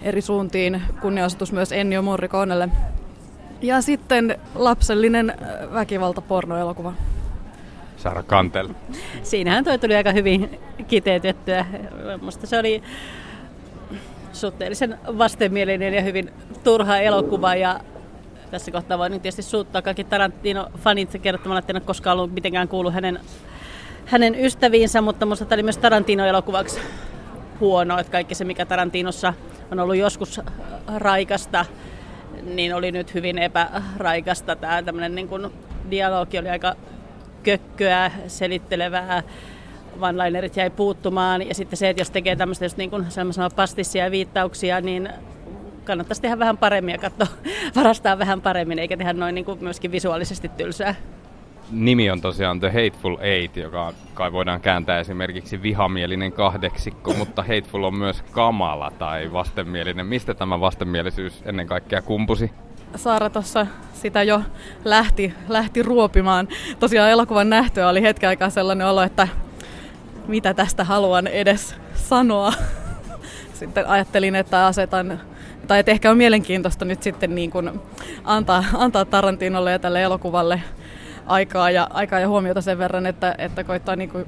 eri 0.02 0.20
suuntiin, 0.20 0.82
kunniastus 1.00 1.52
myös 1.52 1.72
Ennio 1.72 2.02
Morriconelle. 2.02 2.68
Ja 3.62 3.82
sitten 3.82 4.38
lapsellinen 4.54 5.30
äh, 5.30 5.72
väkivaltapornoelokuva. 5.72 6.92
Saara 7.96 8.22
Kantel. 8.22 8.68
Siinähän 9.22 9.64
toi 9.64 9.78
tuli 9.78 9.96
aika 9.96 10.12
hyvin 10.12 10.60
kiteytettyä. 10.88 11.66
Minusta 12.20 12.46
se 12.46 12.58
oli 12.58 12.82
suhteellisen 14.32 14.98
vastenmielinen 15.18 15.94
ja 15.94 16.00
hyvin 16.00 16.32
turha 16.64 16.98
elokuva 16.98 17.54
ja 17.54 17.80
tässä 18.50 18.70
kohtaa 18.70 18.98
voin 18.98 19.12
nyt 19.12 19.22
tietysti 19.22 19.42
suuttaa 19.42 19.82
kaikki 19.82 20.04
Tarantino-fanit 20.04 21.18
kertomalla, 21.22 21.58
että 21.58 21.72
en 21.72 21.76
ole 21.76 21.82
koskaan 21.86 22.18
ollut 22.18 22.34
mitenkään 22.34 22.68
kuullut 22.68 22.94
hänen, 22.94 23.20
hänen 24.06 24.44
ystäviinsä, 24.44 25.00
mutta 25.00 25.26
minusta 25.26 25.44
tämä 25.44 25.56
oli 25.56 25.62
myös 25.62 25.78
Tarantino-elokuvaksi 25.78 26.80
huono, 27.60 27.98
että 27.98 28.12
kaikki 28.12 28.34
se, 28.34 28.44
mikä 28.44 28.66
Tarantinossa 28.66 29.34
on 29.70 29.80
ollut 29.80 29.96
joskus 29.96 30.40
raikasta, 30.96 31.64
niin 32.44 32.74
oli 32.74 32.92
nyt 32.92 33.14
hyvin 33.14 33.38
epäraikasta. 33.38 34.56
Tämä 34.56 34.82
tämmöinen 34.82 35.14
niin 35.14 35.28
kuin 35.28 35.52
dialogi 35.90 36.38
oli 36.38 36.48
aika 36.48 36.74
kökköä, 37.42 38.10
selittelevää, 38.26 39.22
one-linerit 40.00 40.56
jäi 40.56 40.70
puuttumaan. 40.70 41.48
Ja 41.48 41.54
sitten 41.54 41.76
se, 41.76 41.88
että 41.88 42.00
jos 42.00 42.10
tekee 42.10 42.36
tämmöistä 42.36 42.64
just 42.64 42.76
niin 42.76 42.90
kuin 42.90 43.06
pastissia 43.56 44.04
ja 44.04 44.10
viittauksia, 44.10 44.80
niin 44.80 45.08
kannattaisi 45.84 46.22
tehdä 46.22 46.38
vähän 46.38 46.58
paremmin 46.58 46.92
ja 46.92 46.98
katsoa, 46.98 47.26
varastaa 47.76 48.18
vähän 48.18 48.40
paremmin, 48.40 48.78
eikä 48.78 48.96
tehdä 48.96 49.12
noin 49.12 49.34
niin 49.34 49.44
kuin 49.44 49.64
myöskin 49.64 49.92
visuaalisesti 49.92 50.48
tylsää. 50.48 50.94
Nimi 51.70 52.10
on 52.10 52.20
tosiaan 52.20 52.60
The 52.60 52.68
Hateful 52.68 53.16
Eight, 53.20 53.56
joka 53.56 53.92
kai 54.14 54.32
voidaan 54.32 54.60
kääntää 54.60 55.00
esimerkiksi 55.00 55.62
vihamielinen 55.62 56.32
kahdeksikko, 56.32 57.14
mutta 57.14 57.42
hateful 57.42 57.82
on 57.82 57.94
myös 57.94 58.22
kamala 58.22 58.90
tai 58.98 59.32
vastenmielinen. 59.32 60.06
Mistä 60.06 60.34
tämä 60.34 60.60
vastenmielisyys 60.60 61.42
ennen 61.44 61.66
kaikkea 61.66 62.02
kumpusi? 62.02 62.50
Saara 62.96 63.30
tuossa 63.30 63.66
sitä 63.92 64.22
jo 64.22 64.42
lähti, 64.84 65.34
lähti 65.48 65.82
ruopimaan. 65.82 66.48
Tosiaan 66.78 67.10
elokuvan 67.10 67.50
nähtöä 67.50 67.88
oli 67.88 68.02
hetken 68.02 68.28
aikaa 68.28 68.50
sellainen 68.50 68.86
olo, 68.86 69.02
että 69.02 69.28
mitä 70.26 70.54
tästä 70.54 70.84
haluan 70.84 71.26
edes 71.26 71.76
sanoa. 71.94 72.52
Sitten 73.58 73.88
ajattelin, 73.88 74.34
että 74.34 74.66
asetan, 74.66 75.20
tai 75.66 75.78
että 75.78 75.92
ehkä 75.92 76.10
on 76.10 76.16
mielenkiintoista 76.16 76.84
nyt 76.84 77.02
sitten 77.02 77.34
niin 77.34 77.50
kuin 77.50 77.70
antaa, 78.24 78.64
antaa 78.74 79.04
Tarantinolle 79.04 79.72
ja 79.72 79.78
tälle 79.78 80.02
elokuvalle 80.02 80.62
aikaa 81.32 81.70
ja, 81.70 81.88
aikaa 81.90 82.20
ja 82.20 82.28
huomiota 82.28 82.60
sen 82.60 82.78
verran, 82.78 83.06
että, 83.06 83.34
että 83.38 83.64
koittaa 83.64 83.96
niin 83.96 84.10
kuin 84.10 84.26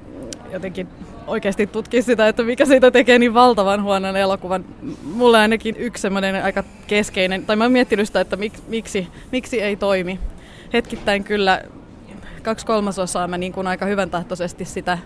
jotenkin 0.52 0.88
oikeasti 1.26 1.66
tutkia 1.66 2.02
sitä, 2.02 2.28
että 2.28 2.42
mikä 2.42 2.64
siitä 2.66 2.90
tekee 2.90 3.18
niin 3.18 3.34
valtavan 3.34 3.82
huonon 3.82 4.16
elokuvan. 4.16 4.64
Mulle 5.02 5.38
ainakin 5.38 5.76
yksi 5.76 6.02
semmoinen 6.02 6.44
aika 6.44 6.64
keskeinen, 6.86 7.46
tai 7.46 7.56
mä 7.56 7.64
oon 7.64 7.72
miettinyt 7.72 8.06
sitä, 8.06 8.20
että 8.20 8.36
mik, 8.36 8.52
miksi, 8.68 9.08
miksi 9.32 9.60
ei 9.60 9.76
toimi. 9.76 10.20
Hetkittäin 10.72 11.24
kyllä 11.24 11.62
kaksi 12.42 12.66
kolmasosaa 12.66 13.28
mä 13.28 13.38
niin 13.38 13.52
kuin 13.52 13.66
aika 13.66 13.86
hyvän 13.86 14.10
tahtoisesti 14.10 14.64
sitä 14.64 14.98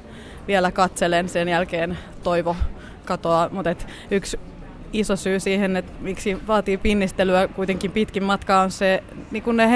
vielä 0.49 0.73
katselen, 0.73 1.29
sen 1.29 1.49
jälkeen 1.49 1.99
toivo 2.23 2.57
katoaa, 3.05 3.49
mutta 3.53 3.71
et 3.71 3.87
yksi 4.11 4.41
iso 4.93 5.17
syy 5.17 5.41
siihen, 5.41 5.77
että 5.77 5.93
miksi 6.01 6.39
vaatii 6.47 6.77
pinnistelyä 6.77 7.49
kuitenkin 7.49 7.91
pitkin 7.91 8.25
matkaa 8.25 8.63
on 8.63 8.71
se 8.71 9.03
niin 9.31 9.43
kuin 9.43 9.57
ne 9.57 9.71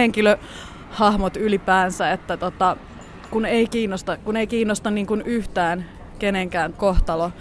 henkilöhahmot 0.93 1.36
ylipäänsä, 1.36 2.12
että 2.12 2.36
tota, 2.36 2.76
kun 3.30 3.47
ei 3.47 3.66
kiinnosta, 3.66 4.16
kun 4.16 4.36
ei 4.36 4.47
kiinnosta 4.47 4.90
niin 4.90 5.07
kuin 5.07 5.22
yhtään 5.22 5.84
kenenkään 6.18 6.72
kohtalo, 6.72 7.32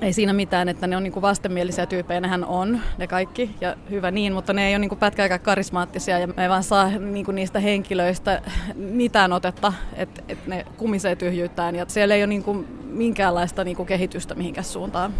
ei 0.00 0.12
siinä 0.12 0.32
mitään, 0.32 0.68
että 0.68 0.86
ne 0.86 0.96
on 0.96 1.02
niinku 1.02 1.22
vastenmielisiä 1.22 1.86
tyyppejä, 1.86 2.20
nehän 2.20 2.44
on 2.44 2.80
ne 2.98 3.06
kaikki 3.06 3.56
ja 3.60 3.76
hyvä 3.90 4.10
niin, 4.10 4.32
mutta 4.32 4.52
ne 4.52 4.68
ei 4.68 4.72
ole 4.72 4.78
niinku 4.78 4.96
pätkääkään 4.96 5.40
karismaattisia 5.40 6.18
ja 6.18 6.26
me 6.26 6.42
ei 6.42 6.48
vaan 6.48 6.62
saa 6.62 6.90
niinku 6.90 7.32
niistä 7.32 7.60
henkilöistä 7.60 8.42
mitään 8.74 9.32
otetta, 9.32 9.72
että 9.96 10.22
et 10.28 10.46
ne 10.46 10.64
kumisee 10.76 11.16
tyhjyyttään 11.16 11.76
ja 11.76 11.84
siellä 11.88 12.14
ei 12.14 12.20
ole 12.20 12.26
niinku 12.26 12.64
minkäänlaista 12.84 13.64
niinku 13.64 13.84
kehitystä 13.84 14.34
mihinkään 14.34 14.64
suuntaan. 14.64 15.12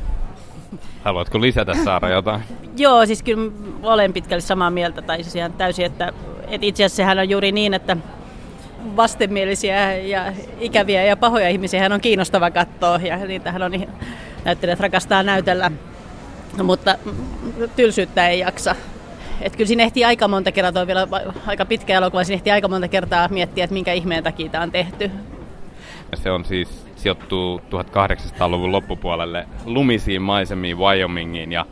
Haluatko 1.05 1.41
lisätä 1.41 1.75
Saara 1.85 2.09
jotain? 2.09 2.41
Joo, 2.77 3.07
siis 3.07 3.23
kyllä 3.23 3.53
olen 3.83 4.13
pitkälle 4.13 4.41
samaa 4.41 4.71
mieltä, 4.71 5.03
tai 5.03 5.23
siis 5.23 5.37
ihan 5.37 5.53
täysin, 5.53 5.85
että, 5.85 6.13
että 6.49 6.67
itse 6.67 6.85
asiassa 6.85 6.97
sehän 6.97 7.19
on 7.19 7.31
juuri 7.31 7.53
niin, 7.53 7.75
että 7.75 7.97
vastenmielisiä 8.97 9.93
ja 9.93 10.33
ikäviä 10.61 11.05
ja 11.05 11.17
pahoja 11.17 11.49
ihmisiä 11.49 11.81
hän 11.81 11.93
on 11.93 12.01
kiinnostava 12.01 12.51
katsoa 12.51 13.01
ja 13.03 13.17
niitähän 13.17 13.63
on 13.63 13.73
näyttelijät 14.45 14.81
rakastaa 14.81 15.23
näytellä, 15.23 15.71
mutta 16.63 16.99
tylsyyttä 17.77 18.29
ei 18.29 18.39
jaksa. 18.39 18.77
Että 19.41 19.57
kyllä 19.57 19.69
siinä 19.69 19.83
ehtii 19.83 20.05
aika 20.05 20.29
monta 20.29 20.53
kertaa, 20.53 20.87
vielä 20.87 21.09
aika 21.47 21.65
pitkä 21.65 21.95
elokuva, 21.95 22.25
siinä 22.25 22.35
ehtii 22.35 22.53
aika 22.53 22.69
monta 22.69 22.89
kertaa 22.89 23.29
miettiä, 23.29 23.65
että 23.65 23.75
minkä 23.75 23.93
ihmeen 23.93 24.25
takia 24.25 24.49
tämä 24.49 24.63
on 24.63 24.71
tehty. 24.71 25.11
Se 26.15 26.31
on 26.31 26.45
siis 26.45 26.87
sijoittuu 26.97 27.59
1800-luvun 27.59 28.73
loppupuolelle 28.73 29.49
lumisiin 29.65 30.23
maisemiin 30.23 30.79
Wyomingiin 30.79 31.53
ja 31.53 31.67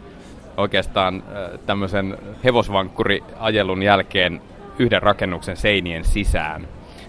oikeastaan 0.57 1.23
tämmöisen 1.67 2.19
hevosvankkuriajelun 2.45 3.83
jälkeen 3.83 4.41
yhden 4.79 5.03
rakennuksen 5.03 5.57
seinien 5.57 6.05
sisään. 6.05 6.69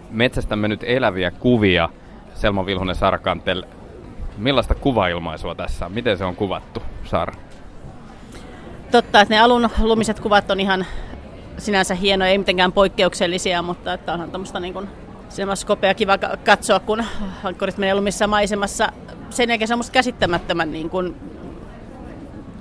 Metsästämme 0.09 0.67
nyt 0.67 0.83
eläviä 0.83 1.31
kuvia. 1.31 1.89
Selma 2.33 2.65
Vilhunen 2.65 2.95
Sarkantel, 2.95 3.63
millaista 4.37 4.75
kuvailmaisua 4.75 5.55
tässä 5.55 5.85
on? 5.85 5.91
Miten 5.91 6.17
se 6.17 6.25
on 6.25 6.35
kuvattu, 6.35 6.83
Saara? 7.05 7.33
Totta, 8.91 9.21
että 9.21 9.33
ne 9.33 9.39
alun 9.39 9.69
lumiset 9.81 10.19
kuvat 10.19 10.51
on 10.51 10.59
ihan 10.59 10.85
sinänsä 11.57 11.95
hienoja, 11.95 12.31
ei 12.31 12.37
mitenkään 12.37 12.71
poikkeuksellisia, 12.71 13.61
mutta 13.61 13.93
että 13.93 14.13
onhan 14.13 14.31
tämmöistä 14.31 14.59
niin 14.59 14.73
kuin 14.73 14.87
skopea 15.55 15.93
kiva 15.93 16.17
katsoa, 16.17 16.79
kun 16.79 17.03
hankkurit 17.43 17.77
menee 17.77 17.95
lumissa 17.95 18.27
maisemassa. 18.27 18.89
Sen 19.29 19.49
jälkeen 19.49 19.67
se 19.67 19.73
on 19.73 19.79
musta 19.79 19.91
käsittämättömän 19.91 20.71
niin 20.71 20.89
kuin 20.89 21.15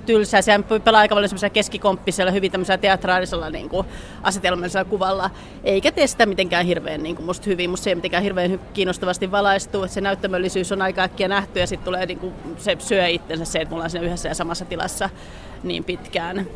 tylsää. 0.05 0.41
Sehän 0.41 0.63
pelaa 0.83 1.01
aika 1.01 1.15
paljon 1.15 1.29
semmoisella 1.29 1.53
keskikomppisella, 1.53 2.31
hyvin 2.31 2.51
tämmöisellä 2.51 2.77
teatraalisella 2.77 3.49
niin 3.49 3.69
kuin 3.69 3.87
asetelmallisella 4.23 4.85
kuvalla, 4.85 5.29
eikä 5.63 5.91
tee 5.91 6.07
sitä 6.07 6.25
mitenkään 6.25 6.65
hirveän 6.65 7.03
niin 7.03 7.15
kuin 7.15 7.25
musta 7.25 7.45
hyvin. 7.45 7.69
Musta 7.69 7.83
se 7.83 7.89
ei 7.89 7.95
mitenkään 7.95 8.23
hirveän 8.23 8.59
kiinnostavasti 8.73 9.31
valaistu. 9.31 9.87
Se 9.87 10.01
näyttämöllisyys 10.01 10.71
on 10.71 10.81
aika 10.81 11.01
äkkiä 11.01 11.27
nähty 11.27 11.59
ja 11.59 11.67
sitten 11.67 11.85
tulee 11.85 12.05
niin 12.05 12.19
kuin, 12.19 12.33
se 12.57 12.75
syö 12.79 13.07
itsensä 13.07 13.45
se, 13.45 13.59
että 13.59 13.69
mulla 13.69 13.83
on 13.83 13.89
siinä 13.89 14.05
yhdessä 14.05 14.29
ja 14.29 14.35
samassa 14.35 14.65
tilassa 14.65 15.09
niin 15.63 15.83
pitkään. 15.83 16.47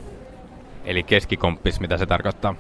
Eli 0.85 1.03
keskikomppis, 1.03 1.79
mitä 1.79 1.97
se 1.97 2.05
tarkoittaa? 2.05 2.55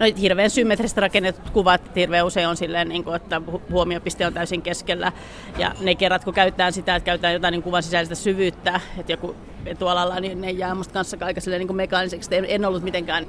No, 0.00 0.06
hirveän 0.20 0.50
symmetristä 0.50 1.00
rakennetut 1.00 1.50
kuvat 1.50 1.96
hirveän 1.96 2.26
usein 2.26 2.48
on 2.48 2.56
silleen, 2.56 2.88
niin 2.88 3.04
kuin, 3.04 3.16
että 3.16 3.42
huomiopiste 3.70 4.26
on 4.26 4.34
täysin 4.34 4.62
keskellä. 4.62 5.12
Ja 5.58 5.74
ne 5.80 5.94
kerrat, 5.94 6.24
kun 6.24 6.34
käytetään 6.34 6.72
sitä, 6.72 6.96
että 6.96 7.04
käytetään 7.04 7.34
jotain 7.34 7.52
niin 7.52 7.62
kuvan 7.62 7.82
sisäistä 7.82 8.14
syvyyttä, 8.14 8.80
että 8.98 9.12
joku 9.12 9.36
etualalla, 9.66 10.20
niin 10.20 10.40
ne 10.40 10.50
jää 10.50 10.74
musta 10.74 10.92
kanssa 10.92 11.16
aika 11.20 11.40
silleen, 11.40 11.60
niin 11.60 11.66
kuin 11.66 11.76
mekaaniseksi. 11.76 12.30
En 12.48 12.64
ollut 12.64 12.82
mitenkään 12.82 13.26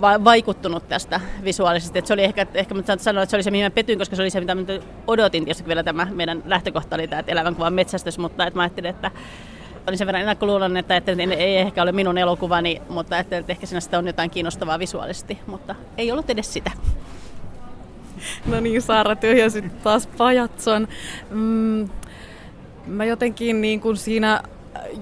va- 0.00 0.24
vaikuttunut 0.24 0.88
tästä 0.88 1.20
visuaalisesti. 1.44 1.98
Että 1.98 2.06
se 2.06 2.14
oli 2.14 2.24
ehkä, 2.24 2.46
ehkä 2.54 2.74
mä 2.74 2.82
sanoa, 2.98 3.22
että 3.22 3.30
se 3.30 3.36
oli 3.36 3.42
se, 3.42 3.50
mihin 3.50 3.66
mä 3.66 3.70
petyin, 3.70 3.98
koska 3.98 4.16
se 4.16 4.22
oli 4.22 4.30
se, 4.30 4.40
mitä 4.40 4.54
mä 4.54 4.62
odotin. 5.06 5.44
Tietysti 5.44 5.68
vielä 5.68 5.82
tämä 5.82 6.06
meidän 6.10 6.42
lähtökohta 6.46 6.96
oli 6.96 7.08
tämä, 7.08 7.20
että 7.20 7.32
elävän 7.32 7.54
kuvan 7.54 7.74
metsästys, 7.74 8.18
mutta 8.18 8.46
että 8.46 8.58
mä 8.58 8.62
ajattelin, 8.62 8.90
että 8.90 9.10
olin 9.90 9.98
sen 9.98 10.06
verran 10.06 10.20
ennakkoluulon, 10.20 10.76
että, 10.76 10.96
että 10.96 11.12
ei 11.38 11.58
ehkä 11.58 11.82
ole 11.82 11.92
minun 11.92 12.18
elokuvani, 12.18 12.82
mutta 12.88 13.18
että, 13.18 13.38
että 13.38 13.52
ehkä 13.52 13.66
siinä 13.66 13.98
on 13.98 14.06
jotain 14.06 14.30
kiinnostavaa 14.30 14.78
visuaalisesti, 14.78 15.38
mutta 15.46 15.74
ei 15.98 16.12
ollut 16.12 16.30
edes 16.30 16.52
sitä. 16.52 16.70
No 18.46 18.60
niin, 18.60 18.82
Saara 18.82 19.16
tyhjäsit 19.16 19.82
taas 19.82 20.06
pajatson. 20.06 20.88
Mm, 21.30 21.88
mä 22.86 23.04
jotenkin 23.04 23.60
niin 23.60 23.80
kuin 23.80 23.96
siinä 23.96 24.42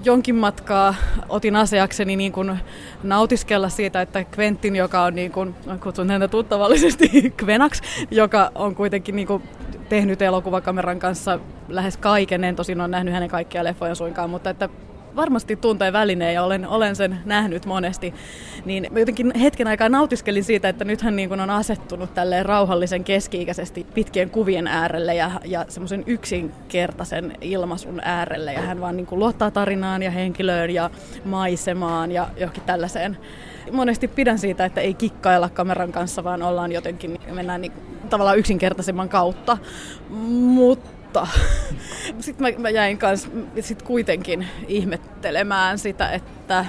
jonkin 0.03 0.35
matkaa 0.35 0.95
otin 1.29 1.55
asiakseni 1.55 2.15
niin 2.15 2.31
kuin 2.31 2.59
nautiskella 3.03 3.69
siitä, 3.69 4.01
että 4.01 4.25
Quentin, 4.37 4.75
joka 4.75 5.03
on 5.03 5.15
niin 5.15 5.31
kuin, 5.31 5.55
kutsun 5.83 6.09
häntä 6.09 6.27
tuttavallisesti 6.27 7.09
Kvenax, 7.37 7.81
joka 8.11 8.51
on 8.55 8.75
kuitenkin 8.75 9.15
niin 9.15 9.27
kuin 9.27 9.43
tehnyt 9.89 10.21
elokuvakameran 10.21 10.99
kanssa 10.99 11.39
lähes 11.67 11.97
kaiken. 11.97 12.43
En 12.43 12.55
tosin 12.55 12.81
ole 12.81 12.87
nähnyt 12.87 13.13
hänen 13.13 13.29
kaikkia 13.29 13.63
leffoja 13.63 13.95
suinkaan, 13.95 14.29
mutta 14.29 14.49
että 14.49 14.69
varmasti 15.15 15.55
tuntee 15.55 15.93
välineen 15.93 16.33
ja 16.33 16.43
olen, 16.43 16.67
olen 16.67 16.95
sen 16.95 17.19
nähnyt 17.25 17.65
monesti, 17.65 18.13
niin 18.65 18.87
mä 18.91 18.99
jotenkin 18.99 19.33
hetken 19.39 19.67
aikaa 19.67 19.89
nautiskelin 19.89 20.43
siitä, 20.43 20.69
että 20.69 20.85
nyt 20.85 21.01
hän 21.01 21.15
niin 21.15 21.29
kuin 21.29 21.41
on 21.41 21.49
asettunut 21.49 22.13
tälleen 22.13 22.45
rauhallisen 22.45 23.03
keski-ikäisesti 23.03 23.85
pitkien 23.93 24.29
kuvien 24.29 24.67
äärelle 24.67 25.15
ja, 25.15 25.31
ja 25.45 25.65
semmoisen 25.69 26.03
yksinkertaisen 26.07 27.33
ilmaisun 27.41 28.01
äärelle. 28.03 28.53
Ja 28.53 28.61
hän 28.61 28.81
vaan 28.81 28.97
niin 28.97 29.07
kuin 29.07 29.19
luottaa 29.19 29.51
tarinaan 29.51 30.03
ja 30.03 30.11
henkilöön 30.11 30.69
ja 30.69 30.89
maisemaan 31.25 32.11
ja 32.11 32.27
johonkin 32.37 32.63
tällaiseen. 32.63 33.17
Monesti 33.71 34.07
pidän 34.07 34.39
siitä, 34.39 34.65
että 34.65 34.81
ei 34.81 34.93
kikkailla 34.93 35.49
kameran 35.49 35.91
kanssa, 35.91 36.23
vaan 36.23 36.43
ollaan 36.43 36.71
jotenkin, 36.71 37.19
mennään 37.31 37.61
niin, 37.61 37.71
tavallaan 38.09 38.37
yksinkertaisemman 38.37 39.09
kautta. 39.09 39.57
Mutta 40.09 40.98
sitten 42.19 42.47
mä, 42.55 42.61
mä 42.61 42.69
jäin 42.69 42.97
kanssa 42.97 43.29
sit 43.59 43.81
kuitenkin 43.81 44.47
ihmettelemään 44.67 45.79
sitä, 45.79 46.09
että 46.09 46.65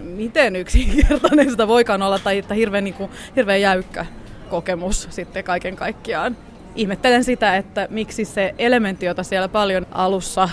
miten 0.00 0.56
yksinkertainen 0.56 1.50
sitä 1.50 1.68
voikaan 1.68 2.02
olla, 2.02 2.18
tai 2.18 2.38
että 2.38 2.54
hirveän, 2.54 2.84
niin 2.84 2.94
kuin, 2.94 3.10
hirveän 3.36 3.60
jäykkä 3.60 4.06
kokemus 4.50 5.08
sitten 5.10 5.44
kaiken 5.44 5.76
kaikkiaan. 5.76 6.36
Ihmettelen 6.74 7.24
sitä, 7.24 7.56
että 7.56 7.88
miksi 7.90 8.24
se 8.24 8.54
elementti, 8.58 9.06
jota 9.06 9.22
siellä 9.22 9.48
paljon 9.48 9.86
alussa 9.92 10.48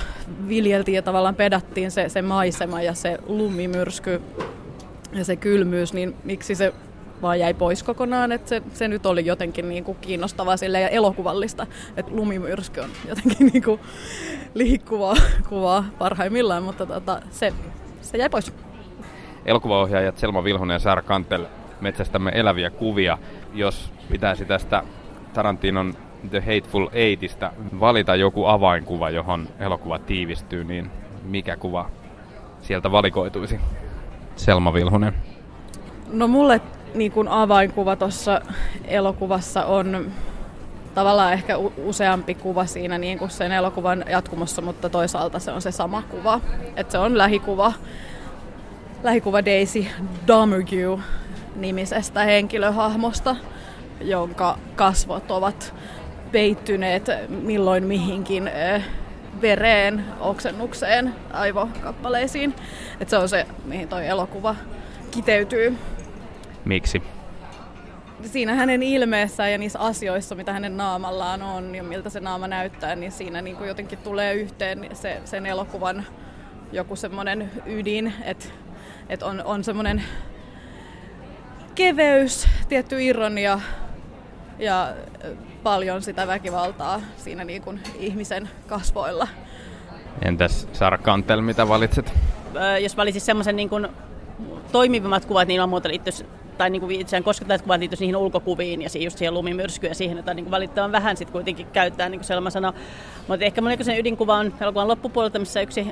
viljeltiin 0.48 0.96
ja 0.96 1.02
tavallaan 1.02 1.36
pedattiin, 1.36 1.92
se, 1.92 2.10
se 2.10 2.22
maisema 2.22 2.82
ja 2.82 2.94
se 2.94 3.18
lumimyrsky 3.28 4.22
ja 5.14 5.26
se 5.26 5.36
kylmyys, 5.36 5.94
niin 5.94 6.16
miksi 6.24 6.56
se 6.56 6.74
vaan 7.22 7.40
jäi 7.40 7.54
pois 7.54 7.84
kokonaan, 7.84 8.32
että 8.32 8.50
se, 8.50 8.62
se 8.74 8.88
nyt 8.88 9.06
oli 9.06 9.26
jotenkin 9.26 9.70
niin 9.70 9.84
kuin 9.84 9.98
kiinnostavaa 10.02 10.58
sille 10.58 10.82
ja 10.82 10.90
elokuvallista, 10.90 11.68
että 11.98 12.16
lumimyrsky 12.16 12.80
on 12.80 12.90
jotenkin 13.08 13.48
niin 13.54 13.64
kuin 13.64 13.80
liikkuvaa 14.54 15.16
kuvaa 15.50 15.86
parhaimmillaan, 15.98 16.64
mutta 16.64 16.86
tota, 16.86 17.22
se, 17.32 17.54
se 18.02 18.18
jäi 18.18 18.30
pois. 18.30 18.54
Elokuvaohjaajat 19.46 20.18
Selma 20.18 20.44
Vilhonen 20.44 20.76
ja 20.76 20.80
Saara 20.80 21.02
Kantel 21.02 21.46
metsästämme 21.82 22.32
eläviä 22.36 22.70
kuvia. 22.70 23.18
Jos 23.54 23.92
pitäisi 24.12 24.46
tästä 24.46 24.84
Tarantinon 25.34 25.94
The 26.30 26.40
Hateful 26.40 26.88
Eightistä 26.94 27.52
valita 27.80 28.16
joku 28.16 28.46
avainkuva, 28.46 29.10
johon 29.10 29.48
elokuva 29.60 30.00
tiivistyy, 30.00 30.64
niin 30.64 30.92
mikä 31.24 31.58
kuva 31.58 31.90
sieltä 32.62 32.92
valikoituisi? 32.92 33.60
Selma 34.36 34.74
Vilhunen? 34.74 35.14
No 36.12 36.28
mulle 36.28 36.62
niin 36.96 37.12
kuin 37.12 37.28
avainkuva 37.28 37.96
tuossa 37.96 38.42
elokuvassa 38.86 39.66
on 39.66 40.12
tavallaan 40.96 41.34
ehkä 41.34 41.58
useampi 41.78 42.36
kuva 42.36 42.66
siinä 42.66 42.98
niin 42.98 43.20
kuin 43.20 43.32
sen 43.32 43.52
elokuvan 43.52 44.06
jatkumossa, 44.10 44.62
mutta 44.62 44.90
toisaalta 44.90 45.40
se 45.40 45.52
on 45.52 45.62
se 45.62 45.72
sama 45.72 46.02
kuva. 46.02 46.42
Että 46.76 46.92
se 46.92 46.98
on 46.98 47.18
lähikuva, 47.18 47.74
lähikuva 49.04 49.46
Daisy 49.46 49.86
Domergue 50.28 51.00
nimisestä 51.56 52.24
henkilöhahmosta, 52.24 53.36
jonka 54.02 54.58
kasvot 54.76 55.32
ovat 55.32 55.74
peittyneet 56.32 57.10
milloin 57.30 57.84
mihinkin 57.84 58.52
vereen, 59.42 60.06
oksennukseen, 60.20 61.16
aivokappaleisiin. 61.34 62.56
Et 63.00 63.10
se 63.10 63.18
on 63.18 63.30
se, 63.30 63.46
mihin 63.66 63.88
toi 63.88 64.08
elokuva 64.08 64.56
kiteytyy. 65.12 65.78
Miksi? 66.68 67.04
Siinä 68.26 68.54
hänen 68.54 68.84
ilmeessään 68.84 69.52
ja 69.52 69.58
niissä 69.58 69.80
asioissa, 69.80 70.36
mitä 70.36 70.54
hänen 70.54 70.78
naamallaan 70.78 71.42
on 71.42 71.76
ja 71.76 71.84
miltä 71.84 72.10
se 72.10 72.20
naama 72.20 72.48
näyttää, 72.48 72.96
niin 72.96 73.12
siinä 73.12 73.42
niin 73.42 73.56
kuin 73.56 73.68
jotenkin 73.68 73.98
tulee 73.98 74.34
yhteen 74.34 74.90
se, 74.94 75.22
sen 75.26 75.46
elokuvan 75.46 76.06
joku 76.72 76.96
semmoinen 76.96 77.52
ydin, 77.66 78.14
että 78.24 78.46
et 79.10 79.24
on, 79.24 79.44
on 79.46 79.64
semmoinen 79.64 80.04
keveys, 81.76 82.48
tietty 82.70 83.04
ironia 83.04 83.60
ja 84.60 84.94
paljon 85.64 86.02
sitä 86.02 86.28
väkivaltaa 86.28 87.02
siinä 87.18 87.44
niin 87.44 87.62
kuin 87.62 87.80
ihmisen 88.00 88.50
kasvoilla. 88.68 89.28
Entäs 90.26 90.68
Sara 90.74 90.98
Kantel, 90.98 91.42
mitä 91.42 91.68
valitset? 91.68 92.14
Öö, 92.56 92.78
jos 92.78 92.98
valitsit 92.98 93.24
semmoisen 93.24 93.56
niin 93.56 93.70
kuin 93.70 93.88
toimivimmat 94.72 95.26
kuvat, 95.26 95.48
niin 95.48 95.62
on 95.62 95.70
muuta 95.70 95.90
liittyisi 95.90 96.26
tai 96.58 96.70
niin 96.70 96.82
kuin 96.82 97.02
itseään 97.02 97.24
koskettavat 97.24 97.62
kuvat 97.62 97.80
liittyisi 97.80 98.04
niihin 98.04 98.16
ulkokuviin 98.16 98.82
ja 98.82 98.90
just 99.00 99.18
siihen 99.18 99.34
lumimyrskyyn 99.34 99.92
ja 99.92 99.96
siihen, 99.96 100.18
että 100.18 100.34
niin 100.34 100.46
kuin 100.46 100.52
valittavan 100.52 100.92
vähän 100.92 101.18
sitten 101.18 101.32
kuitenkin 101.32 101.68
käyttää, 101.74 102.10
niin 102.10 102.20
kuin 102.20 102.28
Selma 102.28 102.50
sanoi. 102.50 102.74
Mutta 103.28 103.46
ehkä 103.46 103.62
mun 103.62 103.72
sen 103.82 104.00
ydinkuva 104.00 104.36
on 104.36 104.54
elokuvan 104.62 104.88
loppupuolelta, 104.88 105.40
missä 105.40 105.62
yksi 105.62 105.88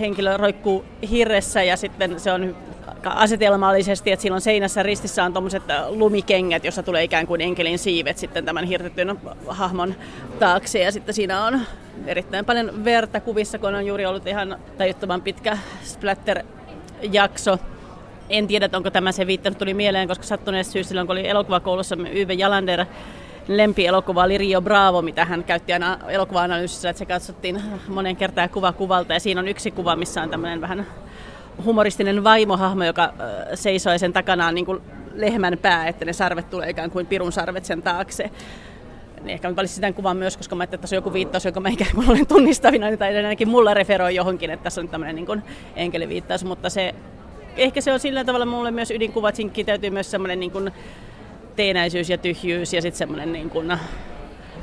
henkilö 0.00 0.36
roikkuu 0.36 0.84
hirressä 1.10 1.62
ja 1.62 1.76
sitten 1.76 2.20
se 2.20 2.32
on 2.32 2.56
asetelmallisesti, 3.04 4.12
että 4.12 4.22
silloin 4.22 4.40
seinässä 4.40 4.82
ristissä 4.82 5.24
on 5.24 5.32
tuommoiset 5.32 5.70
äh, 5.70 5.88
lumikengät, 5.88 6.64
jossa 6.64 6.82
tulee 6.82 7.04
ikään 7.04 7.26
kuin 7.26 7.40
enkelin 7.40 7.78
siivet 7.78 8.18
sitten 8.18 8.44
tämän 8.44 8.64
hirtetyn 8.64 9.20
hahmon 9.46 9.94
taakse. 10.38 10.78
Ja 10.78 10.92
sitten 10.92 11.14
siinä 11.14 11.44
on 11.44 11.60
erittäin 12.06 12.44
paljon 12.44 12.84
verta 12.84 13.20
kuvissa, 13.20 13.58
kun 13.58 13.74
on 13.74 13.86
juuri 13.86 14.06
ollut 14.06 14.26
ihan 14.26 14.58
tajuttoman 14.78 15.22
pitkä 15.22 15.58
splatter-jakso. 15.82 17.58
En 18.30 18.46
tiedä, 18.46 18.68
onko 18.72 18.90
tämä 18.90 19.12
se 19.12 19.26
viittanut, 19.26 19.58
tuli 19.58 19.74
mieleen, 19.74 20.08
koska 20.08 20.24
sattuneessa 20.24 20.72
syystä 20.72 20.88
silloin, 20.88 21.06
kun 21.06 21.16
oli 21.16 21.28
elokuvakoulussa 21.28 21.96
Yve 22.14 22.32
Jalander 22.34 22.84
lempielokuva 23.48 24.24
oli 24.24 24.38
Rio 24.38 24.60
Bravo, 24.60 25.02
mitä 25.02 25.24
hän 25.24 25.44
käytti 25.44 25.72
aina 25.72 25.98
elokuva-analyysissä, 26.08 26.90
että 26.90 26.98
se 26.98 27.06
katsottiin 27.06 27.62
monen 27.88 28.16
kertaa 28.16 28.48
kuva 28.48 28.72
kuvalta. 28.72 29.12
Ja 29.12 29.20
siinä 29.20 29.40
on 29.40 29.48
yksi 29.48 29.70
kuva, 29.70 29.96
missä 29.96 30.22
on 30.22 30.30
tämmöinen 30.30 30.60
vähän 30.60 30.86
humoristinen 31.64 32.24
vaimohahmo, 32.24 32.84
joka 32.84 33.12
seisoo 33.54 33.98
sen 33.98 34.12
takana 34.12 34.46
on 34.46 34.54
niin 34.54 34.66
kuin 34.66 34.80
lehmän 35.14 35.58
pää, 35.62 35.88
että 35.88 36.04
ne 36.04 36.12
sarvet 36.12 36.50
tulee 36.50 36.70
ikään 36.70 36.90
kuin 36.90 37.06
pirun 37.06 37.32
sarvet 37.32 37.64
sen 37.64 37.82
taakse. 37.82 38.30
Niin 39.20 39.30
ehkä 39.30 39.48
mä 39.48 39.56
valitsin 39.56 39.74
sitä 39.74 39.92
kuvan 39.92 40.16
myös, 40.16 40.36
koska 40.36 40.56
mä 40.56 40.62
ajattelin, 40.62 40.78
että 40.78 40.82
tässä 40.82 40.96
on 40.96 40.98
joku 40.98 41.12
viittaus, 41.12 41.44
joka 41.44 41.60
mä 41.60 41.68
ikään 41.68 41.90
kuin 41.94 42.10
olen 42.10 42.26
tunnistavina, 42.26 42.96
tai 42.96 43.16
ainakin 43.16 43.48
mulla 43.48 43.74
referoi 43.74 44.14
johonkin, 44.14 44.50
että 44.50 44.64
tässä 44.64 44.80
on 44.80 44.88
tämmöinen 44.88 45.16
niin 45.16 45.42
enkeliviittaus, 45.76 46.44
mutta 46.44 46.70
se, 46.70 46.94
ehkä 47.56 47.80
se 47.80 47.92
on 47.92 48.00
sillä 48.00 48.24
tavalla 48.24 48.46
mulle 48.46 48.70
myös 48.70 48.90
ydinkuva, 48.90 49.28
että 49.28 49.36
siinä 49.36 49.52
kiteytyy 49.52 49.90
myös 49.90 50.10
semmoinen 50.10 50.40
niin 50.40 50.52
kuin 50.52 50.70
teenäisyys 51.56 52.10
ja 52.10 52.18
tyhjyys 52.18 52.72
ja 52.72 52.82
sitten 52.82 52.98
semmoinen 52.98 53.32
niin 53.32 53.50
kuin 53.50 53.78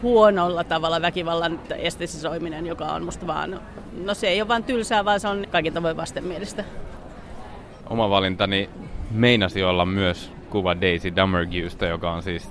huonolla 0.02 0.64
tavalla 0.64 1.02
väkivallan 1.02 1.60
estesisoiminen, 1.78 2.66
joka 2.66 2.86
on 2.86 3.04
musta 3.04 3.28
vaan, 3.28 3.60
no 4.06 4.14
se 4.14 4.28
ei 4.28 4.42
ole 4.42 4.48
vaan 4.48 4.64
tylsää, 4.64 5.06
vaan 5.06 5.20
se 5.20 5.28
on 5.28 5.46
kaikin 5.52 5.74
tavoin 5.74 5.98
vastenmielistä. 5.98 6.64
Oma 7.90 8.10
valintani 8.10 8.70
meinasi 9.12 9.64
olla 9.64 9.86
myös 9.86 10.32
kuva 10.50 10.82
Daisy 10.82 11.16
Dummerguesta, 11.16 11.86
joka 11.86 12.12
on 12.12 12.24
siis 12.24 12.50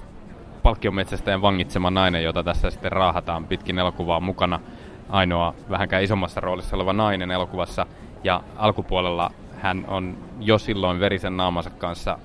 palkkiometsästäjän 0.62 1.43
vangitsema 1.43 1.91
nainen, 1.91 2.24
jota 2.24 2.45
tässä 2.45 2.70
sitten 2.70 2.93
raahataan 2.93 3.47
pitkin 3.47 3.78
elokuvaa 3.78 4.20
mukana. 4.20 4.61
Ainoa 5.09 5.55
vähänkään 5.70 6.03
isommassa 6.03 6.41
roolissa 6.41 6.76
oleva 6.76 6.93
nainen 6.93 7.30
elokuvassa. 7.30 7.87
Ja 8.24 8.43
alkupuolella 8.57 9.30
hän 9.66 9.84
on 9.88 10.16
jo 10.40 10.58
silloin 10.58 11.00
verisen 11.00 11.36
naamansa 11.36 11.70
kanssa 11.70 12.18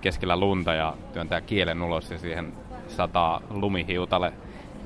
keskellä 0.00 0.36
lunta 0.36 0.74
ja 0.74 0.94
työntää 1.12 1.40
kielen 1.40 1.82
ulos 1.82 2.10
ja 2.10 2.18
siihen 2.18 2.52
sataa 2.88 3.40
lumihiutale 3.50 4.32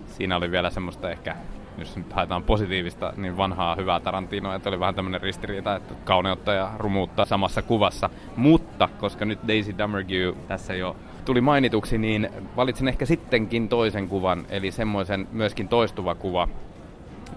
siinä 0.06 0.36
oli 0.36 0.50
vielä 0.50 0.70
semmoista 0.70 1.10
ehkä, 1.10 1.36
jos 1.78 1.96
nyt 1.96 2.12
haetaan 2.12 2.42
positiivista, 2.42 3.12
niin 3.16 3.36
vanhaa 3.36 3.74
hyvää 3.74 4.00
Tarantinoa, 4.00 4.54
että 4.54 4.68
oli 4.68 4.80
vähän 4.80 4.94
tämmöinen 4.94 5.20
ristiriita, 5.20 5.76
että 5.76 5.94
kauneutta 6.04 6.52
ja 6.52 6.70
rumuutta 6.78 7.24
samassa 7.24 7.62
kuvassa. 7.62 8.10
Mutta 8.36 8.88
koska 8.98 9.24
nyt 9.24 9.38
Daisy 9.48 9.78
Dummergue 9.78 10.34
tässä 10.48 10.74
jo 10.74 10.96
tuli 11.24 11.40
mainituksi, 11.40 11.98
niin 11.98 12.28
valitsin 12.56 12.88
ehkä 12.88 13.06
sittenkin 13.06 13.68
toisen 13.68 14.08
kuvan, 14.08 14.46
eli 14.48 14.70
semmoisen 14.70 15.28
myöskin 15.32 15.68
toistuva 15.68 16.14
kuva, 16.14 16.48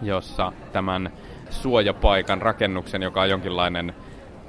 jossa 0.02 0.54
tämän 0.72 1.12
suojapaikan 1.50 2.42
rakennuksen, 2.42 3.02
joka 3.02 3.22
on 3.22 3.30
jonkinlainen 3.30 3.94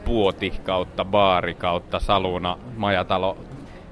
puoti 0.05 0.51
kautta 0.65 1.05
baari 1.05 1.55
kautta 1.55 1.99
saluna 1.99 2.59
majatalo 2.77 3.37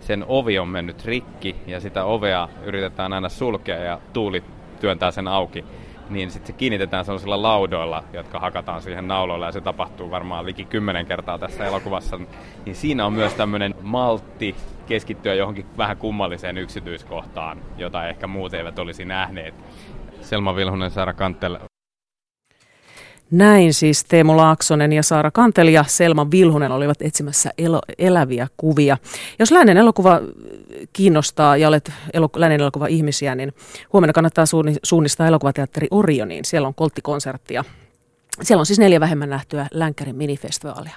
sen 0.08 0.24
ovi 0.28 0.58
on 0.58 0.68
mennyt 0.68 1.04
rikki 1.04 1.56
ja 1.66 1.80
sitä 1.80 2.04
ovea 2.04 2.48
yritetään 2.64 3.12
aina 3.12 3.28
sulkea 3.28 3.76
ja 3.76 4.00
tuuli 4.12 4.44
työntää 4.80 5.10
sen 5.10 5.28
auki, 5.28 5.64
niin 6.10 6.30
sitten 6.30 6.46
se 6.46 6.52
kiinnitetään 6.52 7.04
sellaisilla 7.04 7.42
laudoilla, 7.42 8.04
jotka 8.12 8.40
hakataan 8.40 8.82
siihen 8.82 9.08
nauloille 9.08 9.46
ja 9.46 9.52
se 9.52 9.60
tapahtuu 9.60 10.10
varmaan 10.10 10.46
liki 10.46 10.64
kymmenen 10.64 11.06
kertaa 11.06 11.38
tässä 11.38 11.64
elokuvassa. 11.64 12.20
Niin 12.64 12.76
siinä 12.76 13.06
on 13.06 13.12
myös 13.12 13.34
tämmöinen 13.34 13.74
maltti 13.82 14.56
keskittyä 14.86 15.34
johonkin 15.34 15.66
vähän 15.78 15.96
kummalliseen 15.96 16.58
yksityiskohtaan, 16.58 17.58
jota 17.76 18.08
ehkä 18.08 18.26
muut 18.26 18.54
eivät 18.54 18.78
olisi 18.78 19.04
nähneet. 19.04 19.54
Selma 20.20 20.56
Vilhunen, 20.56 20.90
Saara 20.90 21.12
Kanttel, 21.12 21.58
näin 23.30 23.74
siis 23.74 24.04
Teemu 24.04 24.36
Laaksonen 24.36 24.92
ja 24.92 25.02
Saara 25.02 25.30
Kantel 25.30 25.68
ja 25.68 25.84
Selma 25.88 26.30
Vilhunen 26.30 26.72
olivat 26.72 27.02
etsimässä 27.02 27.50
elo, 27.58 27.80
eläviä 27.98 28.48
kuvia. 28.56 28.96
Jos 29.38 29.50
lännen 29.50 29.76
elokuva 29.76 30.20
kiinnostaa 30.92 31.56
ja 31.56 31.68
olet 31.68 31.92
elo, 32.12 32.30
lännen 32.36 32.60
elokuva 32.60 32.86
ihmisiä, 32.86 33.34
niin 33.34 33.52
huomenna 33.92 34.12
kannattaa 34.12 34.44
suunnistaa 34.82 35.26
elokuvateatteri 35.26 35.86
Orioniin. 35.90 36.44
Siellä 36.44 36.68
on 36.68 36.74
kolttikonsertti 36.74 37.54
ja 37.54 37.64
siellä 38.42 38.60
on 38.60 38.66
siis 38.66 38.78
neljä 38.78 39.00
vähemmän 39.00 39.30
nähtyä 39.30 39.66
Länkärin 39.72 40.16
minifestivaalia. 40.16 40.96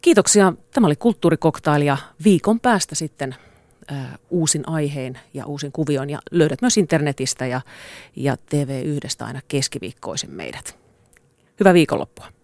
Kiitoksia. 0.00 0.52
Tämä 0.74 0.86
oli 0.86 0.96
Kulttuurikoktail 0.96 1.82
ja 1.82 1.96
viikon 2.24 2.60
päästä 2.60 2.94
sitten 2.94 3.34
uusin 4.30 4.68
aiheen 4.68 5.18
ja 5.34 5.46
uusin 5.46 5.72
kuvion. 5.72 6.10
Ja 6.10 6.18
löydät 6.30 6.62
myös 6.62 6.78
internetistä 6.78 7.46
ja, 7.46 7.60
ja 8.16 8.34
TV1 8.34 9.26
aina 9.26 9.40
keskiviikkoisin 9.48 10.30
meidät. 10.30 10.79
Hyvää 11.60 11.74
viikonloppua. 11.74 12.39